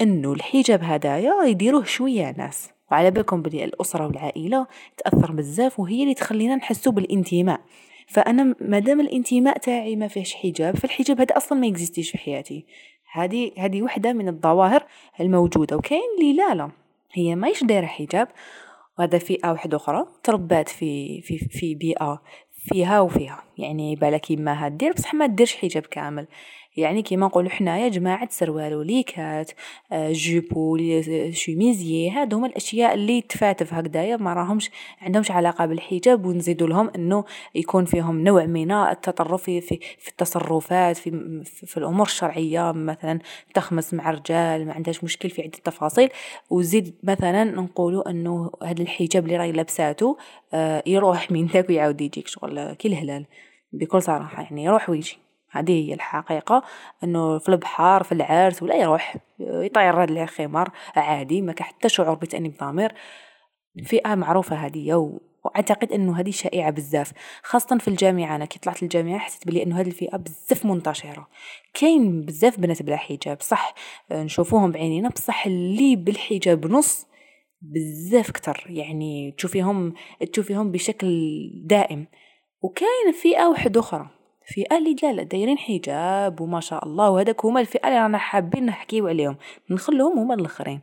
إنه 0.00 0.32
الحجاب 0.32 0.80
هدايا 0.82 1.44
يديروه 1.44 1.84
شوية 1.84 2.34
ناس. 2.38 2.70
وعلى 2.90 3.10
بالكم 3.10 3.42
بلي 3.42 3.64
الأسرة 3.64 4.06
والعائلة 4.06 4.66
تأثر 4.96 5.32
بزاف 5.32 5.80
وهي 5.80 6.02
اللي 6.02 6.14
تخلينا 6.14 6.56
نحسو 6.56 6.90
بالانتماء. 6.90 7.60
فأنا 8.08 8.54
مادام 8.60 9.00
الانتماء 9.00 9.58
تاعي 9.58 9.96
ما 9.96 10.08
فيهش 10.08 10.34
حجاب 10.34 10.76
فالحجاب 10.76 11.20
هذا 11.20 11.36
أصلا 11.36 11.58
ما 11.58 11.66
يكزيستيش 11.66 12.10
في 12.10 12.18
حياتي. 12.18 12.66
هذه 13.12 13.52
هذه 13.58 13.82
وحدة 13.82 14.12
من 14.12 14.28
الظواهر 14.28 14.86
الموجودة. 15.20 15.76
وكاين 15.76 16.00
اللي 16.18 16.32
لا 16.32 16.54
لا. 16.54 16.70
هي 17.12 17.34
مايش 17.34 17.64
دايرة 17.64 17.86
حجاب. 17.86 18.28
وهذا 18.98 19.18
فئة 19.18 19.50
واحدة 19.50 19.76
أخرى 19.76 20.06
تربات 20.22 20.68
في 20.68 21.20
في 21.20 21.38
في 21.38 21.74
بيئة 21.74 22.22
فيها 22.68 23.00
وفيها 23.00 23.42
يعني 23.58 23.96
بالك 23.96 24.30
يماها 24.30 24.68
دير 24.68 24.92
بصح 24.92 25.14
ما 25.14 25.26
ديرش 25.26 25.56
حجاب 25.56 25.82
كامل. 25.82 26.26
يعني 26.76 27.02
كيما 27.02 27.26
نقولوا 27.26 27.50
حنايا 27.50 27.88
جماعة 27.88 28.28
سروال 28.30 28.74
وليكات 28.74 29.50
آه، 29.92 30.12
جيبو 30.12 30.78
شوميزيي 31.30 32.10
هادو 32.10 32.36
هما 32.36 32.46
الأشياء 32.46 32.94
اللي 32.94 33.20
تفاتف 33.20 33.74
هكذايا 33.74 34.16
ما 34.16 34.34
راهمش 34.34 34.70
عندهمش 35.00 35.30
علاقة 35.30 35.66
بالحجاب 35.66 36.26
ونزيدوا 36.26 36.68
لهم 36.68 36.90
إنه 36.94 37.24
يكون 37.54 37.84
فيهم 37.84 38.20
نوع 38.20 38.46
من 38.46 38.72
التطرف 38.72 39.42
في 39.42 39.60
في, 39.60 39.78
في 39.98 40.08
التصرفات 40.08 40.96
في 40.96 41.42
في 41.44 41.76
الأمور 41.76 42.06
الشرعية 42.06 42.72
مثلا 42.72 43.18
تخمس 43.54 43.94
مع 43.94 44.10
الرجال 44.10 44.66
ما 44.66 44.72
عندهاش 44.72 45.04
مشكل 45.04 45.30
في 45.30 45.42
عدة 45.42 45.58
تفاصيل. 45.64 46.08
وزيد 46.50 46.94
مثلا 47.02 47.44
نقولوا 47.44 48.10
إنه 48.10 48.50
هذا 48.62 48.82
الحجاب 48.82 49.24
اللي 49.24 49.36
راهي 49.36 49.52
لابساتو 49.52 50.16
آه، 50.54 50.82
يروح 50.86 51.30
من 51.32 51.46
ذاك 51.46 51.68
ويعاود 51.68 52.00
يجيك 52.00 52.28
شغل 52.28 52.72
كي 52.72 52.88
الهلال 52.88 53.26
بكل 53.72 54.02
صراحة 54.02 54.42
يعني 54.42 54.64
يروح 54.64 54.90
ويجي. 54.90 55.25
هذه 55.58 55.88
هي 55.88 55.94
الحقيقة 55.94 56.62
أنه 57.04 57.38
في 57.38 57.48
البحر 57.48 58.02
في 58.02 58.12
العرس 58.12 58.62
ولا 58.62 58.74
يروح 58.74 59.16
يطير 59.38 60.02
هذا 60.02 60.22
الخمار 60.22 60.70
عادي 60.96 61.42
ما 61.42 61.54
حتى 61.60 61.88
شعور 61.88 62.14
بتأنيب 62.14 62.56
ضمير 62.60 62.94
فئة 63.84 64.14
معروفة 64.14 64.56
هذه 64.56 65.18
وأعتقد 65.46 65.92
إنه 65.92 66.20
هذه 66.20 66.30
شائعة 66.30 66.70
بزاف. 66.70 67.12
خاصة 67.42 67.78
في 67.78 67.88
الجامعة 67.88 68.36
أنا 68.36 68.44
كي 68.44 68.58
طلعت 68.58 68.82
الجامعة 68.82 69.18
حسيت 69.18 69.46
بلي 69.46 69.62
إنه 69.62 69.80
هذه 69.80 69.86
الفئة 69.86 70.16
بزاف 70.16 70.66
منتشرة. 70.66 71.28
كاين 71.74 72.22
بزاف 72.22 72.60
بنات 72.60 72.82
بلا 72.82 72.96
حجاب 72.96 73.40
صح 73.40 73.74
نشوفوهم 74.12 74.72
بعينينا 74.72 75.08
بصح 75.08 75.46
اللي 75.46 75.96
بالحجاب 75.96 76.66
نص 76.66 77.06
بزاف 77.60 78.30
كتر 78.30 78.64
يعني 78.68 79.34
تشوفيهم 79.38 79.94
تشوفيهم 80.32 80.72
بشكل 80.72 81.08
دائم. 81.64 82.06
وكاين 82.62 83.12
فئة 83.22 83.46
واحدة 83.46 83.80
أخرى 83.80 84.15
فئة 84.46 84.78
اللي 84.78 84.96
لا 85.02 85.22
دايرين 85.22 85.58
حجاب 85.58 86.40
وما 86.40 86.60
شاء 86.60 86.84
الله 86.84 87.10
وهذاك 87.10 87.44
هما 87.44 87.60
الفئة 87.60 87.88
اللي 87.88 87.98
رانا 87.98 88.18
حابين 88.18 88.66
نحكيو 88.66 89.08
عليهم. 89.08 89.36
نخلوهم 89.70 90.18
هما 90.18 90.34
الآخرين. 90.34 90.80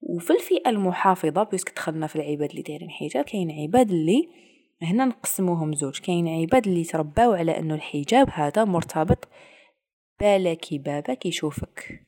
وفي 0.00 0.32
الفئة 0.32 0.70
المحافظة 0.70 1.42
بيسك 1.42 1.74
دخلنا 1.76 2.06
في 2.06 2.16
العباد 2.16 2.50
اللي 2.50 2.62
دايرين 2.62 2.90
حجاب 2.90 3.24
كاين 3.24 3.50
عباد 3.50 3.90
اللي 3.90 4.28
هنا 4.82 5.04
نقسموهم 5.04 5.74
زوج. 5.74 5.98
كاين 5.98 6.28
عباد 6.28 6.66
اللي 6.66 6.84
ترباو 6.84 7.32
على 7.32 7.58
إنه 7.58 7.74
الحجاب 7.74 8.28
هذا 8.32 8.64
مرتبط 8.64 9.28
بالك 10.20 10.74
بابك 10.74 11.26
يشوفك 11.26 12.06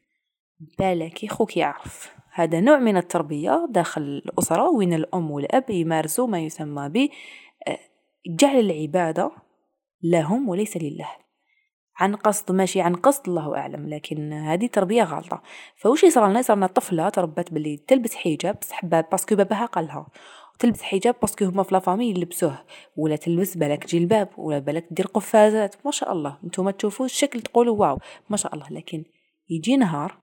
بالك 0.78 1.26
خوك 1.30 1.57
يعرف. 1.57 2.18
هذا 2.32 2.61
نوع 2.61 2.78
من 2.78 2.97
التربية 2.97 3.66
داخل 3.70 4.03
الأسرة 4.03 4.70
وين 4.70 4.95
الأم 4.95 5.30
والأب 5.30 5.70
يمارسوا 5.70 6.26
ما 6.26 6.41
يسمى 6.41 6.89
ب 6.89 7.09
آه، 7.68 7.78
جعل 8.26 8.61
العبادة 8.61 9.30
لهم 10.03 10.49
وليس 10.49 10.76
لله. 10.76 11.09
عن 11.96 12.16
قصد 12.16 12.53
ماشي 12.53 12.80
عن 12.80 12.94
قصد 12.94 13.28
الله 13.28 13.57
أعلم 13.57 13.88
لكن 13.88 14.32
هذه 14.32 14.66
تربية 14.66 15.03
غلطة. 15.03 15.42
فوش 15.76 16.05
يصرى 16.05 16.30
لنا؟ 16.30 16.42
صرنا 16.42 16.66
طفلة 16.66 17.09
تربت 17.09 17.53
باللي 17.53 17.76
تلبس 17.76 18.14
حجاب 18.14 18.59
بصح 18.61 18.84
parce 18.84 19.17
que 19.17 19.36
باباها 19.36 19.66
قالها. 19.66 20.07
تلبس 20.59 20.82
حجاب 20.82 21.14
parce 21.20 21.36
que 21.36 21.45
هما 21.44 21.62
في 21.62 21.74
la 21.74 21.82
famille 21.82 22.11
يلبسوه. 22.11 22.64
ولا 22.96 23.16
تلبس 23.16 23.57
بالك 23.57 23.86
جلباب 23.86 24.28
ولا 24.36 24.59
بالك 24.59 24.86
دير 24.90 25.07
قفازات. 25.07 25.86
ما 25.86 25.90
شاء 25.90 26.12
الله 26.12 26.38
نتوما 26.44 26.70
تشوفوا 26.70 27.07
الشكل 27.07 27.40
تقولوا 27.40 27.76
waouh. 27.76 27.99
ما 28.30 28.36
شاء 28.36 28.55
الله 28.55 28.66
لكن 28.70 29.05
يجي 29.51 29.76
نهار 29.76 30.18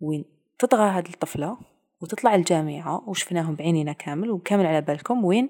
وين 0.00 0.24
تطغى 0.58 0.88
هذه 0.90 1.08
الطفلة 1.08 1.58
وتطلع 2.00 2.34
الجامعة 2.34 3.08
وشفناهم 3.08 3.54
بعينينا 3.54 3.92
كامل 3.92 4.30
وكامل 4.30 4.66
على 4.66 4.80
بالكم 4.80 5.24
وين 5.24 5.48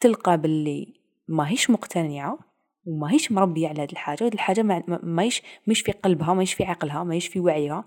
تلقى 0.00 0.40
باللي 0.40 0.94
ماهيش 1.28 1.70
مقتنعة. 1.70 2.53
وماهيش 2.86 3.32
مربية 3.32 3.68
على 3.68 3.82
هاد 3.82 3.90
الحاجة 3.90 4.24
هاد 4.24 4.32
الحاجة 4.32 4.62
ماهيش 5.02 5.42
مش 5.66 5.80
في 5.80 5.92
قلبها 5.92 6.34
ماهيش 6.34 6.54
في 6.54 6.64
عقلها 6.64 7.04
ماهيش 7.04 7.26
في 7.28 7.40
وعيها 7.40 7.84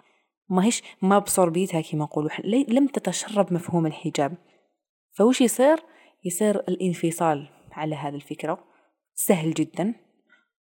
ماهيش 0.50 0.84
ما 1.02 1.20
بصربيتها 1.20 1.82
كيما 1.82 2.04
نقولوا 2.04 2.30
لم 2.46 2.88
تتشرب 2.88 3.54
مفهوم 3.54 3.86
الحجاب. 3.86 4.34
فوش 5.12 5.42
يصير؟ 5.42 5.80
يصير 6.26 6.56
الانفصال 6.56 7.50
على 7.72 7.96
هذه 7.96 8.16
الفكرة. 8.16 8.64
سهل 9.14 9.54
جدا. 9.54 9.94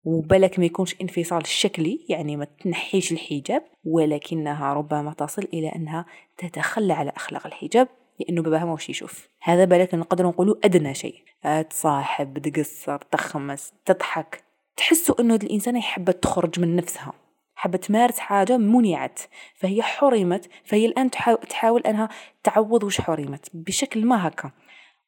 وبلك 0.04 0.60
ما 0.60 0.66
يكونش 0.66 0.96
انفصال 1.02 1.48
شكلي 1.48 2.06
يعني 2.10 2.38
ما 2.38 2.46
تنحيش 2.46 3.12
الحجاب 3.12 3.64
ولكنها 3.86 4.74
ربما 4.74 5.14
تصل 5.14 5.48
إلى 5.54 5.68
أنها 5.68 6.06
تتخلى 6.38 6.94
على 6.94 7.12
أخلاق 7.16 7.48
الحجاب. 7.48 7.88
لأنه 8.20 8.42
باباها 8.42 8.66
موش 8.66 8.90
يشوف. 8.90 9.30
هذا 9.42 9.66
بالك 9.66 9.94
نقدر 9.94 10.28
نقولوا 10.28 10.56
أدنى 10.64 10.94
شيء. 10.94 11.24
تصاحب 11.70 12.38
تقصر 12.38 12.98
تخمس 12.98 13.74
تضحك. 13.86 14.44
تحسوا 14.78 15.22
أنه 15.22 15.36
الإنسان 15.36 15.78
يحب 15.78 16.12
تخرج 16.12 16.60
من 16.60 16.76
نفسها. 16.76 17.14
حبت 17.56 17.86
تمارس 17.86 18.20
حاجة 18.20 18.58
منعت 18.58 19.20
فهي 19.56 19.82
حرمت 19.82 20.50
فهي 20.64 20.86
الآن 20.86 21.12
تحاول 21.50 21.82
أنها 21.82 22.10
تعوض 22.44 22.84
وش 22.84 23.02
حرمت. 23.02 23.50
بشكل 23.54 24.06
ما 24.06 24.28
هكا. 24.28 24.52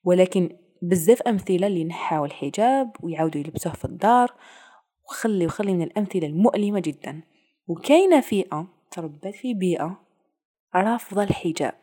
ولكن 0.03 0.49
بزاف 0.81 1.21
أمثلة 1.21 1.67
اللي 1.67 1.83
نحاو 1.83 2.25
الحجاب 2.25 2.91
ويعاودوا 2.99 3.41
يلبسوه 3.41 3.73
في 3.73 3.85
الدار. 3.85 4.33
وخلي 5.09 5.45
وخلي 5.45 5.73
من 5.73 5.81
الأمثلة 5.81 6.27
المؤلمة 6.27 6.79
جدا. 6.79 7.21
وكاينة 7.67 8.21
فئة 8.21 8.67
تربت 8.91 9.27
في 9.27 9.53
بيئة 9.53 9.99
رافضة 10.75 11.23
الحجاب 11.23 11.73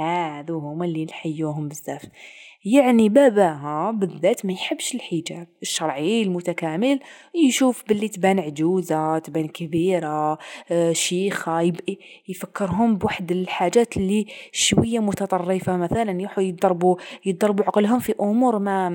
هادو 0.00 0.58
هما 0.58 0.84
اللي 0.84 1.04
نحيوهم 1.04 1.68
بزاف. 1.68 2.06
يعني 2.64 3.08
باباها 3.08 3.90
بالذات 3.90 4.46
ما 4.46 4.52
يحبش 4.52 4.94
الحجاب. 4.94 5.46
الشرعي 5.62 6.22
المتكامل 6.22 7.00
يشوف 7.34 7.84
باللي 7.88 8.08
تبان 8.08 8.38
عجوزة 8.38 9.18
تبان 9.18 9.48
كبيرة 9.48 10.38
آه، 10.70 10.92
شيخة 10.92 11.72
يفكرهم 12.28 12.96
بواحد 12.96 13.32
الحاجات 13.32 13.96
اللي 13.96 14.26
شوية 14.52 14.98
متطرفة. 14.98 15.76
مثلا 15.76 16.20
يروحوا 16.20 16.42
يضربوا 16.42 16.96
يضربوا 17.26 17.64
عقلهم 17.64 17.98
في 17.98 18.14
أمور 18.20 18.58
ما 18.58 18.88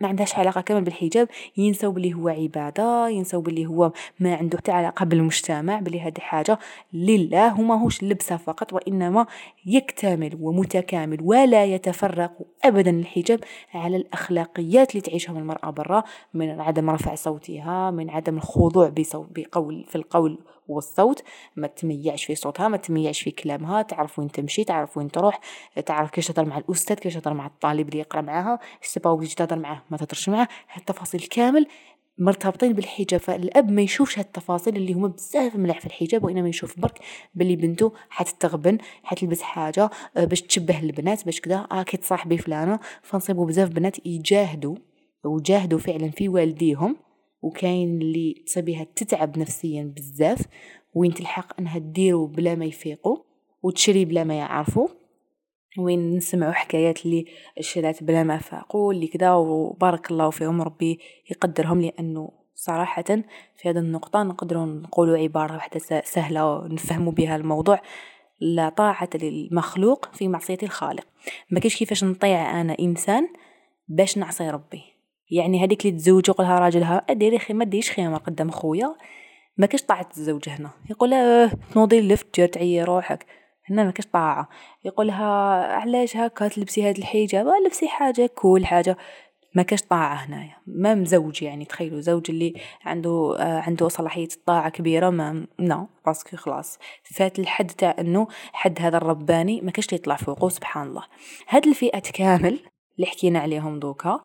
ما 0.00 0.08
عندهاش 0.08 0.34
علاقة 0.34 0.60
كامل 0.60 0.84
بالحجاب. 0.84 1.28
ينسوا 1.56 1.92
باللي 1.92 2.14
هو 2.14 2.28
عبادة 2.28 3.08
ينسوا 3.08 3.42
باللي 3.42 3.66
هو 3.66 3.92
ما 4.20 4.34
عنده 4.34 4.58
حتى 4.58 4.72
علاقة 4.72 5.04
بالمجتمع 5.04 5.80
باللي 5.80 6.00
هذه 6.00 6.20
حاجة 6.20 6.58
لله. 6.92 7.60
وما 7.60 7.82
هوش 7.82 8.02
لبسة 8.02 8.36
فقط 8.36 8.72
وإنما 8.72 9.26
يكتمل 9.66 10.38
ومتكامل 10.40 11.18
ولا 11.22 11.64
يتفرق 11.64 12.32
أبدا 12.64 12.90
الحجاب 13.08 13.40
على 13.74 13.96
الأخلاقيات 13.96 14.90
اللي 14.90 15.00
تعيشهم 15.00 15.36
المرأة 15.36 15.70
برا 15.70 16.02
من 16.34 16.60
عدم 16.60 16.90
رفع 16.90 17.14
صوتها 17.14 17.90
من 17.90 18.10
عدم 18.10 18.36
الخضوع 18.36 18.92
بقول 19.14 19.84
في 19.88 19.96
القول 19.96 20.38
والصوت. 20.68 21.22
ما 21.56 21.66
تميعش 21.66 22.24
في 22.24 22.34
صوتها 22.34 22.68
ما 22.68 22.76
تميعش 22.76 23.22
في 23.22 23.30
كلامها 23.30 23.82
تعرف 23.82 24.18
وين 24.18 24.28
تمشي 24.28 24.64
تعرف 24.64 24.96
وين 24.96 25.10
تروح 25.10 25.40
تعرف 25.86 26.10
كيفاش 26.10 26.26
تهضر 26.26 26.48
مع 26.48 26.58
الأستاذ 26.58 26.96
كيفاش 26.96 27.14
تهضر 27.14 27.34
مع 27.34 27.46
الطالب 27.46 27.88
اللي 27.88 27.98
يقرأ 27.98 28.20
معاها 28.20 28.58
c'est 28.82 29.00
pas 29.00 29.24
تهضر 29.36 29.58
معاه؟ 29.58 29.82
ما 29.90 29.96
تهضرش 29.96 30.28
معاه. 30.28 30.48
هالتفاصيل 30.72 31.20
كامل 31.20 31.66
مرتبطين 32.18 32.72
بالحجاب 32.72 33.20
فالأب 33.20 33.70
ما 33.70 33.82
يشوفش 33.82 34.18
هالتفاصيل 34.18 34.76
اللي 34.76 34.92
هما 34.92 35.08
بزاف 35.08 35.56
ملاح 35.56 35.80
في 35.80 35.86
الحجاب 35.86 36.24
وانما 36.24 36.48
يشوف 36.48 36.80
برك 36.80 36.98
باللي 37.34 37.56
بنته 37.56 37.92
حتتغبن 38.10 38.78
حتلبس 39.02 39.42
حاجة 39.42 39.90
آه، 40.16 40.24
باش 40.24 40.42
تشبه 40.42 40.80
البنات 40.80 41.24
باش 41.24 41.40
كذا 41.40 41.66
آه 41.72 41.82
كي 41.82 41.96
تصاحبي 41.96 42.38
فلانة 42.38 42.80
فنصيبوا 43.02 43.46
بزاف 43.46 43.68
بنات 43.68 44.06
يجاهدوا 44.06 44.76
وجاهدوا 45.24 45.78
فعلا 45.78 46.10
في 46.10 46.28
والديهم 46.28 46.96
وكاين 47.42 48.02
اللي 48.02 48.42
تصيبيها 48.46 48.86
تتعب 48.96 49.38
نفسيا 49.38 49.92
بزاف 49.96 50.40
وين 50.94 51.14
تلحق 51.14 51.60
إنها 51.60 51.78
ديرو 51.78 52.26
بلا 52.26 52.54
ما 52.54 52.64
يفيقوا 52.64 53.16
وتشري 53.62 54.04
بلا 54.04 54.24
ما 54.24 54.34
يعرفوا 54.34 54.88
وين 55.78 56.16
نسمعوا 56.16 56.52
حكايات 56.52 57.06
اللي 57.06 57.24
شرات 57.60 58.04
بلا 58.04 58.22
ما 58.22 58.38
فاقوا 58.38 58.92
اللي 58.92 59.06
كذا 59.06 59.32
وبارك 59.32 60.10
الله 60.10 60.30
فيهم 60.30 60.62
ربي 60.62 61.00
يقدرهم 61.30 61.80
لأنه 61.80 62.30
صراحة 62.54 63.02
في 63.56 63.70
هذه 63.70 63.78
النقطة 63.78 64.22
نقدروا 64.22 64.66
نقولوا 64.66 65.18
عبارة 65.18 65.54
واحدة 65.54 65.80
سهلة 66.04 66.66
نفهموا 66.66 67.12
بها 67.12 67.36
الموضوع. 67.36 67.80
لا 68.40 68.68
طاعة 68.68 69.08
للمخلوق 69.14 70.14
في 70.14 70.28
معصية 70.28 70.58
الخالق. 70.62 71.06
ما 71.50 71.60
كيش 71.60 71.76
كيفاش 71.76 72.04
نطيع 72.04 72.60
أنا 72.60 72.76
إنسان 72.80 73.28
باش 73.88 74.18
نعصي 74.18 74.50
ربي. 74.50 74.82
يعني 75.30 75.64
هذيك 75.64 75.86
اللي 75.86 75.98
تزوج 75.98 76.30
وقلها 76.30 76.58
راجلها 76.58 77.04
اديري 77.10 77.38
خي 77.38 77.54
ما 77.54 77.64
ديش 77.64 77.90
خيمة 77.90 78.16
قدام 78.16 78.50
خويا. 78.50 78.94
ما 79.56 79.66
كاش 79.66 79.82
طاعة 79.82 80.08
الزوج 80.16 80.48
هنا. 80.48 80.70
يقول 80.90 81.14
آه 81.14 81.50
تنوضي 81.74 81.98
اللفت 81.98 82.40
تعيي 82.40 82.84
روحك. 82.84 83.26
هنا 83.70 83.84
ما 83.84 83.90
كاش 83.90 84.06
طاعة. 84.06 84.48
يقولها 84.84 85.26
علاش 85.74 86.16
هكا 86.16 86.48
تلبسي 86.48 86.88
هاد 86.88 86.98
الحجاب؟ 86.98 87.46
لبسي 87.66 87.88
حاجة 87.88 88.26
كول 88.26 88.66
حاجة. 88.66 88.96
ما 89.54 89.62
كاش 89.62 89.82
طاعة 89.82 90.14
هنايا. 90.14 90.56
ما 90.66 90.94
مزوج 90.94 91.42
يعني 91.42 91.64
تخيلوا 91.64 92.00
زوج 92.00 92.30
اللي 92.30 92.54
عنده 92.84 93.36
آه 93.38 93.60
عنده 93.60 93.88
صلاحية 93.88 94.28
الطاعة 94.36 94.68
كبيرة 94.68 95.10
ما 95.10 95.46
نو 95.60 95.88
باسكو 96.06 96.36
خلاص. 96.36 96.78
فات 97.04 97.38
الحد 97.38 97.70
تاع 97.70 97.96
إنه 97.98 98.28
حد 98.52 98.78
هذا 98.80 98.96
الرباني 98.96 99.60
ما 99.60 99.70
كاش 99.70 99.92
يطلع 99.92 100.16
فوقه 100.16 100.48
سبحان 100.48 100.86
الله. 100.86 101.02
هاد 101.48 101.66
الفئة 101.66 101.98
كامل 101.98 102.58
اللي 102.96 103.06
حكينا 103.06 103.38
عليهم 103.38 103.78
دوكا 103.78 104.20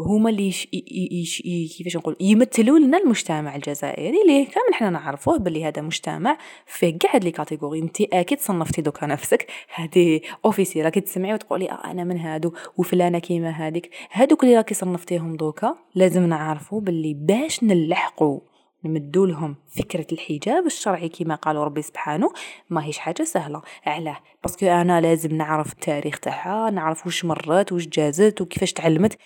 هما 0.00 0.30
اللي 0.30 0.48
يش... 0.48 0.68
يش... 1.12 1.42
كيفاش 1.76 1.96
نقول؟ 1.96 2.16
يمثلوا 2.20 2.78
لنا 2.78 2.98
المجتمع 2.98 3.56
الجزائري 3.56 4.22
اللي 4.22 4.44
كامل 4.44 4.74
حنا 4.74 4.90
نعرفوه 4.90 5.38
باللي 5.38 5.64
هذا 5.64 5.82
مجتمع 5.82 6.38
فيه 6.66 6.98
كاع 6.98 7.14
هاد 7.14 7.24
les 7.24 7.30
catégories. 7.30 7.78
انت 7.78 8.00
أكيد 8.00 8.40
صنفتي 8.40 8.82
دوكا 8.82 9.06
نفسك. 9.06 9.46
هادي 9.74 10.22
اوفيسي 10.44 10.82
راكي 10.82 11.00
تسمعي 11.00 11.34
وتقولي 11.34 11.70
آه 11.70 11.90
أنا 11.90 12.04
من 12.04 12.18
هادو 12.18 12.52
وفلانة 12.76 13.18
كيما 13.18 13.50
هاديك. 13.50 13.90
هادوك 14.12 14.44
اللي 14.44 14.56
راكي 14.56 14.74
صنفتيهم 14.74 15.36
دوكا 15.36 15.76
لازم 15.94 16.26
نعرفوا 16.26 16.80
باللي 16.80 17.14
باش 17.14 17.64
نلحقوا 17.64 18.40
نمدوا 18.84 19.26
لهم 19.26 19.56
فكرة 19.68 20.06
الحجاب 20.12 20.66
الشرعي 20.66 21.08
كما 21.08 21.34
قال 21.34 21.56
ربي 21.56 21.82
سبحانه 21.82 22.32
ما 22.70 22.84
هيش 22.84 22.98
حاجة 22.98 23.22
سهلة. 23.22 23.62
علاه 23.86 24.16
parce 24.42 24.57
que 24.57 24.66
أنا 24.66 25.00
لازم 25.00 25.36
نعرف 25.36 25.72
التاريخ 25.72 26.18
تاعها 26.18 26.70
نعرف 26.70 27.06
وش 27.06 27.24
مرات 27.24 27.72
وش 27.72 27.86
جازت 27.86 28.40
وكيفاش 28.40 28.72
تعلمت. 28.72 29.18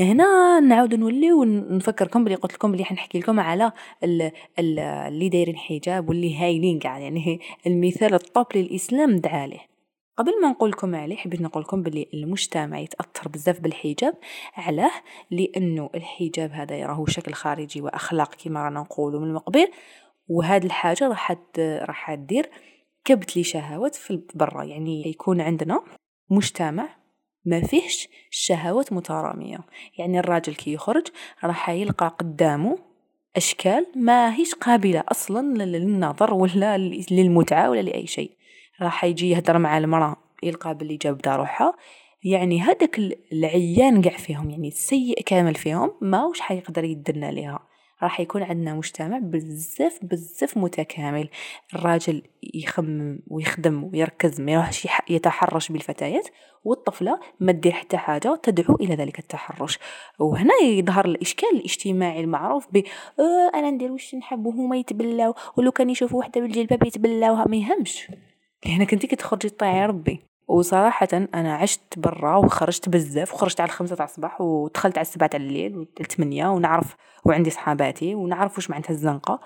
هنا 0.00 0.60
نعاود 0.60 0.94
نوليو 0.94 1.44
نفكركم 1.44 2.24
بلي 2.24 2.34
قلت 2.34 2.54
لكم 2.54 2.72
بلي 2.72 2.84
حنحكي 2.84 3.18
لكم 3.18 3.40
على 3.40 3.72
اللي 4.58 5.28
دايرين 5.28 5.56
حجاب 5.56 6.08
واللي 6.08 6.36
هايلين 6.36 6.78
قاع 6.78 6.98
يعني 6.98 7.40
المثال 7.66 8.14
ال 8.14 8.22
top 8.22 8.46
للإسلام 8.54 9.16
دعا 9.16 9.46
له 9.46 9.60
قبل 10.16 10.40
ما 10.42 10.50
نقول 10.50 10.70
لكم 10.70 10.94
عليه 10.94 11.16
حبيت 11.16 11.40
نقول 11.40 11.62
لكم 11.62 11.82
بلي 11.82 12.08
المجتمع 12.14 12.78
يتأثر 12.78 13.28
بزاف 13.28 13.60
بالحجاب 13.60 14.14
علاه 14.56 14.92
لأنه 15.30 15.90
الحجاب 15.94 16.52
هذا 16.52 16.86
راهو 16.86 17.06
شكل 17.06 17.32
خارجي 17.32 17.80
واخلاق 17.80 18.34
كما 18.34 18.64
رانا 18.64 18.80
نقولوا 18.80 19.20
من 19.20 19.26
المقبل 19.26 19.68
وهاد 20.28 20.64
الحاجة 20.64 21.08
راح 21.08 21.36
راح 21.58 22.14
دير 22.14 22.50
كبت 23.04 23.36
لشهوات 23.36 23.94
في 23.94 24.22
برا 24.34 24.64
يعني 24.64 25.08
يكون 25.08 25.40
عندنا 25.40 25.80
مجتمع 26.30 26.97
ما 27.48 27.60
فيهش 27.60 28.08
الشهوات 28.30 28.92
مترامية. 28.92 29.58
يعني 29.98 30.18
الراجل 30.18 30.54
كي 30.54 30.72
يخرج 30.72 31.06
راح 31.44 31.68
يلقى 31.70 32.16
قدامه 32.18 32.78
أشكال 33.36 33.86
ما 33.96 34.36
هيش 34.36 34.54
قابلة 34.54 35.04
أصلا 35.08 35.64
للنظر 35.64 36.34
ولا 36.34 36.78
للمتعة 37.10 37.70
ولا 37.70 37.80
لأي 37.80 38.06
شيء. 38.06 38.30
راح 38.82 39.04
يجي 39.04 39.30
يهدر 39.30 39.58
مع 39.58 39.78
المرأة 39.78 40.16
يلقى 40.42 40.74
باللي 40.74 40.96
جاب 40.96 41.20
روحها. 41.26 41.74
يعني 42.24 42.60
هذاك 42.60 42.98
العيان 43.32 44.02
قاع 44.02 44.16
فيهم 44.16 44.50
يعني 44.50 44.68
السيء 44.68 45.22
كامل 45.26 45.54
فيهم 45.54 45.92
ما 46.00 46.24
وش 46.24 46.40
حيقدر 46.40 46.84
يدرنا 46.84 47.30
لها 47.30 47.67
راح 48.02 48.20
يكون 48.20 48.42
عندنا 48.42 48.74
مجتمع 48.74 49.18
بزاف 49.18 49.98
بزاف 50.02 50.56
متكامل. 50.58 51.28
الراجل 51.74 52.22
يخمم 52.54 53.20
ويخدم 53.26 53.84
ويركز 53.84 54.40
ما 54.40 54.52
يروحش 54.52 54.88
يتحرش 55.10 55.72
بالفتيات 55.72 56.28
والطفلة 56.64 57.20
ما 57.40 57.52
دير 57.52 57.72
حتى 57.72 57.96
حاجة 57.96 58.40
تدعو 58.42 58.74
إلى 58.74 58.94
ذلك 58.94 59.18
التحرش. 59.18 59.78
وهنا 60.18 60.54
يظهر 60.62 61.04
الإشكال 61.04 61.48
الاجتماعي 61.54 62.20
المعروف 62.20 62.66
ب 62.72 62.76
آه 63.18 63.50
أنا 63.54 63.70
ندير 63.70 63.92
واش 63.92 64.14
نحب 64.14 64.46
وهما 64.46 64.76
يتبلاو 64.76 65.34
ولو 65.56 65.72
كان 65.72 65.90
يشوفوا 65.90 66.18
وحدة 66.18 66.40
بالجلباب 66.40 66.86
يتبلاوها. 66.86 67.48
ما 67.48 67.56
يهمش. 67.56 68.08
لأنك 68.66 68.92
انت 68.92 69.06
كتخرجي 69.06 69.48
تطيعي 69.48 69.86
ربي. 69.86 70.20
وصراحة 70.48 71.08
أنا 71.12 71.54
عشت 71.54 71.98
برا 71.98 72.36
وخرجت 72.36 72.88
بزاف 72.88 73.34
وخرجت 73.34 73.60
على 73.60 73.68
الخمسة 73.68 73.96
تاع 73.96 74.04
الصباح 74.04 74.40
ودخلت 74.40 74.98
على 74.98 75.02
السبعة 75.02 75.28
تاع 75.28 75.40
الليل 75.40 75.76
والثمانية 75.76 76.46
ونعرف 76.46 76.96
وعندي 77.24 77.50
صحاباتي 77.50 78.14
ونعرف 78.14 78.56
واش 78.56 78.70
معناتها 78.70 78.90
الزنقة. 78.90 79.40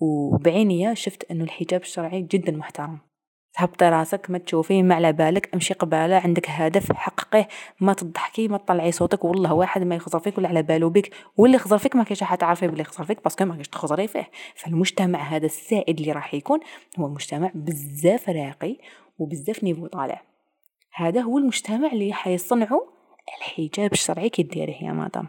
وبعينيا 0.00 0.94
شفت 0.94 1.30
أنه 1.30 1.44
الحجاب 1.44 1.80
الشرعي 1.80 2.22
جدا 2.22 2.52
محترم. 2.52 2.98
هبطي 3.56 3.88
راسك 3.88 4.30
ما 4.30 4.38
تشوفيه 4.38 4.82
ما 4.82 4.94
على 4.94 5.12
بالك 5.12 5.54
امشي 5.54 5.74
قبالة 5.74 6.16
عندك 6.16 6.50
هدف 6.50 6.92
حققيه 6.92 7.48
ما 7.80 7.92
تضحكي 7.92 8.48
ما 8.48 8.58
تطلعي 8.58 8.92
صوتك 8.92 9.24
والله 9.24 9.54
واحد 9.54 9.82
ما 9.82 9.94
يخزر 9.94 10.18
فيك 10.18 10.38
ولا 10.38 10.48
على 10.48 10.62
بالو 10.62 10.90
بك. 10.90 11.10
واللي 11.36 11.56
يخزر 11.56 11.78
فيك 11.78 11.96
ما 11.96 12.04
كاينش 12.04 12.20
تعرفي 12.20 12.68
بلي 12.68 12.80
يخزر 12.80 13.04
فيك 13.04 13.24
parce 13.24 13.36
que 13.36 13.44
ما 13.44 13.52
كاينش 13.52 13.68
تخزري 13.68 14.08
فيه. 14.08 14.30
فالمجتمع 14.54 15.18
هذا 15.18 15.46
السائد 15.46 16.00
اللي 16.00 16.12
راح 16.12 16.34
يكون 16.34 16.60
هو 16.98 17.08
مجتمع 17.08 17.50
بزاف 17.54 18.28
راقي 18.28 18.78
وبزاف 19.18 19.64
niveau 19.64 19.86
طالع. 19.86 20.35
هذا 20.98 21.20
هو 21.20 21.38
المجتمع 21.38 21.92
اللي 21.92 22.12
حيصنعوا 22.12 22.82
الحجاب 23.38 23.92
الشرعي 23.92 24.28
كي 24.28 24.42
ديريه 24.42 24.82
يا 24.82 24.92
مدام 24.92 25.28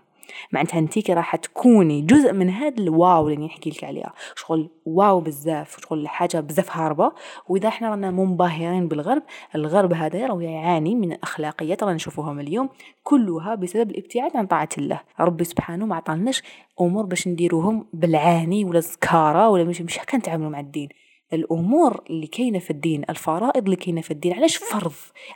معناتها 0.52 0.80
انتيكي 0.80 1.14
راح 1.14 1.36
تكوني 1.36 2.02
جزء 2.02 2.34
من 2.34 2.50
هذا 2.50 2.78
الواو 2.84 3.30
اللي 3.30 3.46
نحكي 3.46 3.70
لك 3.70 3.84
عليها. 3.84 4.14
شغل 4.36 4.70
واو 4.86 5.20
بزاف 5.20 5.78
شغل 5.82 6.08
حاجة 6.08 6.40
بزاف 6.40 6.78
هاربة. 6.78 7.12
وإذا 7.48 7.68
إحنا 7.68 7.90
رانا 7.90 8.12
منبهرين 8.12 8.88
بالغرب 8.88 9.24
الغرب 9.56 9.94
هذا 9.94 10.28
راهو 10.28 10.40
يعاني 10.40 10.96
من 10.96 11.12
الأخلاقيات 11.12 11.84
رانا 11.84 11.96
نشوفوهم 11.96 12.40
اليوم 12.40 12.70
كلها 13.04 13.56
بسبب 13.56 13.92
الابتعاد 13.92 14.38
عن 14.38 14.48
طاعة 14.48 14.70
الله. 14.78 15.02
ربي 15.20 15.44
سبحانه 15.44 15.86
ما 15.86 15.96
عطاناش 15.96 16.44
أمور 16.82 17.06
باش 17.06 17.28
نديروهم 17.28 17.86
بالعاني 17.94 18.66
ولا 18.66 18.80
زكارة 18.80 19.50
ولا 19.50 19.64
مش 19.64 19.82
مش 19.82 20.00
هكا 20.00 20.18
نتعاملوا 20.18 20.50
مع 20.50 20.60
الدين. 20.60 20.90
الأمور 21.34 22.04
اللي 22.10 22.28
كاينة 22.28 22.60
في 22.60 22.72
الدين 22.72 23.04
الفرائض 23.10 23.64
اللي 23.64 23.76
كاينة 23.76 24.02
في 24.02 24.12
الدين 24.12 24.34
علاش 24.34 24.58
فرض؟ 24.58 24.94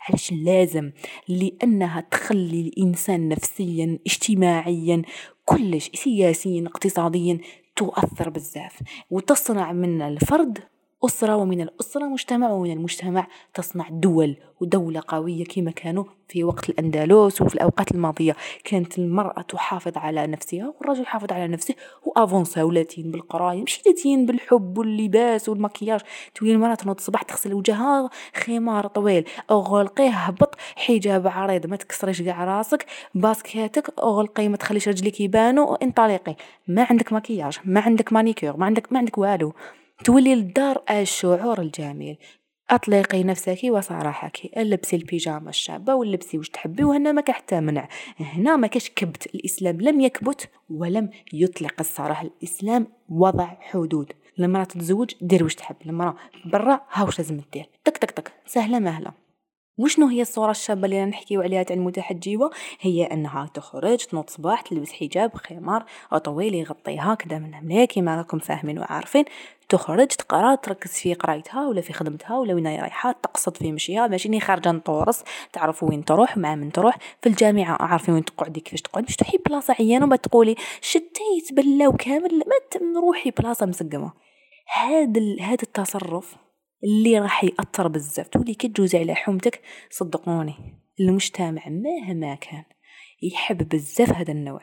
علاش 0.09 0.31
لازم؟ 0.31 0.91
لأنها 1.27 2.01
تخلي 2.01 2.61
الإنسان 2.61 3.29
نفسيا 3.29 3.99
اجتماعيا 4.07 5.01
كلش 5.45 5.91
سياسيا 5.93 6.67
اقتصاديا 6.67 7.39
تؤثر 7.75 8.29
بزاف. 8.29 8.79
وتصنع 9.09 9.71
من 9.71 10.01
الفرد 10.01 10.59
أسرة 11.06 11.36
ومن 11.36 11.62
الأسرة 11.62 12.04
مجتمع 12.04 12.49
ومن 12.49 12.72
المجتمع 12.72 13.28
تصنع 13.54 13.89
دول 13.89 14.38
ودولة 14.60 15.02
قوية 15.08 15.43
كما 15.43 15.72
كانوا 15.72 16.04
في 16.28 16.43
وقت 16.43 16.70
الأندلس 16.70 17.41
وفي 17.41 17.56
الأوقات 17.56 17.91
الماضية. 17.91 18.36
كانت 18.64 18.99
المرأة 18.99 19.41
تحافظ 19.41 19.97
على 19.97 20.28
نفسها 20.28 20.74
والرجل 20.80 21.02
يحافظ 21.02 21.32
على 21.32 21.47
نفسه 21.47 21.76
وأفونسا 22.04 22.64
ولاتين 22.64 23.12
بالقراية 23.12 23.62
مش 23.62 23.82
لاتين 23.86 24.26
بالحب 24.26 24.78
واللباس 24.78 25.49
والمكياج. 25.49 25.99
تولي 26.36 26.52
المرأة 26.52 26.76
تنوض 26.76 26.95
الصباح 26.95 27.22
تغسل 27.22 27.54
وجهها 27.54 28.10
خمار 28.36 28.88
طويل. 28.88 29.26
أغلقيه 29.52 30.10
هبط 30.10 30.56
حجاب 30.76 31.28
عريض 31.28 31.68
ما 31.68 31.76
تكسريش 31.76 32.22
كاع 32.22 32.43
راسك. 32.43 32.86
باسكيتك 33.16 33.93
أغلقي 33.99 34.47
ما 34.47 34.58
تخليش 34.58 34.88
رجليك 34.88 35.22
يبانوا 35.22 35.84
انطلقي. 35.84 36.36
ما 36.68 36.88
عندك 36.89 37.14
مكياج 37.14 37.60
ما 37.66 37.80
عندك 37.80 38.14
مانيكير 38.14 38.58
ما 38.58 38.66
عندك 38.66 38.91
ما 38.93 38.99
عندك 38.99 39.18
والو. 39.18 39.54
تولي 40.04 40.36
للدار 40.36 40.84
الشعور 40.89 41.62
الجميل. 41.62 42.18
أطلقي 42.70 43.24
نفسك 43.24 43.60
وصراحك. 43.64 44.58
لبسي 44.58 44.95
البيجامة 44.95 45.49
الشابة 45.49 45.95
ولبسي 45.95 46.38
واش 46.38 46.49
تحبي 46.49 46.84
وهنا 46.84 47.12
ما 47.12 47.24
حتى 47.30 47.60
منع 47.60 47.88
هنا 48.20 48.56
ما 48.56 48.68
كاش 48.68 48.89
كبت. 48.89 49.36
الإسلام 49.36 49.82
لم 49.82 50.02
يكبت 50.02 50.49
ولم 50.70 51.10
يطلق 51.34 51.74
الصراحة. 51.80 52.26
الإسلام 52.26 52.88
وضع 53.10 53.47
حدود. 53.60 54.12
لما 54.38 54.64
تتزوج 54.64 55.12
دير 55.22 55.43
واش 55.43 55.56
تحب. 55.56 55.76
لما 55.86 56.16
برا 56.45 56.82
ها 56.91 57.04
واش 57.04 57.20
لازم 57.20 57.41
دير. 57.54 57.70
تك 57.84 57.97
تك 57.97 58.12
تك. 58.12 58.32
سهلة 58.45 58.80
مهلة. 58.80 59.12
وشنو 59.78 60.08
هي 60.08 60.22
الصورة 60.22 60.52
الشابة 60.52 60.86
اللي 60.86 61.06
نحكيو 61.06 61.41
عليها 61.41 61.64
تاع 61.64 61.76
المتحجبة 61.76 62.49
هي 62.82 63.04
أنها 63.04 63.49
تخرج 63.54 63.97
تنوض 63.97 64.30
صباح 64.30 64.62
تلبس 64.62 64.91
حجاب 64.91 65.32
خمار 65.36 65.86
طويل 66.24 66.56
يغطيها 66.56 67.16
كدا 67.16 67.39
من 67.39 67.54
هنا 67.54 67.86
كيما 67.86 68.18
راكم 68.18 68.39
فاهمين 68.39 68.80
وعارفين. 68.80 69.26
تخرج 69.72 70.07
تقرأ 70.07 70.55
تركز 70.55 70.91
في 70.91 71.13
قرايتها 71.13 71.67
ولا 71.67 71.82
في 71.82 71.93
خدمتها 71.93 72.38
ولا 72.38 72.53
وين 72.53 72.67
رايحة 72.67 73.11
تقصد 73.11 73.57
في 73.57 73.72
مشيها 73.72 74.07
ماشي 74.07 74.30
ني 74.30 74.39
خارجة 74.39 74.72
نطورس 74.72 75.24
تعرفوا 75.53 75.89
وين 75.89 76.05
تروح 76.05 76.38
مع 76.38 76.55
من 76.55 76.72
تروح 76.72 76.97
في 77.22 77.30
الجامعة 77.30 77.78
عارفين 77.82 78.13
وين 78.13 78.26
تقعدي 78.26 78.59
كيفاش 78.59 78.82
تقعد 78.82 79.03
مش 79.03 79.15
تروحي 79.15 79.38
بلاصة 79.38 79.76
عيانة 79.80 80.05
وما 80.05 80.15
تقولي 80.15 80.55
شتيت 80.82 81.53
بلاو 81.53 81.91
كامل 81.91 82.38
ما 82.38 82.55
تروحي 82.72 83.32
بلاصة 83.32 83.65
مسقمة. 83.65 84.11
هذا 84.74 85.22
هذا 85.41 85.63
التصرف 85.63 86.36
اللي 86.84 87.19
راح 87.19 87.43
يأثر 87.43 87.88
بزاف. 87.88 88.28
تولي 88.28 88.53
كتجوزي 88.53 88.99
على 88.99 89.15
حومتك 89.15 89.61
صدقوني 89.89 90.55
المجتمع 90.99 91.61
مهما 91.67 92.36
كان 92.36 92.63
يحب 93.22 93.69
بزاف 93.69 94.13
هذا 94.13 94.32
النوع. 94.32 94.61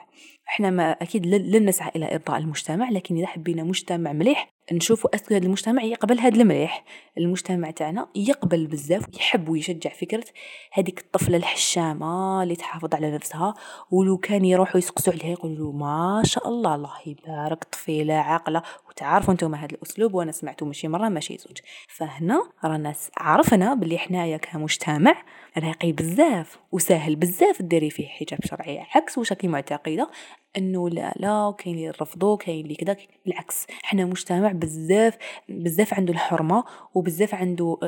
إحنا 0.48 0.70
ما 0.70 0.90
أكيد 0.90 1.26
لن 1.26 1.68
نسعى 1.68 1.92
إلى 1.96 2.14
إرضاء 2.14 2.38
المجتمع 2.38 2.90
لكن 2.90 3.16
إذا 3.16 3.26
حبينا 3.26 3.62
مجتمع 3.62 4.12
مليح 4.12 4.52
نشوفوا 4.72 5.14
اسكو 5.14 5.34
هذا 5.34 5.46
المجتمع 5.46 5.82
يقبل 5.82 6.20
هذا 6.20 6.40
المليح. 6.40 6.84
المجتمع 7.18 7.70
تاعنا 7.70 8.08
يقبل 8.14 8.66
بزاف 8.66 9.08
ويحب 9.14 9.48
ويشجع 9.48 9.90
فكرة 9.90 10.24
هذيك 10.72 11.00
الطفلة 11.00 11.36
الحشامة 11.36 12.42
اللي 12.42 12.56
تحافظ 12.56 12.94
على 12.94 13.10
نفسها 13.10 13.54
ولو 13.90 14.18
كان 14.18 14.44
يروحوا 14.44 14.78
يسقسوا 14.78 15.12
عليها 15.12 15.32
يقولوا 15.32 15.72
ما 15.72 16.22
شاء 16.24 16.48
الله 16.48 16.74
الله 16.74 16.92
يبارك 17.06 17.64
طفيلة 17.64 18.14
عاقلة. 18.14 18.62
وتعرفوا 18.98 19.32
أنتم 19.32 19.54
هذا 19.54 19.74
الأسلوب 19.74 20.14
وأنا 20.14 20.32
سمعته 20.32 20.66
ماشي 20.66 20.88
مرة 20.88 21.08
ماشي 21.08 21.36
زوج. 21.38 21.58
فهنا 21.88 22.42
رانا 22.64 22.94
عرفنا 23.16 23.74
باللي 23.74 23.98
حنايا 23.98 24.36
كمجتمع 24.36 25.22
راقي 25.58 25.92
بزاف 25.92 26.58
وسهل 26.72 27.16
بزاف 27.16 27.62
ديري 27.62 27.90
فيه 27.90 28.08
حجاب 28.08 28.40
شرعي 28.44 28.86
عكس 28.94 29.18
واش 29.18 29.32
راكي 29.32 29.48
معتقدة. 29.48 30.10
إنه 30.56 30.88
لا 30.88 31.14
لا 31.16 31.54
كاين 31.58 31.74
اللي 31.74 31.86
يرفضوا 31.86 32.36
كاين 32.36 32.64
اللي 32.64 32.74
كذا 32.74 32.96
بالعكس 33.26 33.66
حنا 33.82 34.04
مجتمع 34.04 34.52
بزاف 34.52 35.16
بزاف 35.48 35.94
عنده 35.94 36.12
الحرمة 36.12 36.64
وبزاف 36.94 37.34
عنده 37.34 37.78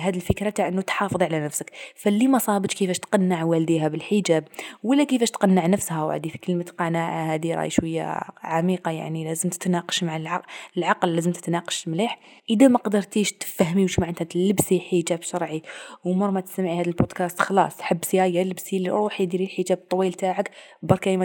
هذه 0.00 0.16
الفكرة 0.16 0.50
تاع 0.50 0.68
إنه 0.68 0.80
تحافظ 0.82 1.22
على 1.22 1.40
نفسك. 1.40 1.72
فاللي 1.94 2.26
ما 2.28 2.38
صابتش 2.38 2.74
كيفاش 2.74 2.98
تقنع 2.98 3.44
والديها 3.44 3.88
بالحجاب 3.88 4.44
ولا 4.82 5.04
كيفاش 5.04 5.30
تقنع 5.30 5.66
نفسها 5.66 6.04
وعدي 6.04 6.30
في 6.30 6.38
كلمة 6.38 6.64
قناعة 6.78 7.34
هذه 7.34 7.54
راي 7.54 7.70
شوية 7.70 8.20
عميقة 8.42 8.90
يعني 8.90 9.24
لازم 9.24 9.48
تتناقش 9.48 10.04
مع 10.04 10.16
العقل, 10.16 10.46
العقل 10.76 11.14
لازم 11.14 11.32
تتناقش 11.32 11.88
مليح. 11.88 12.18
إذا 12.50 12.68
ما 12.68 12.78
قدرتيش 12.78 13.32
تفهمي 13.32 13.82
واش 13.82 13.98
معناتها 13.98 14.24
تلبسي 14.24 14.80
حجاب 14.80 15.22
شرعي 15.22 15.62
ومر 16.04 16.30
ما 16.30 16.40
تسمعي 16.40 16.80
هذا 16.80 16.86
البودكاست 16.88 17.40
خلاص 17.40 17.80
حبسي 17.80 18.16
يا 18.16 18.44
لبسي 18.44 18.88
روحي 18.88 19.26
ديري 19.26 19.44
الحجاب 19.44 19.78
الطويل 19.78 20.12
تاعك 20.12 20.50
بركة 20.82 21.16
ما 21.16 21.24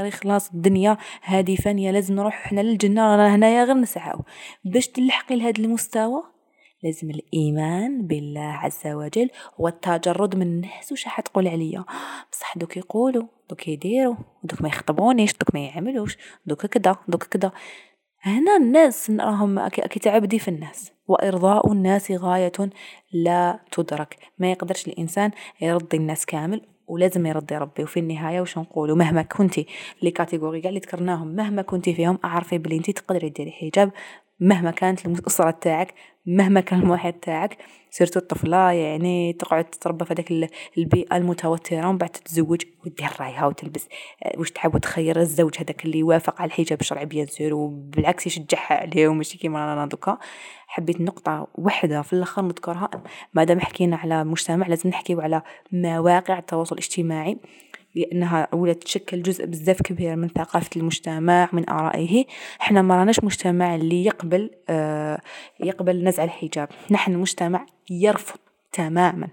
تتمسخري 0.00 0.10
خلاص 0.10 0.50
الدنيا 0.50 0.96
هذه 1.22 1.56
فانية 1.56 1.90
لازم 1.90 2.14
نروح 2.14 2.34
حنا 2.34 2.60
للجنة 2.60 3.16
رانا 3.16 3.34
هنايا 3.34 3.64
غير 3.64 3.74
نسعاو 3.74 4.20
باش 4.64 4.88
تلحقي 4.88 5.36
لهذا 5.36 5.58
المستوى 5.58 6.22
لازم 6.82 7.10
الإيمان 7.10 8.06
بالله 8.06 8.40
عز 8.40 8.86
وجل 8.86 9.30
والتجرد 9.58 10.36
من 10.36 10.42
الناس 10.42 10.92
وش 10.92 11.04
تقول 11.24 11.48
عليا. 11.48 11.84
بصح 12.32 12.58
دوك 12.58 12.76
يقولوا 12.76 13.26
دوك 13.50 13.68
يديروا 13.68 14.16
دوك 14.44 14.62
ما 14.62 14.68
يخطبونيش 14.68 15.32
دوك 15.32 15.54
ما 15.54 15.60
يعملوش 15.60 16.18
دوك 16.46 16.66
كدا 16.66 16.96
دوك 17.08 17.24
كدا. 17.24 17.50
هنا 18.22 18.56
الناس 18.56 19.10
راهم 19.10 19.68
كتعبدي 19.68 20.38
في 20.38 20.48
الناس. 20.48 20.92
وإرضاء 21.08 21.72
الناس 21.72 22.10
غاية 22.10 22.52
لا 23.12 23.60
تدرك. 23.72 24.16
ما 24.38 24.50
يقدرش 24.52 24.88
الإنسان 24.88 25.30
يرضي 25.60 25.96
الناس 25.96 26.26
كامل. 26.26 26.60
ولازم 26.90 27.26
يرضي 27.26 27.56
ربي. 27.56 27.82
وفي 27.82 28.00
النهاية 28.00 28.40
وش 28.40 28.58
نقولوا؟ 28.58 28.96
مهما 28.96 29.22
كنتي 29.22 29.66
les 30.02 30.10
catégories 30.10 30.60
كاع 30.60 30.68
اللي 30.68 30.80
ذكرناهم 30.80 31.28
مهما 31.28 31.62
كنتي 31.62 31.94
فيهم 31.94 32.18
أعرفي 32.24 32.58
بلي 32.58 32.76
انت 32.76 32.90
تقدري 32.90 33.28
ديري 33.28 33.50
حجاب 33.50 33.90
مهما 34.40 34.70
كانت 34.70 35.06
الأسرة 35.06 35.50
تاعك 35.50 35.94
مهما 36.26 36.60
كان 36.60 36.80
المحيط 36.80 37.14
تاعك 37.14 37.56
surtout 37.90 38.20
الطفلة 38.20 38.72
يعني 38.72 39.32
تقعد 39.32 39.64
تتربى 39.64 40.04
في 40.04 40.12
هذاك 40.12 40.50
البيئة 40.78 41.16
المتوترة 41.16 41.88
ومن 41.88 41.98
بعد 41.98 42.10
تتزوج 42.10 42.62
ودير 42.86 43.10
رايها 43.20 43.46
وتلبس 43.46 43.88
آه، 44.22 44.38
واش 44.38 44.50
تحب 44.50 44.78
تخير 44.78 45.20
الزوج 45.20 45.54
هذاك 45.58 45.84
اللي 45.84 45.98
يوافق 45.98 46.40
على 46.40 46.48
الحجاب 46.48 46.80
الشرعي 46.80 47.06
bien 47.06 47.26
sûr 47.26 47.54
وبالعكس 47.54 48.26
يشجعها 48.26 48.74
عليه 48.74 49.08
وماشي 49.08 49.38
كيما 49.38 49.66
رانا 49.66 49.86
دوكا. 49.86 50.18
حبيت 50.66 51.00
نقطة 51.00 51.48
واحدة 51.54 52.02
في 52.02 52.12
الآخر 52.12 52.42
نذكرها 52.42 52.90
مادام 53.34 53.60
حكينا 53.60 53.96
على 53.96 54.24
مجتمع 54.24 54.66
لازم 54.66 54.88
نحكيو 54.88 55.20
على 55.20 55.42
مواقع 55.72 56.38
التواصل 56.38 56.74
الاجتماعي. 56.74 57.38
لأنها 57.94 58.48
ولات 58.54 58.84
تشكل 58.84 59.22
جزء 59.22 59.46
بزاف 59.46 59.82
كبير 59.82 60.16
من 60.16 60.28
ثقافة 60.28 60.70
المجتمع 60.76 61.48
من 61.52 61.70
آرائه. 61.70 62.24
إحنا 62.60 62.82
ما 62.82 62.96
راناش 62.96 63.24
مجتمع 63.24 63.74
اللي 63.74 64.04
يقبل 64.04 64.50
آه 64.68 65.20
يقبل 65.60 66.04
نزع 66.04 66.24
الحجاب. 66.24 66.68
نحن 66.90 67.16
مجتمع 67.16 67.66
يرفض 67.90 68.38
تماما. 68.72 69.28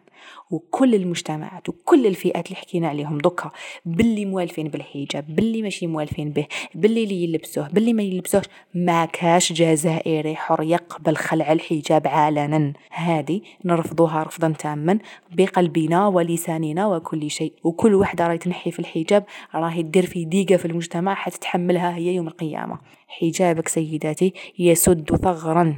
وكل 0.52 0.96
المجتمعات 0.96 1.70
وكل 1.70 2.08
الفئات 2.08 2.46
اللي 2.46 2.56
حكينا 2.56 2.88
عليهم 2.88 3.18
دوكا 3.18 3.52
باللي 3.86 4.26
موالفين 4.26 4.68
بالحجاب 4.68 5.36
باللي 5.36 5.62
ماشي 5.62 5.88
موالفين 5.88 6.30
به 6.30 6.48
باللي 6.76 7.04
اللي 7.04 7.24
يلبسوه 7.24 7.68
باللي 7.70 7.94
ما 7.94 8.04
يلبسوهش 8.04 8.46
ما 8.74 9.06
كاش 9.06 9.54
جزائري 9.54 10.36
حر 10.36 10.64
يقبل 10.64 11.16
خلع 11.16 11.52
الحجاب 11.52 12.08
علنا 12.08 12.74
هذه 12.92 13.42
نرفضوها 13.66 14.24
رفضا 14.24 14.54
تاما 14.60 15.00
بقلبنا 15.32 16.08
ولساننا 16.08 16.88
وكل 16.88 17.32
شيء. 17.32 17.54
وكل 17.64 17.96
وحدة 17.96 18.28
راهي 18.28 18.38
تنحي 18.38 18.72
في 18.72 18.80
الحجاب 18.80 19.26
راهي 19.56 19.84
دير 19.84 20.06
في 20.06 20.26
ضيقه 20.26 20.58
في 20.58 20.66
المجتمع 20.66 21.16
حتتحملها 21.16 21.96
هي 21.96 22.16
يوم 22.16 22.28
القيامة. 22.28 22.80
حجابك 23.08 23.68
سيداتي 23.68 24.34
يسد 24.60 25.16
ثغرا. 25.16 25.76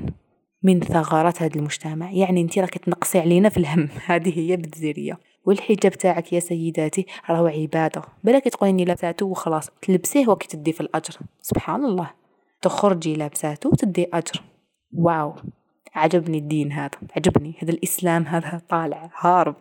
من 0.63 0.79
ثغرات 0.79 1.41
هذا 1.41 1.55
المجتمع. 1.55 2.11
يعني 2.11 2.41
انت 2.41 2.59
راك 2.59 2.77
تنقصي 2.77 3.19
علينا 3.19 3.49
في 3.49 3.57
الهم. 3.57 3.89
هذه 4.05 4.39
هي 4.39 4.57
بالجزيريه 4.57 5.19
والحجاب 5.45 5.91
تاعك 5.91 6.33
يا 6.33 6.39
سيداتي 6.39 7.05
راهو 7.29 7.47
عبادة. 7.47 8.01
بلاك 8.23 8.43
تقوليني 8.43 8.85
لابساتو 8.85 9.25
وخلاص. 9.25 9.69
تلبسيه 9.81 10.27
وكي 10.27 10.47
تدي 10.47 10.71
في 10.71 10.81
الأجر. 10.81 11.17
سبحان 11.41 11.85
الله. 11.85 12.11
تخرجي 12.61 13.15
لابساتو 13.15 13.69
وتدي 13.69 14.07
أجر. 14.13 14.41
واو. 14.93 15.35
عجبني 15.95 16.37
الدين 16.37 16.71
هذا. 16.71 16.97
عجبني. 17.17 17.53
هذا 17.63 17.71
الإسلام 17.71 18.23
هذا 18.23 18.61
طالع. 18.69 19.09
هارب. 19.19 19.55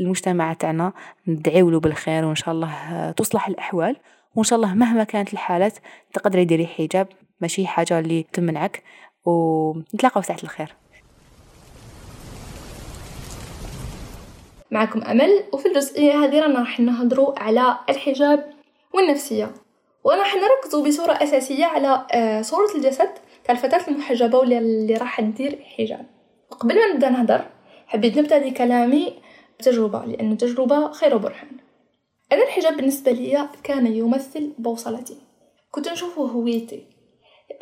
المجتمع 0.00 0.52
تاعنا 0.52 0.92
ندعيو 1.28 1.70
له 1.70 1.80
بالخير 1.80 2.24
وإن 2.24 2.34
شاء 2.34 2.54
الله 2.54 3.10
تصلح 3.10 3.48
الأحوال. 3.48 3.96
وإن 4.34 4.44
شاء 4.44 4.56
الله 4.56 4.74
مهما 4.74 5.04
كانت 5.04 5.32
الحالات 5.32 5.78
تقدري 6.12 6.44
ديري 6.44 6.66
حجاب. 6.66 7.08
ماشي 7.40 7.66
حاجة 7.66 7.98
اللي 7.98 8.22
تمنعك. 8.32 8.82
ونتلاقاو 9.24 10.22
ساعة 10.22 10.38
الخير. 10.42 10.74
معكم 14.70 15.02
أمل 15.02 15.44
وفي 15.52 15.68
الجزئية 15.68 16.24
هذه 16.24 16.40
رانا 16.40 16.58
راح 16.58 16.80
نهضروا 16.80 17.38
على 17.38 17.78
الحجاب 17.88 18.52
والنفسية. 18.94 19.54
وراح 20.04 20.34
نركزوا 20.36 20.86
بصورة 20.86 21.12
أساسية 21.12 21.64
على 21.64 22.06
آه، 22.12 22.42
صورة 22.42 22.74
الجسد 22.74 23.10
تاع 23.44 23.54
الفتاة 23.54 23.88
المحجبة 23.88 24.38
واللي 24.38 24.58
اللي 24.58 24.94
راح 24.94 25.20
تدير 25.20 25.62
حجاب 25.62 26.06
وقبل 26.50 26.74
ما 26.74 26.92
نبدأ 26.92 27.08
نهضر 27.08 27.44
حبيت 27.86 28.18
نبدأ 28.18 28.38
دي 28.38 28.50
كلامي 28.50 29.14
بتجربة 29.58 30.04
لأن 30.04 30.32
التجربة 30.32 30.92
خير 30.92 31.16
برهان 31.16 31.56
أنا 32.32 32.42
الحجاب 32.42 32.76
بالنسبة 32.76 33.12
لي 33.12 33.48
كان 33.62 33.86
يمثل 33.86 34.52
بوصلتي. 34.58 35.16
كنت 35.70 35.88
نشوفه 35.88 36.22
هويتي 36.22 36.86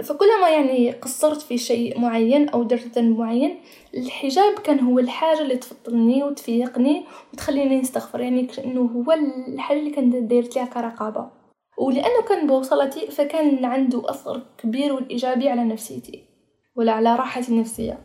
فكلما 0.02 0.48
يعني 0.48 0.92
قصرت 0.92 1.42
في 1.42 1.58
شيء 1.58 2.00
معين 2.00 2.48
أو 2.48 2.62
درت 2.62 2.98
ذنب 2.98 3.18
معين 3.18 3.56
الحجاب 3.94 4.54
كان 4.58 4.80
هو 4.80 4.98
الحاجة 4.98 5.40
اللي 5.40 5.56
تفطرني 5.56 6.24
وتفيقني 6.24 7.04
وتخليني 7.32 7.80
نستغفر 7.80 8.20
يعني 8.20 8.46
كأنه 8.46 8.80
هو 8.80 9.12
الحاجة 9.12 9.78
اللي 9.78 9.90
كانت 9.90 10.16
دايرت 10.16 10.56
ليها 10.56 10.64
كرقابة. 10.64 11.30
ولأنه 11.78 12.22
كان 12.28 12.46
بوصلتي 12.46 13.06
فكان 13.06 13.64
عنده 13.64 14.10
أثر 14.10 14.42
كبير 14.58 14.92
والإيجابي 14.92 15.48
على 15.48 15.64
نفسيتي 15.64 16.24
ولا 16.76 16.92
على 16.92 17.16
راحتي 17.16 17.52
النفسية. 17.52 17.98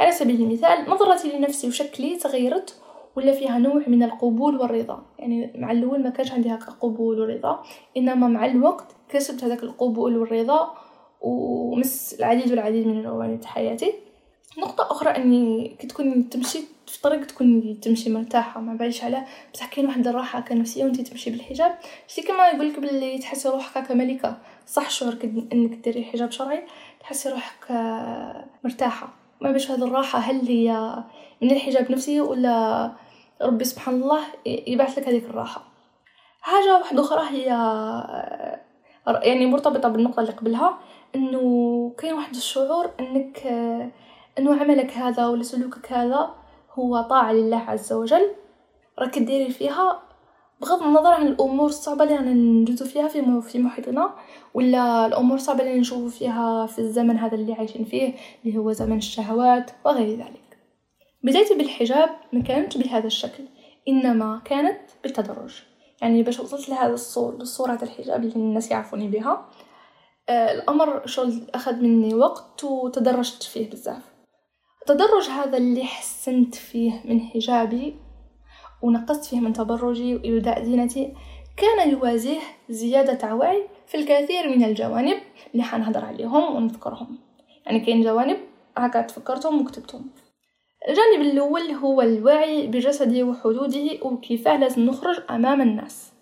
على 0.00 0.12
سبيل 0.12 0.42
المثال 0.42 0.90
نظرتي 0.90 1.38
لنفسي 1.38 1.68
وشكلي 1.68 2.16
تغيرت 2.16 2.80
ولا 3.16 3.32
فيها 3.32 3.58
نوع 3.58 3.82
من 3.86 4.02
القبول 4.02 4.56
والرضا. 4.56 5.02
يعني 5.18 5.52
مع 5.54 5.72
الأول 5.72 6.02
ما 6.02 6.10
كانش 6.10 6.32
عندي 6.32 6.54
هكا 6.54 6.72
قبول 6.72 7.20
ورضا 7.20 7.62
إنما 7.96 8.28
مع 8.28 8.46
الوقت 8.46 8.96
كسبت 9.08 9.44
هذاك 9.44 9.62
القبول 9.62 10.16
والرضا 10.16 10.74
ومس 11.22 12.14
العديد 12.18 12.50
والعديد 12.50 12.86
من 12.86 13.02
جوانب 13.02 13.44
حياتي. 13.44 13.92
نقطة 14.58 14.90
أخرى 14.90 15.10
أني 15.10 15.76
كي 15.80 15.86
تكون 15.86 16.28
تمشي 16.28 16.58
في 16.86 17.02
طريق 17.02 17.26
تكون 17.26 17.80
تمشي 17.80 18.10
مرتاحة 18.10 18.60
ما 18.60 18.74
بعيش 18.74 19.04
على 19.04 19.24
بصح 19.54 19.66
كاين 19.66 19.86
واحد 19.86 20.08
الراحة 20.08 20.38
هكا 20.38 20.54
نفسية 20.54 20.84
وانتي 20.84 21.02
تمشي 21.02 21.30
بالحجاب. 21.30 21.78
شتي 22.08 22.22
كما 22.22 22.48
يقولك 22.48 22.78
بلي 22.78 23.18
تحسي 23.18 23.48
روحك 23.48 23.78
هكا 23.78 23.94
ملكة 23.94 24.36
صح 24.66 24.90
شعور 24.90 25.18
إنك 25.52 25.70
ديري 25.84 26.04
حجاب 26.04 26.30
شرعي 26.30 26.62
تحسي 27.00 27.28
روحك 27.28 27.70
مرتاحة. 28.64 29.08
ما 29.40 29.52
بيش 29.52 29.70
هذه 29.70 29.84
الراحة 29.84 30.18
هل 30.18 30.46
هي 30.48 30.96
من 31.42 31.50
الحجاب 31.50 31.92
نفسه 31.92 32.20
ولا 32.20 32.92
ربي 33.42 33.64
سبحان 33.64 33.94
الله 33.94 34.20
يبعث 34.46 34.98
لك 34.98 35.08
هذيك 35.08 35.24
الراحة. 35.24 35.64
حاجة 36.40 36.78
واحدة 36.78 37.00
أخرى 37.00 37.28
هي 37.30 37.46
يعني 39.06 39.46
مرتبطة 39.46 39.88
بالنقطة 39.88 40.20
اللي 40.20 40.32
قبلها. 40.32 40.78
إنه 41.14 41.94
كاين 41.98 42.14
واحد 42.14 42.34
الشعور 42.34 42.90
إنك 43.00 43.46
إنه 44.38 44.60
عملك 44.60 44.90
هذا 44.90 45.26
ولا 45.26 45.42
سلوكك 45.42 45.92
هذا 45.92 46.34
هو 46.72 47.00
طاعة 47.00 47.32
لله 47.32 47.56
عز 47.56 47.92
وجل. 47.92 48.30
راك 48.98 49.18
ديري 49.18 49.50
فيها 49.50 50.02
بغض 50.60 50.82
النظر 50.82 51.12
عن 51.12 51.26
الأمور 51.26 51.66
الصعبة 51.66 52.04
اللي 52.04 52.16
رانا 52.16 52.32
ندوزو 52.32 52.84
فيها 52.84 53.08
في 53.08 53.40
في 53.42 53.58
محيطنا 53.58 54.14
ولا 54.54 55.06
الأمور 55.06 55.36
الصعبة 55.36 55.60
اللي 55.60 55.80
نشوفو 55.80 56.08
فيها 56.08 56.66
في 56.66 56.78
الزمن 56.78 57.18
هذا 57.18 57.34
اللي 57.34 57.52
عايشين 57.52 57.84
فيه 57.84 58.14
اللي 58.44 58.58
هو 58.58 58.72
زمن 58.72 58.96
الشهوات 58.96 59.70
وغير 59.84 60.18
ذلك. 60.18 60.58
بدايتي 61.22 61.54
بالحجاب 61.54 62.10
ما 62.32 62.42
كانت 62.42 62.78
بهذا 62.78 63.06
الشكل 63.06 63.44
إنما 63.88 64.40
كانت 64.44 64.80
بالتدرج. 65.02 65.62
يعني 66.02 66.22
باش 66.22 66.40
وصلت 66.40 66.68
لهذا 66.68 66.94
الصور 66.94 67.38
لصورة 67.38 67.78
الحجاب 67.82 68.24
اللي 68.24 68.36
الناس 68.36 68.70
يعرفوني 68.70 69.08
بها. 69.08 69.46
آه، 70.32 70.52
الأمر 70.52 71.06
شغل 71.06 71.42
أخذ 71.54 71.74
مني 71.74 72.14
وقت 72.14 72.64
وتدرجت 72.64 73.42
فيه 73.42 73.70
بزاف. 73.70 74.02
التدرج 74.82 75.28
هذا 75.28 75.56
اللي 75.56 75.84
حسنت 75.84 76.54
فيه 76.54 77.02
من 77.04 77.20
حجابي 77.20 77.96
ونقصت 78.82 79.24
فيه 79.24 79.40
من 79.40 79.52
تبرجي 79.52 80.14
وإبداء 80.14 80.62
زينتي 80.62 81.14
كان 81.56 81.90
يواجه 81.90 82.38
زيادة 82.68 83.34
وعي 83.34 83.68
في 83.86 83.96
الكثير 83.96 84.48
من 84.48 84.64
الجوانب 84.64 85.18
اللي 85.52 85.62
حنهضر 85.62 86.04
عليهم 86.04 86.56
ونذكرهم. 86.56 87.18
يعني 87.66 87.80
كاين 87.80 88.02
جوانب 88.02 88.36
هكا 88.76 89.02
تفكرتهم 89.02 89.60
وكتبتهم. 89.60 90.10
الجانب 90.88 91.20
الأول 91.32 91.70
هو 91.70 92.02
الوعي 92.02 92.66
بجسدي 92.66 93.22
وحدوده 93.22 93.98
وكيفاه 94.02 94.56
لازم 94.56 94.82
نخرج 94.86 95.20
أمام 95.30 95.60
الناس. 95.60 96.12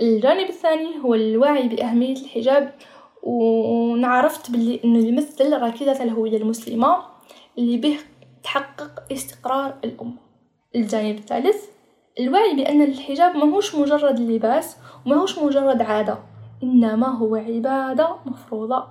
الجانب 0.00 0.48
الثاني 0.48 0.98
هو 1.04 1.14
الوعي 1.14 1.68
بأهمية 1.68 2.16
الحجاب 2.16 2.74
ونعرفت 3.22 4.50
باللي 4.50 4.80
إنه 4.84 4.98
يمثل 4.98 5.62
ركيزة 5.62 6.02
الهوية 6.02 6.36
المسلمة 6.36 6.96
اللي 7.58 7.76
به 7.76 7.98
تحقق 8.42 9.12
استقرار 9.12 9.74
الأمة. 9.84 10.16
الجانب 10.76 11.18
الثالث 11.18 11.64
الوعي 12.20 12.54
بأن 12.56 12.82
الحجاب 12.82 13.36
ماهوش 13.36 13.74
مجرد 13.74 14.20
لباس 14.20 14.76
وماهوش 15.06 15.38
مجرد 15.38 15.82
عادة 15.82 16.18
إنما 16.62 17.06
هو 17.06 17.36
عبادة 17.36 18.16
مفروضة. 18.26 18.84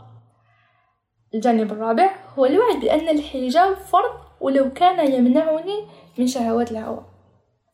الجانب 1.34 1.71
الرابع 1.71 2.09
هو 2.39 2.45
الوعي 2.45 2.80
بأن 2.80 3.09
الحجاب 3.09 3.75
فرض 3.75 4.11
ولو 4.41 4.73
كان 4.73 5.13
يمنعني 5.13 5.86
من 6.17 6.28
شهوات 6.28 6.71
الهوى. 6.71 7.16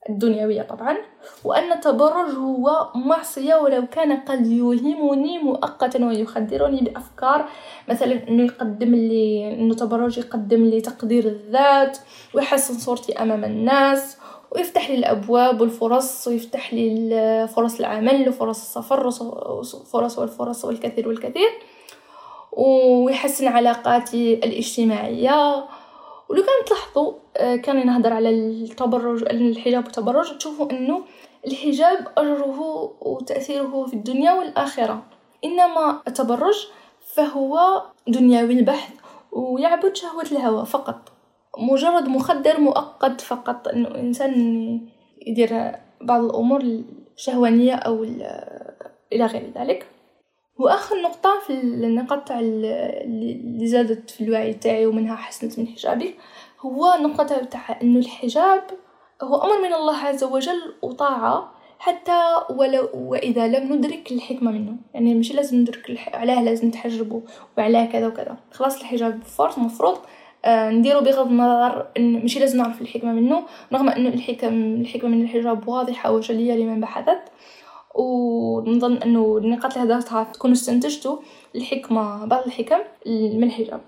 الدنيوية 0.09 0.61
طبعا 0.61 0.97
وأن 1.43 1.71
التبرج 1.71 2.35
هو 2.35 2.87
معصية 2.95 3.55
ولو 3.55 3.87
كان 3.87 4.17
قد 4.17 4.47
يوهمني 4.47 5.37
مؤقتا 5.37 6.05
ويخدرني 6.05 6.81
بأفكار. 6.81 7.45
مثلا 7.89 8.29
أنه 8.29 8.43
يقدم 8.43 8.95
لي 8.95 9.53
أنه 9.53 9.71
التبرج 9.71 10.17
يقدم 10.17 10.65
لي 10.65 10.81
تقدير 10.81 11.25
الذات 11.25 11.97
ويحسن 12.33 12.73
صورتي 12.73 13.13
أمام 13.13 13.43
الناس 13.43 14.17
ويفتح 14.51 14.89
لي 14.89 14.95
الأبواب 14.95 15.61
والفرص 15.61 16.27
ويفتح 16.27 16.73
لي 16.73 17.47
فرص 17.55 17.79
العمل 17.79 18.29
وفرص 18.29 18.61
السفر 18.61 19.11
فرص 19.91 20.19
والفرص 20.19 20.65
والكثير 20.65 21.07
والكثير. 21.07 21.49
ويحسن 22.51 23.47
علاقاتي 23.47 24.33
الاجتماعية 24.33 25.65
ولو 26.33 26.41
كان 26.41 26.65
تلاحظوا 26.65 27.13
آه، 27.37 27.55
كان 27.55 27.85
نهضر 27.85 28.13
على 28.13 28.29
التبرج 28.29 29.23
الحجاب 29.23 29.83
والتبرج 29.83 30.37
تشوفوا 30.37 30.71
إنه 30.71 31.03
الحجاب 31.47 32.07
أجره 32.17 32.59
وتأثيره 33.01 33.85
في 33.85 33.93
الدنيا 33.93 34.33
والآخرة. 34.33 35.03
إنما 35.45 36.01
التبرج 36.07 36.67
فهو 37.13 37.83
دنيوي 38.07 38.53
البحث 38.53 38.93
ويعبد 39.31 39.95
شهوة 39.95 40.23
الهوى 40.31 40.65
فقط. 40.65 41.11
مجرد 41.57 42.07
مخدر 42.07 42.59
مؤقت 42.59 43.21
فقط. 43.21 43.67
إنه 43.67 43.87
الانسان 43.87 44.33
يدير 45.27 45.71
بعض 46.01 46.23
الأمور 46.23 46.61
الشهوانية 47.17 47.75
أو 47.75 48.03
إلى 49.13 49.25
غير 49.25 49.51
ذلك. 49.55 49.87
واخر 50.57 51.01
نقطة 51.01 51.39
في 51.47 51.53
النقاط 51.53 52.31
اللي 52.31 53.67
زادت 53.67 54.09
في 54.09 54.21
الوعي 54.21 54.53
تاعي 54.53 54.85
ومنها 54.85 55.15
حسنت 55.15 55.59
من 55.59 55.67
حجابي 55.67 56.15
هو 56.61 56.93
نقطة 57.01 57.43
تاع 57.43 57.79
إنه 57.81 57.99
الحجاب 57.99 58.63
هو 59.23 59.35
أمر 59.35 59.61
من 59.61 59.73
الله 59.73 59.97
عز 59.97 60.23
وجل 60.23 60.73
وطاعة 60.81 61.53
حتى 61.79 62.21
ولو 62.49 62.89
وإذا 62.93 63.47
لم 63.47 63.73
ندرك 63.73 64.11
الحكمة 64.11 64.51
منه 64.51 64.75
يعني 64.93 65.15
مش 65.15 65.31
لازم 65.33 65.57
ندرك. 65.57 66.09
علاه 66.13 66.43
لازم 66.43 66.71
تحجبه 66.71 67.21
وعلاه 67.57 67.85
كذا 67.85 68.07
وكذا 68.07 68.37
خلاص 68.51 68.79
الحجاب 68.79 69.23
فرض 69.23 69.59
مفروض 69.59 69.97
آه 70.45 70.69
نديرو 70.69 71.01
بغض 71.01 71.27
النظر 71.27 71.87
إن 71.97 72.13
مش 72.13 72.37
لازم 72.37 72.57
نعرف 72.57 72.81
الحكمة 72.81 73.13
منه 73.13 73.43
رغم 73.73 73.89
إنه 73.89 74.09
الحكم 74.09 74.81
الحكمة 74.81 75.09
من 75.09 75.23
الحجاب 75.23 75.67
واضحة 75.67 76.11
وجلية 76.11 76.53
لمن 76.53 76.79
بحثت 76.79 77.21
ونظن 77.95 78.97
أنه 78.97 79.37
النقاط 79.37 79.77
اللي 79.77 79.93
هدرتها 79.93 80.23
تكون 80.23 80.51
استنتجتوا 80.51 81.17
الحكمة 81.55 82.25
بعض 82.25 82.45
الحكم 82.45 82.79
من 83.07 83.43
الحجاب 83.43 83.81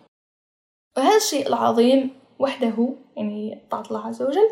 وهذا 0.98 1.18
الشيء 1.18 1.48
العظيم 1.48 2.10
وحده 2.40 2.90
يعني 3.18 3.62
طاعة 3.72 3.84
الله 3.88 4.08
عز 4.08 4.22
وجل 4.22 4.50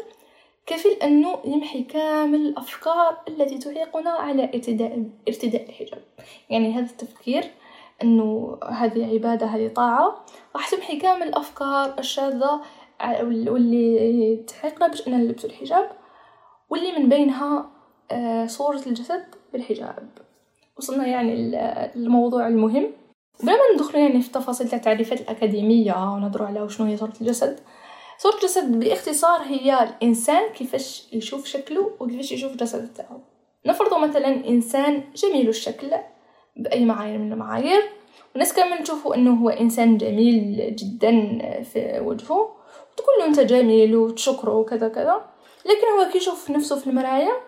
كفيل 0.65 0.91
أنه 0.91 1.39
يمحي 1.45 1.83
كامل 1.83 2.41
الأفكار 2.41 3.17
التي 3.27 3.57
تعيقنا 3.57 4.09
على 4.09 4.43
ارتداء 4.43 5.03
ارتداء 5.27 5.69
الحجاب 5.69 6.03
يعني 6.49 6.73
هذا 6.73 6.91
التفكير 6.91 7.43
أنه 8.03 8.57
هذه 8.69 9.13
عبادة 9.13 9.45
هذه 9.45 9.67
طاعة 9.67 10.25
راح 10.55 10.69
تمحي 10.69 10.97
كامل 10.97 11.27
الأفكار 11.27 11.95
الشاذة 11.99 12.61
واللي 13.23 14.35
تعيقنا 14.47 14.87
باش 14.87 15.07
أننا 15.07 15.17
نلبس 15.17 15.45
الحجاب 15.45 15.91
واللي 16.69 16.91
من 16.91 17.09
بينها 17.09 17.69
آه، 18.11 18.45
صورة 18.45 18.81
الجسد 18.87 19.25
بالحجاب. 19.53 20.09
وصلنا 20.77 21.07
يعني 21.07 21.35
للموضوع 21.95 22.47
المهم. 22.47 22.91
بلا 23.43 23.53
ما 23.53 23.75
ندخل 23.75 23.99
يعني 23.99 24.21
في 24.21 24.31
تفاصيل 24.31 24.73
التعريفات 24.73 25.21
الأكاديمية 25.21 26.13
ونهضروا 26.13 26.47
على 26.47 26.61
وشنو 26.61 26.87
هي 26.87 26.97
صورة 26.97 27.13
الجسد. 27.21 27.59
صورة 28.17 28.35
الجسد 28.35 28.79
باختصار 28.79 29.41
هي 29.41 29.83
الإنسان 29.83 30.49
كيفاش 30.49 31.13
يشوف 31.13 31.45
شكله 31.45 31.91
وكيفاش 31.99 32.31
يشوف 32.31 32.51
الجسد 32.51 32.93
تاعو. 32.93 33.19
نفرض 33.65 33.93
مثلا 33.93 34.47
إنسان 34.47 35.03
جميل 35.15 35.49
الشكل 35.49 35.91
بأي 36.57 36.85
معايير 36.85 37.17
من 37.17 37.33
المعايير. 37.33 37.81
والناس 38.33 38.53
كامل 38.53 38.83
تشوفوا 38.83 39.15
أنه 39.15 39.33
هو 39.33 39.49
إنسان 39.49 39.97
جميل 39.97 40.75
جدا 40.75 41.11
في 41.63 41.99
وجهه. 41.99 42.55
وتقول 42.93 43.15
له 43.19 43.25
أنت 43.25 43.39
جميل 43.39 43.95
وتشكره 43.95 44.55
وكذا 44.55 44.87
كذا 44.87 45.25
لكن 45.65 45.87
هو 45.99 46.11
كيشوف 46.11 46.51
نفسه 46.51 46.79
في 46.79 46.87
المراية 46.87 47.41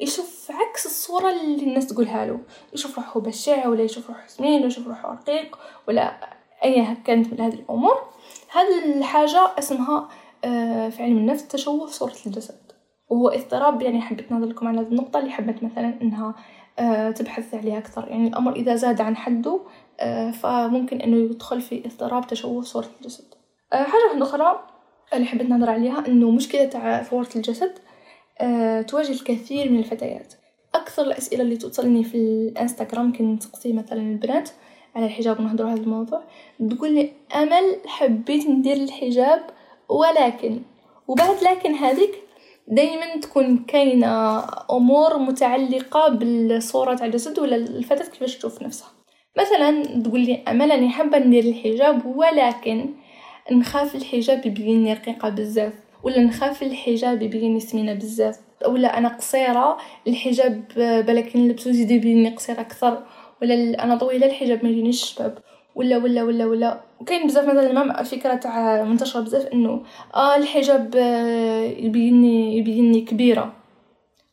يشوف 0.00 0.50
عكس 0.50 0.86
الصورة 0.86 1.30
اللي 1.30 1.62
الناس 1.62 1.86
تقولها 1.86 2.26
له. 2.26 2.40
يشوف 2.72 2.96
روحه 2.96 3.20
بشع 3.20 3.68
ولا 3.68 3.82
يشوف 3.82 4.08
روحه 4.08 4.26
سمين 4.26 4.58
ولا 4.58 4.66
يشوف 4.66 4.88
روحه 4.88 5.12
رقيق 5.12 5.58
ولا 5.88 6.16
أي 6.64 6.96
كانت 7.04 7.32
من 7.32 7.40
هذه 7.40 7.54
الأمور. 7.54 8.02
هذه 8.52 8.98
الحاجة 8.98 9.50
اسمها 9.58 10.08
آه، 10.44 10.88
في 10.88 11.02
علم 11.02 11.18
النفس 11.18 11.48
تشوه 11.48 11.86
صورة 11.86 12.14
الجسد. 12.26 12.72
وهو 13.08 13.28
اضطراب 13.28 13.82
يعني 13.82 14.00
حبيت 14.00 14.32
نهضر 14.32 14.46
لكم 14.46 14.68
على 14.68 14.80
هذه 14.80 14.86
النقطة 14.86 15.18
اللي 15.18 15.30
حبت 15.30 15.62
مثلا 15.62 15.94
إنها 16.02 16.34
آه، 16.78 17.10
تبحث 17.10 17.54
عليها 17.54 17.78
أكثر. 17.78 18.08
يعني 18.08 18.28
الأمر 18.28 18.56
إذا 18.56 18.74
زاد 18.74 19.00
عن 19.00 19.16
حده 19.16 19.60
آه، 20.00 20.30
فممكن 20.30 21.00
إنه 21.00 21.16
يدخل 21.16 21.60
في 21.60 21.86
اضطراب 21.86 22.26
تشوه 22.26 22.62
صورة 22.62 22.88
الجسد. 23.00 23.34
حاجة 23.72 24.22
أخرى 24.22 24.66
اللي 25.14 25.26
حبيت 25.26 25.48
نهضر 25.48 25.70
عليها 25.70 26.06
إنه 26.06 26.30
مشكلة 26.30 26.64
تاع 26.64 27.02
صورة 27.02 27.28
الجسد 27.36 27.78
تواجه 28.88 29.12
الكثير 29.12 29.70
من 29.70 29.78
الفتيات. 29.78 30.34
أكثر 30.74 31.02
الأسئلة 31.02 31.42
اللي 31.42 31.56
توصلني 31.56 32.04
في 32.04 32.16
الإنستغرام 32.16 33.12
كنت 33.12 33.42
تقصي 33.42 33.72
مثلا 33.72 34.00
البنات 34.00 34.50
على 34.96 35.06
الحجاب 35.06 35.40
ونهضروا 35.40 35.70
هذا 35.70 35.80
الموضوع. 35.80 36.22
تقول 36.70 36.94
لي 36.94 37.12
أمل 37.34 37.76
حبيت 37.86 38.46
ندير 38.46 38.76
الحجاب 38.76 39.42
ولكن 39.88 40.62
وبعد 41.08 41.42
لكن 41.42 41.74
هذيك 41.74 42.14
دائما 42.68 43.16
تكون 43.16 43.58
كاينة 43.58 44.42
أمور 44.70 45.18
متعلقة 45.18 46.08
بالصورة 46.08 46.94
تاع 46.94 47.06
الجسد 47.06 47.38
ولا 47.38 47.56
الفتاة 47.56 48.04
كيفاش 48.10 48.36
تشوف 48.36 48.62
نفسها. 48.62 48.88
مثلا 49.38 50.00
تقول 50.02 50.20
لي 50.20 50.42
أمل 50.48 50.72
أني 50.72 50.88
حابة 50.90 51.18
ندير 51.18 51.44
الحجاب 51.44 52.06
ولكن 52.06 52.94
نخاف 53.52 53.94
الحجاب 53.94 54.46
يبيني 54.46 54.92
رقيقة 54.92 55.28
بزاف. 55.28 55.72
ولا 56.02 56.20
نخاف 56.20 56.62
الحجاب 56.62 57.22
يبيني 57.22 57.60
سمينه 57.60 57.94
بزاف. 57.94 58.38
ولا 58.66 58.98
أنا 58.98 59.08
قصيرة 59.08 59.76
الحجاب 60.08 60.62
بلكن 61.06 61.40
نلبسو 61.40 61.70
يزيد 61.70 61.90
يبيني 61.90 62.34
قصيره 62.34 62.60
أكثر 62.60 63.02
ولا 63.42 63.84
أنا 63.84 63.96
طويلة 63.96 64.26
الحجاب 64.26 64.64
ما 64.64 64.70
يجينيش 64.70 65.02
الشباب 65.02 65.38
ولا 65.74 65.96
ولا 65.96 66.22
ولا 66.22 66.46
ولا. 66.46 66.80
وكاين 67.00 67.26
بزاف 67.26 67.44
مثلا 67.44 67.84
ما 67.84 68.02
فكرة 68.02 68.34
تاع 68.34 68.84
منتشرة 68.84 69.20
بزاف 69.20 69.46
إنه 69.46 69.82
آه 70.14 70.36
الحجاب 70.36 70.96
آه، 70.96 71.62
يبيني 71.62 72.58
يبيني 72.58 73.00
كبيرة. 73.00 73.52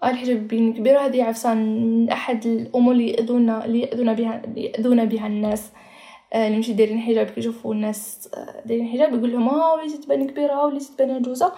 آه 0.03 0.09
الحجاب 0.09 0.37
يبيني 0.37 0.73
كبيرة 0.73 0.99
هذه 0.99 1.23
عفسان 1.23 1.57
من 1.81 2.09
أحد 2.09 2.45
الأمور 2.45 2.93
اللي 2.93 3.11
ياذونا 3.11 3.65
اللي 3.65 3.81
يأذونا 3.81 4.13
بها 4.13 4.41
اللي 4.45 4.65
يأذونا 4.65 5.03
بها 5.03 5.27
الناس. 5.27 5.63
آه 5.63 5.87
اللي 6.35 6.55
ماشي 6.55 6.73
دايرين 6.73 6.99
حجاب 6.99 7.25
كيشوفوا 7.25 7.73
الناس 7.73 8.29
آه، 8.33 8.61
دايرين 8.65 8.87
حجاب 8.87 9.13
يقول 9.13 9.31
لهم 9.31 9.49
آه 9.49 9.73
وليتي 9.73 9.97
تبان 9.97 10.27
كبيرة 10.27 10.65
وليتي 10.65 10.91
تبان 10.93 11.11
عجوزه 11.11 11.53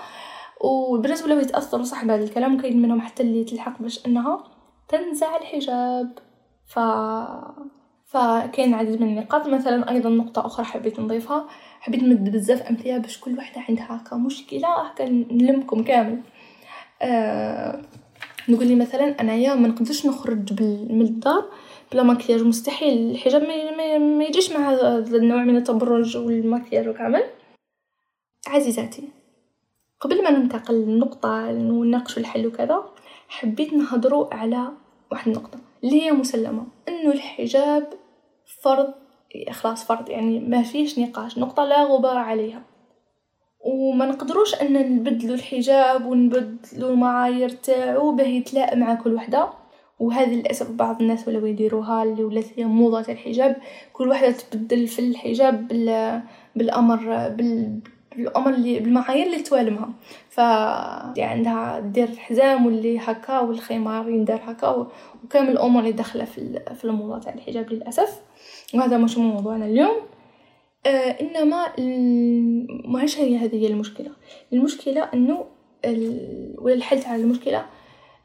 والبنات 0.62 1.24
ولاو 1.24 1.40
يتأثروا 1.40 1.84
صح 1.84 2.06
بهذا 2.06 2.24
الكلام 2.24 2.56
وكاين 2.56 2.82
منهم 2.82 3.02
حتى 3.02 3.24
اللي 3.24 3.44
تلحق 3.44 3.82
باش 3.82 4.06
إنها 4.06 4.44
تنزع 4.88 5.38
الحجاب. 5.38 6.20
ف 6.66 6.80
فكاين 8.06 8.70
العديد 8.70 9.02
من 9.02 9.08
النقاط. 9.08 9.48
مثلا 9.48 9.92
أيضا 9.92 10.10
نقطة 10.10 10.46
أخرى 10.46 10.66
حبيت 10.66 11.00
نضيفها. 11.00 11.48
حبيت 11.80 12.04
نمد 12.04 12.32
بزاف 12.32 12.62
أمثلة 12.62 12.98
باش 12.98 13.20
كل 13.20 13.38
وحده 13.38 13.62
عندها 13.70 13.88
هكا 13.96 14.16
مشكلة 14.16 14.68
هكا 14.68 15.10
نلمكم 15.10 15.84
كامل. 15.84 16.22
آه 17.02 17.82
نقول 18.50 18.68
لي 18.68 18.76
مثلا 18.76 19.22
أنايا 19.22 19.56
ما 19.56 19.68
نقدرش 19.68 20.06
نخرج 20.06 20.64
من 20.64 21.02
الدار 21.02 21.46
بلا 21.92 22.04
مكياج 22.04 22.42
مستحيل 22.42 23.12
الحجاب 23.12 23.44
ما, 23.44 24.24
يجيش 24.24 24.52
مع 24.52 24.70
هذا 24.70 25.18
النوع 25.18 25.44
من 25.44 25.56
التبرج 25.56 26.18
والمكياج 26.18 26.88
وكامل 26.88 27.24
عزيزاتي 28.48 29.10
قبل 30.00 30.24
ما 30.24 30.30
ننتقل 30.30 30.74
للنقطة 30.74 31.50
ونناقش 31.50 32.18
الحل 32.18 32.48
وكذا 32.48 32.84
حبيت 33.28 33.74
نهضروا 33.74 34.34
على 34.34 34.72
واحد 35.12 35.28
النقطة 35.28 35.60
اللي 35.84 36.02
هي 36.02 36.12
مسلمة 36.12 36.66
إنه 36.88 37.12
الحجاب 37.12 37.94
فرض 38.62 38.94
خلاص 39.52 39.84
فرض 39.84 40.10
يعني 40.10 40.40
ما 40.40 40.64
فيش 40.64 41.00
نقاش 41.00 41.38
نقطة 41.38 41.66
لا 41.66 41.84
غبار 41.84 42.18
عليها. 42.18 42.62
وما 43.60 44.06
نقدروش 44.06 44.56
أن 44.56 44.96
نبدلو 44.96 45.34
الحجاب 45.34 46.06
ونبدلو 46.06 46.90
المعايير 46.90 47.50
تاعو 47.50 48.12
باه 48.12 48.26
يتلائم 48.26 48.80
مع 48.80 48.96
كل 48.96 49.14
وحدة. 49.14 49.50
وهذه 50.00 50.36
للأسف 50.36 50.72
بعض 50.72 51.02
الناس 51.02 51.28
ولاو 51.28 51.46
يديروها 51.46 52.04
اللي 52.04 52.24
ولات 52.24 52.46
هي 52.56 52.66
موضه 52.66 53.00
الحجاب. 53.00 53.56
كل 53.94 54.10
وحدة 54.10 54.32
تبدل 54.32 54.88
في 54.88 55.00
الحجاب 55.00 55.68
بالأمر 56.56 57.30
بال 57.30 57.80
بالأمر 58.16 58.54
اللي 58.54 58.80
بالمعايير 58.80 59.26
اللي 59.26 59.42
توالمها. 59.42 59.90
ف 60.30 60.38
يعني 61.18 61.24
عندها 61.24 61.80
دير 61.80 62.10
الحزام 62.10 62.66
واللي 62.66 63.00
هكا 63.00 63.40
والخمار 63.40 64.10
يندار 64.10 64.42
هكا 64.46 64.88
وكامل 65.24 65.50
الأمور 65.50 65.82
اللي 65.82 65.92
داخلة 65.92 66.26
في 66.26 66.60
في 66.76 66.86
الموضوع 66.86 67.20
تاع 67.20 67.34
الحجاب 67.34 67.74
للأسف. 67.74 68.22
وهذا 68.74 68.98
مش 68.98 69.18
موضوعنا 69.18 69.66
اليوم. 69.66 69.96
آه 70.86 70.90
إنما 71.22 71.66
ماهيش 72.86 73.20
هي 73.20 73.38
هذه 73.38 73.56
هي 73.56 73.68
المشكلة؟ 73.68 74.12
المشكلة 74.54 75.10
إنه 75.14 75.46
ال... 75.86 76.56
ولا 76.58 76.74
الحل 76.74 77.00
تاع 77.00 77.16
المشكلة 77.16 77.66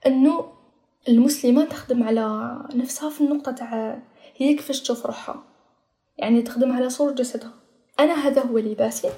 إنه 0.06 0.44
المسلمة 1.08 1.64
تخدم 1.64 2.02
على 2.02 2.58
نفسها 2.74 3.10
في 3.10 3.20
النقطة 3.20 3.52
تاع 3.52 3.98
هي 4.36 4.54
كيفاش 4.54 4.80
تشوف 4.80 5.06
روحها. 5.06 5.42
يعني 6.18 6.42
تخدم 6.42 6.72
على 6.72 6.90
صورة 6.90 7.12
جسدها. 7.12 7.52
أنا 8.00 8.14
هذا 8.14 8.42
هو 8.42 8.58
لباسي 8.58 9.08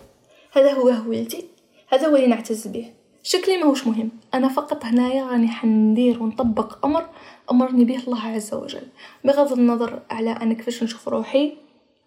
هذا 0.52 0.72
هو 0.72 0.88
هويتي 0.88 1.44
هذا 1.88 2.08
هو 2.08 2.16
اللي 2.16 2.26
نعتز 2.26 2.66
به. 2.66 2.92
شكلي 3.22 3.56
ماهوش 3.56 3.86
مهم. 3.86 4.10
أنا 4.34 4.48
فقط 4.48 4.84
هنايا 4.84 5.26
راني 5.26 5.48
حندير 5.48 6.22
ونطبق 6.22 6.86
أمر 6.86 7.06
أمرني 7.50 7.84
به 7.84 7.98
الله 7.98 8.22
عز 8.22 8.54
وجل. 8.54 8.82
بغض 9.24 9.52
النظر 9.52 10.02
على 10.10 10.30
أنا 10.30 10.54
كيفاش 10.54 10.82
نشوف 10.82 11.08
روحي 11.08 11.56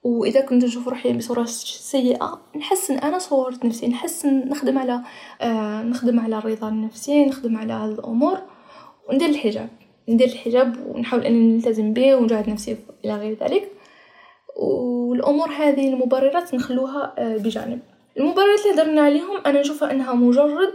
وإذا 0.03 0.41
كنت 0.41 0.63
نشوف 0.63 0.88
روحي 0.88 1.13
بصورة 1.13 1.45
سيئة 1.45 2.41
نحسن 2.55 2.97
أنا 2.97 3.19
صورت 3.19 3.65
نفسي. 3.65 3.88
نحسن 3.88 4.49
نخدم 4.49 4.77
على 4.77 5.01
آه 5.41 5.84
نخدم 5.84 6.19
على 6.19 6.38
الرضا 6.38 6.69
النفسي 6.69 7.25
نخدم 7.25 7.57
على 7.57 7.73
هذه 7.73 7.91
الأمور. 7.91 8.39
وندير 9.10 9.30
الحجاب. 9.30 9.70
ندير 10.10 10.28
الحجاب 10.28 10.76
ونحاول 10.88 11.24
أني 11.24 11.55
نلتزم 11.55 11.93
به 11.93 12.16
ونجاهد 12.16 12.49
نفسي 12.49 12.78
إلى 13.05 13.16
غير 13.16 13.38
ذلك. 13.41 13.72
والأمور 14.55 15.49
هذه 15.49 15.93
المبررات 15.93 16.53
نخلوها 16.53 17.14
آه 17.18 17.38
بجانب. 17.38 17.80
المبررات 18.18 18.60
اللي 18.66 18.82
هدرنا 18.82 19.01
عليهم 19.01 19.38
أنا 19.45 19.60
نشوفها 19.60 19.91
أنها 19.91 20.14
مجرد 20.14 20.74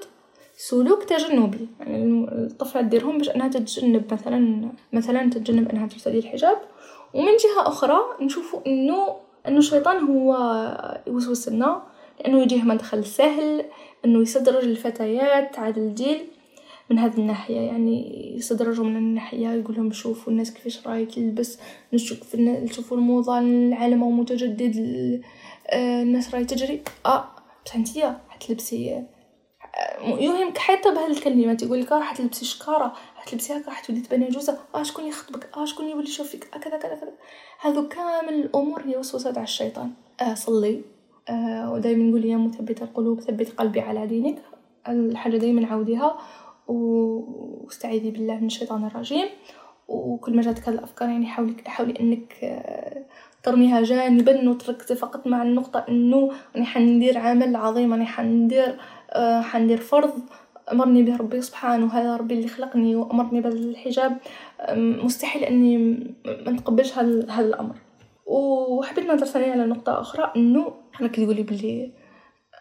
سلوك 0.57 1.05
تجنبي. 1.05 1.69
يعني 1.81 2.27
الطفلة 2.33 2.83
تديرهم 2.83 3.19
باش 3.19 3.31
أنها 3.31 3.49
تتجنب 3.49 4.13
مثلا 4.13 4.69
مثلا 4.93 5.31
تتجنب 5.31 5.69
أنها 5.69 5.87
ترتدي 5.87 6.19
الحجاب. 6.19 6.57
ومن 7.15 7.33
جهة 7.33 7.69
أخرى 7.69 7.99
نشوفوا 8.21 8.61
إنه 8.67 9.17
إنه 9.49 9.59
الشيطان 9.59 10.05
هو 10.05 10.37
يوسوس 11.07 11.49
لنا 11.49 11.83
لأنه 12.21 12.43
يجيه 12.43 12.63
مدخل 12.63 13.05
سهل 13.05 13.65
إنه 14.05 14.23
يستدرج 14.23 14.65
الفتيات 14.65 15.59
على 15.59 15.77
الجيل. 15.77 16.27
من 16.91 16.99
هذه 16.99 17.19
الناحية 17.19 17.61
يعني 17.61 18.35
يستدرجوا 18.37 18.85
من 18.85 18.97
الناحية 18.97 19.49
يقول 19.49 19.77
لهم 19.77 19.93
شوفوا 19.93 20.33
الناس 20.33 20.55
كيفاش 20.55 20.87
راهي 20.87 21.07
تلبس 21.07 21.59
نشوف 21.93 22.37
نشوفوا 22.37 22.97
الموضة 22.97 23.39
العالم 23.39 24.19
متجدد 24.19 24.77
آه، 25.71 26.03
الناس 26.03 26.35
راهي 26.35 26.45
تجري. 26.45 26.83
آه 27.07 27.29
بصح 27.67 27.77
انتيا 27.77 28.21
حتلبسي 28.29 29.05
يوهمك 30.05 30.59
حتى 30.59 30.91
بهالكلمات 30.91 31.63
يقول 31.63 31.81
لك 31.81 31.93
راح 31.93 32.17
تلبسي 32.17 32.45
شكارة 32.45 32.95
راح 33.17 33.25
تلبسي 33.25 33.53
هكا 33.53 33.67
راح 33.67 33.81
تولي 33.81 34.01
تبني 34.01 34.25
عجوزه 34.25 34.59
آه 34.75 34.83
شكون 34.83 35.07
يخطبك؟ 35.07 35.57
آه 35.57 35.65
شكون 35.65 35.89
يولي 35.89 36.09
يشوفك 36.09 36.55
آه 36.55 36.59
كذا 36.59 36.79
كذا 36.79 36.95
كذا. 36.95 37.13
هذو 37.61 37.89
كامل 37.89 38.35
الأمور 38.35 38.83
هي 38.83 38.97
وسوسات 38.97 39.39
على 39.39 39.45
الشيطان. 39.45 39.91
آه 40.21 40.35
صلي. 40.35 40.83
آه 41.29 41.73
ودائما 41.73 42.05
نقول 42.05 42.25
يا 42.25 42.37
مثبت 42.37 42.83
القلوب 42.83 43.21
ثبت 43.21 43.51
قلبي 43.51 43.81
على 43.81 44.07
دينك. 44.07 44.43
الحاجة 44.89 45.37
دائما 45.37 45.67
عوديها 45.67 46.19
واستعيذي 46.69 48.11
بالله 48.11 48.35
من 48.35 48.47
الشيطان 48.47 48.85
الرجيم. 48.85 49.27
وكل 49.89 50.37
ما 50.37 50.43
جاتك 50.43 50.69
هذه 50.69 50.75
الأفكار 50.75 51.09
يعني 51.09 51.27
حاولي 51.27 51.55
حاولي 51.67 52.01
إنك 52.01 52.35
آه، 52.43 53.05
ترميها 53.43 53.83
جانبا 53.83 54.51
وتركزي 54.51 54.95
فقط 54.95 55.27
مع 55.27 55.43
النقطة 55.43 55.85
إنه 55.89 56.31
راني 56.55 56.67
حندير 56.67 57.19
عمل 57.19 57.57
عظيم 57.57 57.93
راني 57.93 58.07
حندير 58.07 58.79
آه، 59.11 59.41
حندير 59.41 59.79
فرض. 59.79 60.13
أمرني 60.73 61.03
به 61.03 61.17
ربي 61.17 61.41
سبحانه 61.41 61.87
هذا 61.87 62.17
ربي 62.17 62.35
اللي 62.35 62.49
خلقني 62.49 62.97
وأمرني 62.97 63.41
بالحجاب. 63.41 64.17
مستحيل 64.77 65.45
إني 65.45 65.77
ما 66.25 66.51
نتقبلش 66.51 66.99
هذا 66.99 67.41
الامر 67.41 67.75
وحبيت 68.27 69.05
نهضر 69.07 69.27
ثاني 69.27 69.51
على 69.51 69.67
نقطة 69.67 70.01
أخرى 70.01 70.33
إنه 70.37 70.73
كي 70.99 71.25
تقولي 71.25 71.43
بلي 71.43 71.93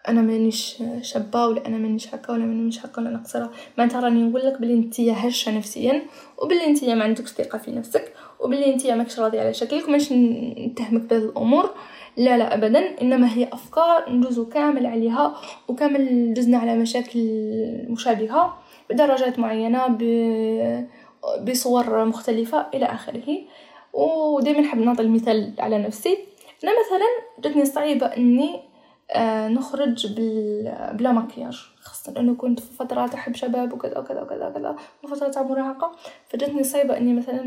أنا 0.08 0.22
مانيش 0.22 0.84
شابة 1.02 1.46
ولا 1.46 1.68
أنا 1.68 1.78
مانيش 1.78 2.16
هكا 2.16 2.34
ولا 2.34 2.46
مانيش 2.46 2.86
هكا 2.86 3.02
ولا 3.02 3.10
أنا 3.10 3.18
قصيرة. 3.18 3.52
معناتها 3.78 4.00
راني 4.02 4.24
نقول 4.24 4.46
لك 4.46 4.62
بلي 4.62 4.74
انت 4.74 5.02
هشة 5.02 5.58
نفسيا 5.58 6.02
وبلي 6.38 6.66
انت 6.66 6.84
ما 6.84 7.04
عندكش 7.04 7.30
ثقة 7.30 7.58
في 7.58 7.72
نفسك 7.72 8.14
وبلي 8.40 8.74
انت 8.74 8.88
ماكش 8.88 9.20
راضية 9.20 9.40
على 9.42 9.54
شكلك 9.54 9.88
وماش 9.88 10.12
نتهمك 10.12 11.02
بهذه 11.02 11.24
الأمور. 11.24 11.70
لا 12.18 12.38
لا 12.38 12.54
ابدا. 12.54 13.02
إنما 13.02 13.34
هي 13.34 13.48
أفكار 13.54 14.10
ندوزو 14.10 14.46
كامل 14.46 14.86
عليها 14.86 15.36
وكامل 15.68 16.34
دزنا 16.34 16.58
على 16.58 16.76
مشاكل 16.76 17.20
مشابهة 17.90 18.58
بدرجات 18.90 19.40
معينة 19.40 19.88
ب... 19.88 20.04
بصور 21.42 22.06
مختلفة 22.06 22.66
إلى 22.74 22.86
آخره. 22.86 23.38
ودائما 23.94 24.62
نحب 24.62 24.80
نعطي 24.80 25.02
المثال 25.02 25.54
على 25.60 25.78
نفسي. 25.78 26.18
أنا 26.64 26.72
مثلا 26.72 27.42
جاتني 27.44 27.66
صعيبة 27.66 28.06
إني 28.06 28.73
نخرج 29.48 30.14
بال... 30.14 30.92
بلا 30.94 31.12
مكياج 31.12 31.66
خاصة 31.80 32.20
انه 32.20 32.36
كنت 32.36 32.60
في 32.60 32.74
فترات 32.74 33.14
احب 33.14 33.36
شباب 33.36 33.74
وكذا 33.74 33.98
وكذا 34.00 34.22
وكذا 34.22 34.48
وكذا 34.48 34.76
وفترة 35.04 35.30
تاع 35.30 35.44
مراهقة 35.44 35.92
فجاتني 36.28 36.64
صعيبة 36.64 36.98
إني 36.98 37.14
مثلا 37.14 37.44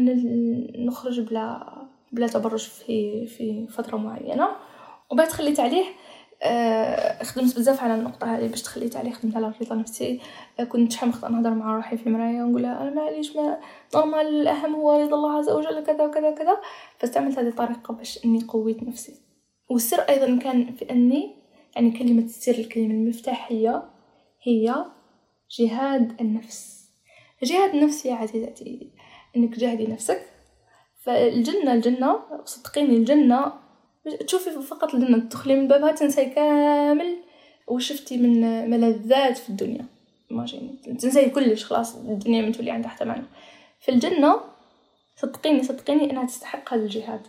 نخرج 0.78 1.20
بلا 1.20 1.72
بلا 2.12 2.26
تبرج 2.26 2.68
في 2.68 3.26
في 3.26 3.66
فترة 3.66 3.96
معينة 3.96 4.48
وبعد 5.10 5.28
خليت 5.28 5.60
عليه 5.60 5.84
آه 6.42 7.22
خدمت 7.22 7.58
بزاف 7.58 7.82
على 7.82 7.94
النقطة 7.94 8.36
هذه 8.36 8.48
باش 8.48 8.62
تخليت 8.62 8.96
عليه 8.96 9.12
خدمت 9.12 9.36
على 9.36 9.46
الرضا 9.46 9.74
النفسي 9.74 10.20
آه 10.60 10.64
كنت 10.64 10.92
شحال 10.92 11.08
نقدر 11.08 11.28
نهضر 11.28 11.50
مع 11.50 11.76
روحي 11.76 11.96
في 11.96 12.06
المراية 12.06 12.42
ونقول 12.42 12.64
أنا 12.64 12.90
معليش 12.90 13.36
ما 13.36 13.58
نورمال 13.94 14.26
الأهم 14.26 14.74
هو 14.74 14.92
رضا 14.92 15.16
الله 15.16 15.38
عز 15.38 15.50
وجل 15.50 15.84
كذا 15.84 16.04
وكذا 16.04 16.28
وكذا 16.28 16.60
فاستعملت 16.98 17.38
هذه 17.38 17.48
الطريقة 17.48 17.94
باش 17.94 18.24
إني 18.24 18.44
قويت 18.48 18.82
نفسي. 18.82 19.12
والسر 19.68 20.00
أيضا 20.00 20.38
كان 20.38 20.72
في 20.72 20.90
أني 20.90 21.45
يعني 21.76 21.90
كلمة 21.90 22.22
السر 22.22 22.54
الكلمة 22.54 22.94
المفتاحية 22.94 23.82
هي 24.42 24.84
جهاد 25.58 26.20
النفس. 26.20 26.90
جهاد 27.42 27.74
النفس 27.74 28.06
يا 28.06 28.14
عزيزتي 28.14 28.90
إنك 29.36 29.54
تجاهدي 29.54 29.86
نفسك. 29.86 30.22
فالجنة 31.02 31.72
الجنة 31.72 32.20
صدقيني 32.44 32.96
الجنة 32.96 33.52
تشوفي 34.26 34.50
فقط 34.50 34.94
الجنة 34.94 35.18
تدخلي 35.18 35.56
من 35.56 35.68
بابها 35.68 35.92
تنسي 35.92 36.24
كامل 36.24 37.16
وشفتي 37.68 38.16
من 38.16 38.70
ملذات 38.70 39.36
في 39.36 39.48
الدنيا. 39.50 39.86
ماجيني 40.30 40.78
تنسي 41.00 41.30
كلش 41.30 41.64
خلاص 41.64 41.96
الدنيا 41.96 42.42
من 42.42 42.52
تولي 42.52 42.70
عندها 42.70 42.90
حتى 42.90 43.04
معنى 43.04 43.24
في 43.80 43.90
الجنة 43.90 44.40
صدقيني 45.16 45.62
صدقيني 45.62 46.10
إنها 46.10 46.26
تستحق 46.26 46.74
هذا 46.74 46.82
الجهاد. 46.82 47.20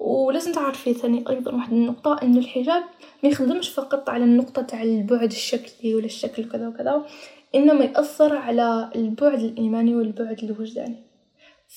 ولازم 0.00 0.52
تعرفي 0.52 0.94
ثاني 0.94 1.24
أيضا 1.28 1.52
واحد 1.52 1.72
النقطة 1.72 2.18
ان 2.22 2.36
الحجاب 2.36 2.82
ما 3.22 3.28
يخدمش 3.28 3.68
فقط 3.68 4.10
على 4.10 4.24
النقطة 4.24 4.62
تاع 4.62 4.82
البعد 4.82 5.30
الشكلي 5.30 5.94
ولا 5.94 6.04
الشكل 6.04 6.48
كذا 6.48 6.68
وكذا 6.68 7.06
إنما 7.54 7.84
يأثر 7.84 8.36
على 8.36 8.90
البعد 8.96 9.40
الإيماني 9.40 9.94
والبعد 9.94 10.44
الوجداني. 10.44 10.96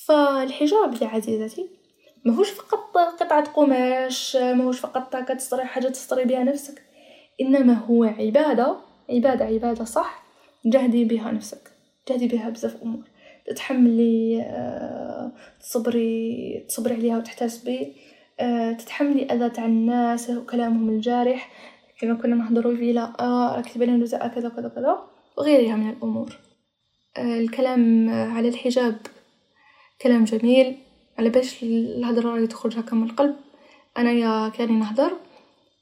فالحجاب 0.06 1.02
يا 1.02 1.06
عزيزتي 1.06 1.66
ماهوش 2.24 2.50
فقط 2.50 2.96
قطعة 2.96 3.44
قماش 3.44 4.36
ماهوش 4.36 4.80
فقط 4.80 5.16
هكا 5.16 5.34
تستري 5.34 5.64
حاجة 5.64 5.88
تستري 5.88 6.24
بها 6.24 6.44
نفسك 6.44 6.82
إنما 7.40 7.74
هو 7.74 8.04
عبادة 8.04 8.76
عبادة 9.10 9.44
عبادة 9.44 9.84
صح 9.84 10.24
جهدي 10.66 11.04
بها 11.04 11.32
نفسك 11.32 11.70
جهدي 12.08 12.28
بها 12.28 12.50
بزاف 12.50 12.82
أمور. 12.82 13.04
تتحملي 13.46 14.42
آه، 14.42 15.32
تصبري 15.60 16.64
تصبري 16.68 16.94
عليها 16.94 17.18
وتحتسبي 17.18 17.92
تتحملي 18.78 19.24
أذى 19.24 19.50
تاع 19.50 19.64
الناس 19.64 20.30
وكلامهم 20.30 20.88
الجارح. 20.88 21.50
كما 22.00 22.14
كنا 22.14 22.34
نهضروا 22.36 22.76
فيه 22.76 22.92
لا 22.92 23.12
آه 23.20 23.56
راك 23.56 23.68
تبان 23.68 24.06
كذا 24.06 24.48
كذا 24.48 24.68
كذا 24.68 24.98
وغيرها 25.38 25.76
من 25.76 25.90
الأمور. 25.90 26.38
آه، 27.16 27.40
الكلام 27.40 28.10
على 28.10 28.48
الحجاب 28.48 28.96
كلام 30.02 30.24
جميل. 30.24 30.76
على 31.18 31.30
باش 31.30 31.62
الهضرة 31.62 32.30
راهي 32.30 32.46
تخرج 32.46 32.78
هكا 32.78 32.96
من 32.96 33.10
القلب 33.10 33.36
أنا 33.98 34.12
يا 34.12 34.48
كاني 34.48 34.72
نهضر 34.72 35.12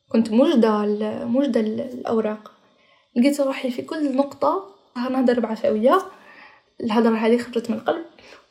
كنت 0.08 0.30
مجدة 0.32 0.78
مجدة 1.26 1.60
الأوراق. 1.60 2.52
لقيت 3.16 3.40
روحي 3.40 3.70
في 3.70 3.82
كل 3.82 4.16
نقطة 4.16 4.66
نهضر 4.96 5.40
بعفوية. 5.40 5.98
الهضرة 6.80 7.16
هذه 7.16 7.38
خرجت 7.38 7.70
من 7.70 7.76
القلب 7.76 8.04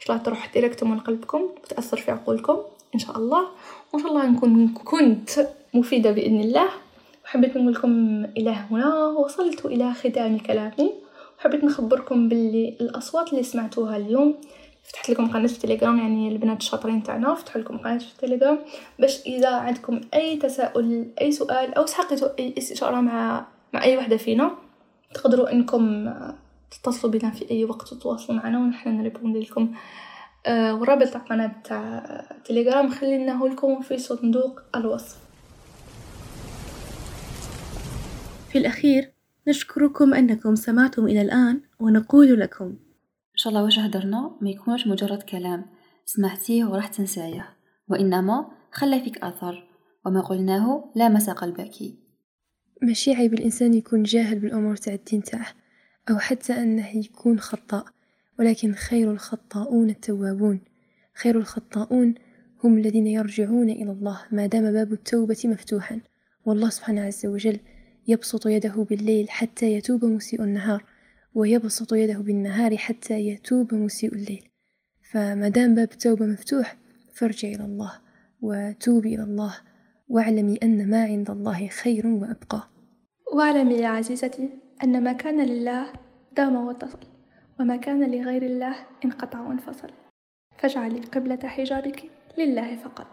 طلعت 0.05 0.25
تروح 0.25 0.53
ديريكت 0.53 0.83
من 0.83 0.99
قلبكم 0.99 1.41
وتأثر 1.63 1.97
في 1.97 2.11
عقولكم. 2.11 2.57
إن 2.95 2.99
شاء 2.99 3.17
الله. 3.17 3.47
وإن 3.93 4.03
شاء 4.03 4.11
الله 4.11 4.25
نكون 4.29 4.67
كنت 4.67 5.29
مفيدة 5.73 6.11
بإذن 6.11 6.41
الله. 6.41 6.69
وحبيت 7.25 7.57
نقول 7.57 7.73
لكم 7.73 8.25
إلى 8.37 8.49
هنا. 8.49 9.05
وصلت 9.05 9.65
إلى 9.65 9.93
ختام 9.93 10.37
كلامي. 10.37 10.93
وحبيت 11.39 11.63
نخبركم 11.63 12.29
باللي 12.29 12.77
الأصوات 12.81 13.31
اللي 13.31 13.43
سمعتوها 13.43 13.97
اليوم. 13.97 14.35
فتحت 14.83 15.09
لكم 15.09 15.27
قناة 15.31 15.47
في 15.47 15.53
التليجرام 15.53 15.97
يعني 15.97 16.27
البنات 16.27 16.59
الشاطرين 16.59 17.03
تاعنا. 17.03 17.33
فتحوا 17.35 17.61
لكم 17.61 17.77
قناة 17.77 17.97
في 17.97 18.11
التليجرام 18.13 18.59
باش 18.99 19.21
إذا 19.25 19.49
عندكم 19.49 20.01
أي 20.13 20.37
تساؤل 20.37 21.05
أي 21.21 21.31
سؤال 21.31 21.73
أو 21.73 21.85
سحقتوا 21.85 22.27
أي 22.39 22.53
استشارة 22.57 23.01
مع 23.01 23.45
مع 23.73 23.83
أي 23.83 23.97
وحدة 23.97 24.17
فينا 24.17 24.51
تقدروا 25.13 25.51
إنكم 25.51 26.13
تتصلوا 26.71 27.13
بنا 27.13 27.31
في 27.31 27.51
أي 27.51 27.65
وقت 27.65 27.93
وتواصلوا 27.93 28.37
معنا 28.37 28.59
ونحن 28.59 28.89
نريبوندي 28.89 29.39
لكم 29.39 29.71
آه 30.45 30.75
والرابط 30.75 31.07
تاع 31.07 31.21
قناة 31.21 31.51
تاع 31.63 32.03
تليجرام 32.45 32.89
خليناه 32.89 33.45
لكم 33.45 33.81
في 33.81 33.97
صندوق 33.97 34.61
الوصف. 34.75 35.17
في 38.49 38.57
الأخير 38.57 39.11
نشكركم 39.47 40.13
أنكم 40.13 40.55
سمعتم 40.55 41.05
إلى 41.05 41.21
الآن 41.21 41.61
ونقول 41.79 42.39
لكم. 42.39 42.65
إن 42.65 43.37
شاء 43.37 43.53
الله 43.53 43.63
واش 43.63 43.79
هدرنا 43.79 44.37
ما 44.41 44.49
يكونش 44.49 44.87
مجرد 44.87 45.23
كلام. 45.23 45.65
سمعتيه 46.05 46.65
وراح 46.65 46.87
تنسايه 46.87 47.49
وإنما 47.87 48.51
خلى 48.71 48.99
فيك 48.99 49.23
أثر. 49.23 49.67
وما 50.05 50.21
قلناه 50.21 50.91
لامس 50.95 51.29
قلبك 51.29 51.71
ماشي 52.81 53.13
عيب 53.13 53.33
الإنسان 53.33 53.73
يكون 53.73 54.03
جاهل 54.03 54.39
بالأمور 54.39 54.75
تاع 54.75 54.93
الدين 54.93 55.23
تاعه 55.23 55.47
أو 56.09 56.17
حتى 56.17 56.53
أنه 56.53 56.97
يكون 56.97 57.39
خطاء. 57.39 57.85
ولكن 58.39 58.73
خير 58.73 59.11
الخطاؤون 59.11 59.89
التوابون. 59.89 60.61
خير 61.13 61.37
الخطاؤون 61.37 62.15
هم 62.63 62.77
الذين 62.77 63.07
يرجعون 63.07 63.69
إلى 63.69 63.91
الله 63.91 64.21
ما 64.31 64.45
دام 64.45 64.71
باب 64.71 64.93
التوبة 64.93 65.37
مفتوحا. 65.45 66.01
والله 66.45 66.69
سبحانه 66.69 67.01
عز 67.01 67.25
وجل 67.25 67.59
يبسط 68.07 68.47
يده 68.47 68.85
بالليل 68.89 69.29
حتى 69.29 69.73
يتوب 69.73 70.05
مسيء 70.05 70.43
النهار 70.43 70.83
ويبسط 71.33 71.93
يده 71.93 72.17
بالنهار 72.17 72.77
حتى 72.77 73.19
يتوب 73.19 73.73
مسيء 73.73 74.13
الليل. 74.13 74.49
فما 75.11 75.49
دام 75.49 75.75
باب 75.75 75.91
التوبة 75.91 76.25
مفتوح 76.25 76.77
فارجع 77.13 77.47
إلى 77.47 77.65
الله 77.65 77.91
وتوبي 78.41 79.15
إلى 79.15 79.23
الله 79.23 79.55
واعلمي 80.07 80.55
أن 80.63 80.89
ما 80.89 81.03
عند 81.03 81.29
الله 81.29 81.67
خير 81.67 82.07
وأبقى. 82.07 82.67
واعلمي 83.33 83.73
يا 83.73 83.87
عزيزتي 83.87 84.49
أن 84.83 85.03
ما 85.03 85.13
كان 85.13 85.45
لله 85.45 85.93
دام 86.37 86.55
واتصل 86.55 87.10
وما 87.61 87.75
كان 87.75 88.11
لغير 88.11 88.43
الله 88.43 88.75
انقطع 89.05 89.39
وانفصل 89.39 89.89
فاجعلي 90.57 90.99
قبلة 90.99 91.39
حجابك 91.45 92.03
لله 92.37 92.75
فقط. 92.75 93.07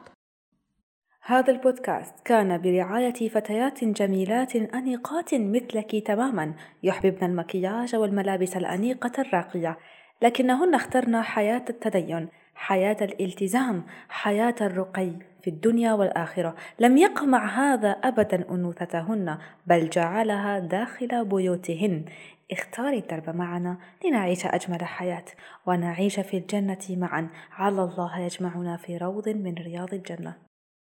هذا 1.23 1.53
البودكاست 1.53 2.15
كان 2.25 2.63
برعاية 2.63 3.29
فتيات 3.29 3.85
جميلات 3.85 4.57
أنيقات 4.57 5.35
مثلك 5.35 6.07
تماما 6.07 6.55
يحببن 6.83 7.27
المكياج 7.27 7.97
والملابس 7.97 8.57
الأنيقة 8.57 9.13
الراقية. 9.19 9.79
لكنهن 10.23 10.75
اخترن 10.75 11.23
حياة 11.23 11.65
التدين 11.71 12.29
حياة 12.55 12.97
الالتزام 13.03 13.83
حياة 14.09 14.55
الرقي 14.61 15.11
في 15.43 15.51
الدنيا 15.51 15.93
والآخرة. 15.93 16.55
لم 16.79 16.97
يقمع 16.97 17.47
هذا 17.47 17.91
أبدا 17.91 18.51
أنوثتهن 18.51 19.39
بل 19.67 19.89
جعلها 19.91 20.59
داخل 20.59 21.25
بيوتهن. 21.25 22.05
اختاري 22.53 22.99
الدرب 22.99 23.37
معنا 23.37 23.79
لنعيش 24.05 24.47
أجمل 24.47 24.85
حياة 24.85 25.25
ونعيش 25.67 26.21
في 26.21 26.37
الجنة 26.37 26.87
معا. 26.91 27.29
على 27.51 27.85
الله 27.85 28.19
يجمعنا 28.19 28.77
في 28.77 28.97
روض 28.97 29.29
من 29.29 29.55
رياض 29.55 29.95
الجنة. 29.95 30.37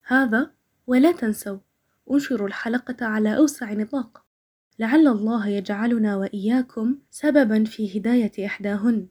هذا 0.08 0.52
ولا 0.88 1.12
تنسوا 1.12 1.58
انشروا 2.12 2.48
الحلقة 2.48 3.06
على 3.06 3.38
أوسع 3.38 3.74
نطاق. 3.74 4.26
لعل 4.80 5.08
الله 5.08 5.48
يجعلنا 5.48 6.16
وإياكم 6.16 6.98
سببا 7.10 7.64
في 7.64 8.00
هداية 8.00 8.46
إحداهن. 8.46 9.08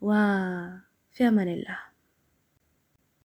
وفي 0.00 1.28
أمان 1.28 1.48
الله. 1.48 1.93